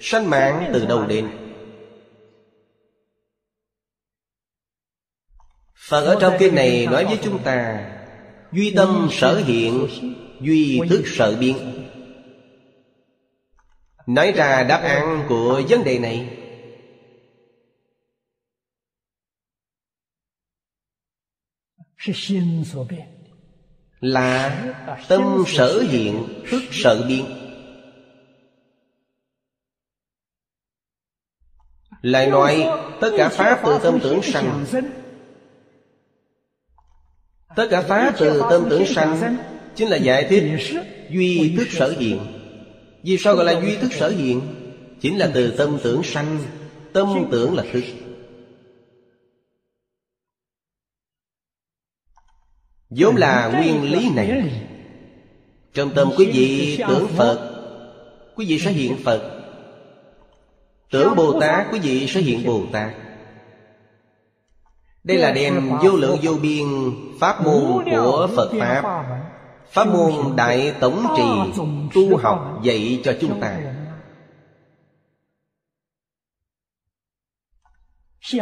[0.00, 1.30] Sanh mạng từ đầu đến?
[5.88, 7.88] Phật ở trong kinh này nói với chúng ta,
[8.52, 9.86] Duy tâm sở hiện,
[10.40, 11.56] Duy thức sở biến.
[14.06, 16.38] Nói ra đáp án của vấn đề này.
[24.00, 24.62] Là
[25.08, 27.41] tâm sở hiện, thức sở biến.
[32.02, 32.68] Lại nói
[33.00, 34.64] tất cả Pháp từ tâm tưởng sanh.
[37.56, 39.36] Tất cả Pháp từ tâm tưởng sanh
[39.74, 40.44] Chính là giải thích
[41.10, 42.18] duy thức sở hiện.
[43.02, 44.40] Vì sao gọi là duy thức sở hiện?
[45.00, 46.38] Chính là từ tâm tưởng sanh.
[46.92, 47.84] Tâm tưởng là thức.
[52.90, 54.52] Vốn là nguyên lý này.
[55.74, 57.48] trong tâm quý vị tưởng phật
[58.36, 59.41] quý vị sẽ hiện phật
[60.92, 62.90] tưởng bồ tát quý vị sẽ hiện bồ tát.
[65.04, 66.66] Đây là đem vô lượng vô biên
[67.20, 69.04] pháp môn của phật pháp.
[69.70, 71.60] Pháp môn đại tổng trì
[71.94, 73.60] tu học dạy cho chúng ta.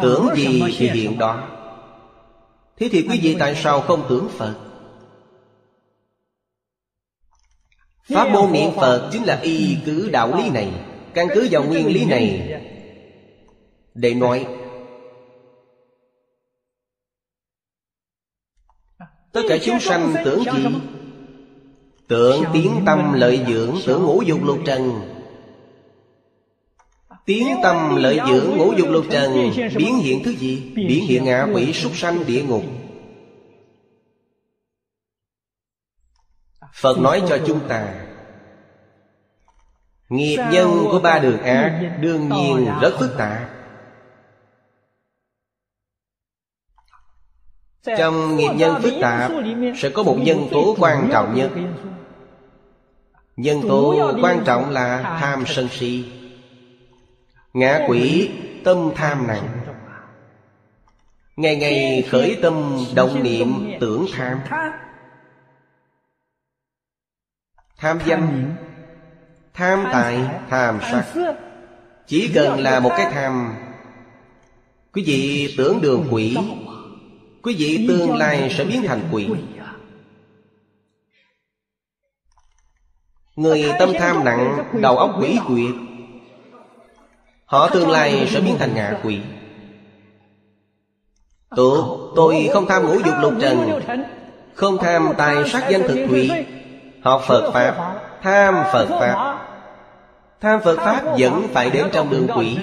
[0.03, 1.49] Tưởng gì thì hiện đó.
[2.77, 4.55] Thế thì quý vị tại sao không tưởng Phật?
[8.09, 10.90] Pháp môn niệm Phật chính là y cứ đạo lý này.
[11.15, 12.55] Căn cứ vào nguyên lý này,
[13.95, 14.47] Để nói,
[19.33, 20.65] Tất cả chúng sanh tưởng gì?
[22.09, 25.01] Tưởng tiếng tâm lợi dưỡng, Tưởng ngũ dục lục trần
[27.27, 30.73] Tiếng tâm lợi dưỡng, ngũ dục lục trần, Biến hiện thứ gì?
[30.77, 32.63] Biến hiện ngạ quỷ súc sanh địa ngục
[36.75, 38.10] Phật nói cho chúng ta
[40.11, 43.51] Nghiệp nhân của ba đường ác Đương nhiên rất phức tạp.
[47.99, 49.33] Trong nghiệp nhân phức tạp
[49.77, 51.51] Sẽ có một nhân tố quan trọng nhất.
[53.37, 56.13] Nhân tố quan trọng là tham sân si.
[57.55, 58.31] Ngã quỷ
[58.65, 59.49] tâm tham nặng.
[61.37, 64.39] Ngày ngày khởi tâm động niệm tưởng tham.
[67.77, 68.55] Tham danh
[69.55, 70.21] Tham tài
[70.51, 71.05] Tham sắc.
[72.07, 73.55] Chỉ cần là một cái tham.
[74.93, 76.37] Quý vị tưởng đường quỷ.
[77.43, 79.29] Quý vị tương lai sẽ biến thành quỷ.
[83.37, 85.75] Người tâm tham nặng Đầu óc quỷ quyệt.
[87.45, 89.21] Họ tương lai sẽ biến thành ngạ quỷ.
[91.57, 93.81] Tốt Tôi không tham ngũ dục lục trần.
[94.55, 96.31] Không tham tài sắc danh thực thủy
[97.03, 97.95] Học Phật Pháp.
[98.23, 99.30] Tham Phật Pháp
[100.41, 102.57] Tham Phật Pháp vẫn phải đến trong đường quỷ.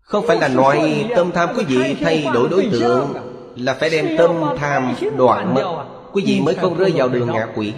[0.00, 3.14] Không phải là nói tâm tham quý vị thay đổi đối tượng,
[3.56, 5.84] Là phải đem tâm tham đoạn mất.
[6.12, 7.72] Quý vị mới không rơi vào đường ngạ quỷ.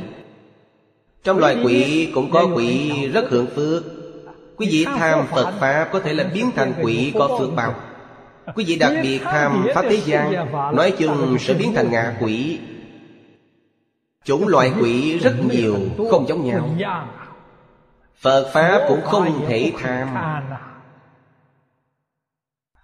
[1.24, 3.82] Trong loài quỷ cũng có quỷ rất hưởng phước.
[4.56, 7.74] Quý vị tham Phật Pháp có thể là biến thành quỷ có phước báo.
[8.54, 12.58] Quý vị đặc biệt tham Pháp Thế gian, Nói chung sẽ biến thành ngạ quỷ.
[14.24, 15.76] Chủng loại quỷ rất nhiều,
[16.10, 16.68] Không giống nhau.
[18.20, 20.14] Phật Pháp cũng không thể tham.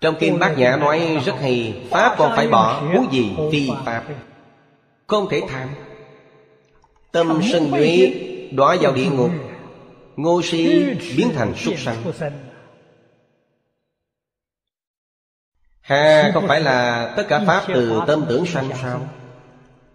[0.01, 4.05] Trong Kinh Bát Nhã nói rất hay Pháp còn phải bỏ Huống gì phi Pháp.
[5.07, 5.69] Không thể tham.
[7.13, 8.13] Tâm sân nhuế
[8.53, 9.31] Đọa vào địa ngục.
[10.17, 10.85] Ngô si
[11.17, 11.97] biến thành súc sanh.
[15.81, 19.09] Hà không phải là tất cả Pháp từ tâm tưởng sanh sao?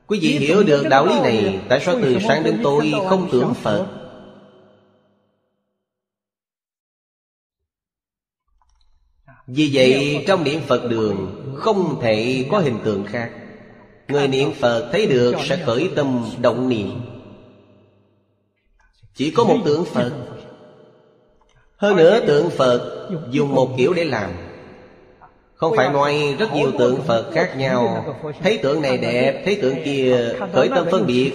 [0.07, 3.53] Quý vị hiểu được đạo lý này Tại sao từ sáng đến tối không tưởng
[3.53, 4.00] Phật
[9.47, 13.29] Vì vậy, trong niệm Phật đường, Không thể có hình tượng khác.
[14.07, 16.91] Người niệm Phật thấy được sẽ khởi tâm động niệm.
[19.15, 20.11] Chỉ có một tượng Phật.
[21.77, 24.29] Hơn nữa tượng Phật Dùng một kiểu để làm.
[25.55, 28.05] Không phải nói rất nhiều tượng Phật khác nhau.
[28.43, 31.31] Thấy tượng này đẹp, Thấy tượng kia, khởi tâm phân biệt.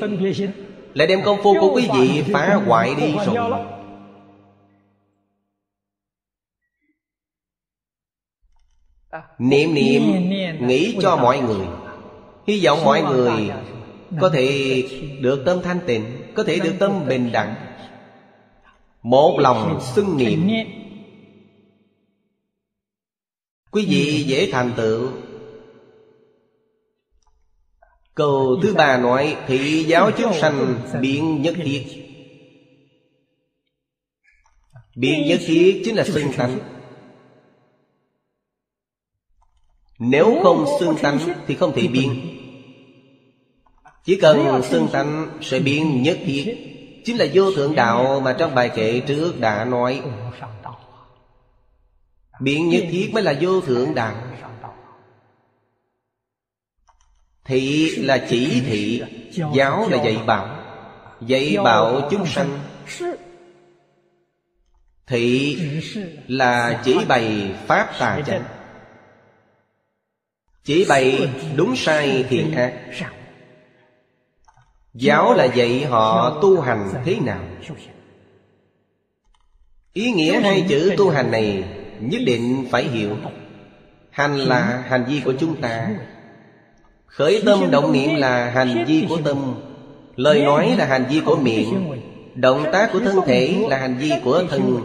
[0.95, 3.76] Lại đem công phu của quý vị phá hoại đi rồi.
[9.38, 10.02] Niệm niệm
[10.66, 11.66] Nghĩ cho mọi người.
[12.47, 13.51] Hy vọng mọi người
[14.20, 14.82] Có thể
[15.20, 17.55] được tâm thanh tịnh Có thể được tâm bình đẳng.
[19.02, 20.48] Một lòng xưng niệm.
[23.70, 25.09] Quý vị dễ thành tựu.
[28.14, 31.84] Câu thứ ba nói Thị giáo chúng sanh biện nhất thiết.
[34.97, 36.76] Biện nhất thiết chính là xưng tánh
[39.98, 42.09] Nếu không xưng tánh thì không thể biên
[44.05, 46.73] Chỉ cần xưng tánh sẽ biến nhất thiết.
[47.05, 50.02] Chính là vô thượng đạo mà trong bài kệ trước đã nói.
[52.40, 54.14] Biện nhất thiết mới là vô thượng đạo.
[57.44, 59.02] Thị là chỉ thị
[59.55, 60.62] Giáo là dạy bảo.
[61.20, 62.59] Dạy bảo chúng sanh.
[65.06, 65.59] Thị
[66.27, 68.56] là chỉ bày Pháp tà chánh
[70.66, 72.72] chỉ bày đúng sai thiện ác
[74.94, 77.40] Giáo là dạy họ tu hành thế nào?
[79.93, 81.64] Ý nghĩa hai chữ tu hành này
[82.01, 83.10] Nhất định phải hiểu.
[84.10, 85.88] Hành là hành vi của chúng ta.
[87.06, 89.55] Khởi tâm động niệm là hành vi của tâm.
[90.16, 91.90] Lời nói là hành vi của miệng.
[92.34, 94.80] Động tác của thân thể là hành vi của thân.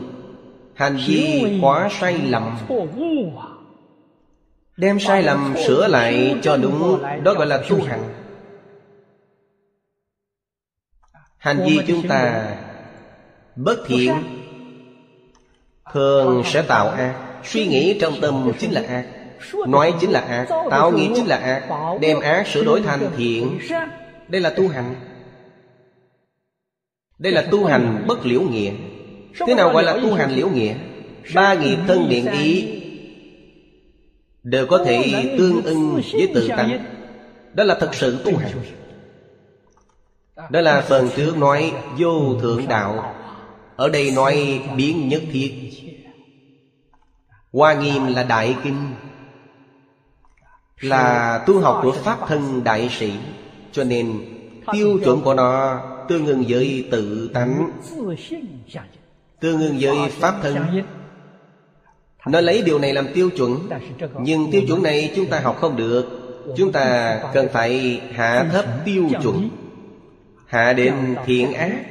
[0.75, 2.57] Hành vi quá sai lầm.
[4.81, 8.03] Đem sai lầm sửa lại cho đúng, Đó gọi là tu hành.
[11.37, 12.47] Hành vi chúng ta
[13.55, 14.13] Bất thiện,
[15.93, 17.15] Thường sẽ tạo ác.
[17.43, 19.05] Suy nghĩ trong tâm chính là ác,
[19.67, 21.69] Nói chính là ác, Tạo nghiệp chính là ác,
[22.01, 23.59] Đem ác sửa đổi thành thiện.
[24.27, 24.95] Đây là tu hành.
[27.19, 28.71] Đây là tu hành bất liễu nghĩa.
[29.47, 30.73] Thế nào gọi là tu hành liễu nghĩa?
[31.35, 32.80] Ba nghiệp thân điện ý
[34.43, 36.85] Đều có thể tương ưng với tự tánh.
[37.53, 38.51] Đó là thật sự tu hành.
[40.49, 43.15] Đó là phần trước nói vô thượng đạo.
[43.76, 45.72] Ở đây nói biến nhất thiết.
[47.53, 48.93] Hoa nghiêm là đại kinh.
[50.80, 53.11] Là tu học của Pháp thân đại sĩ.
[53.72, 54.19] Cho nên
[54.72, 57.72] tiêu chuẩn của nó tương ứng với tự tánh.
[59.39, 60.55] Tương ứng với Pháp thân
[62.27, 63.69] nó lấy điều này làm tiêu chuẩn.
[64.19, 66.06] Nhưng tiêu chuẩn này chúng ta học không được.
[66.57, 69.49] Chúng ta cần phải hạ thấp tiêu chuẩn.
[70.45, 71.85] Hạ đến thiện ác.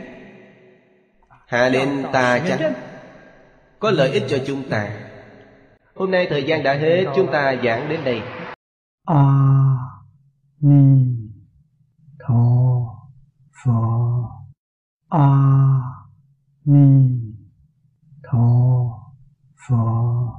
[1.47, 2.73] Hạ đến tà trắng
[3.79, 4.91] có lợi ích cho chúng ta.
[5.95, 7.05] Hôm nay thời gian đã hết.
[7.17, 8.21] Chúng ta giảng đến đây.
[9.05, 9.51] A
[10.61, 11.07] ni
[12.19, 12.71] tho
[13.65, 13.81] pho
[15.09, 15.29] a
[16.65, 17.09] ni
[18.23, 18.81] tho
[19.71, 20.35] 佛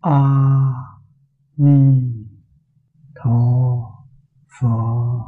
[0.00, 0.98] 阿
[1.54, 2.26] 弥
[3.14, 3.88] 陀
[4.48, 5.18] 佛。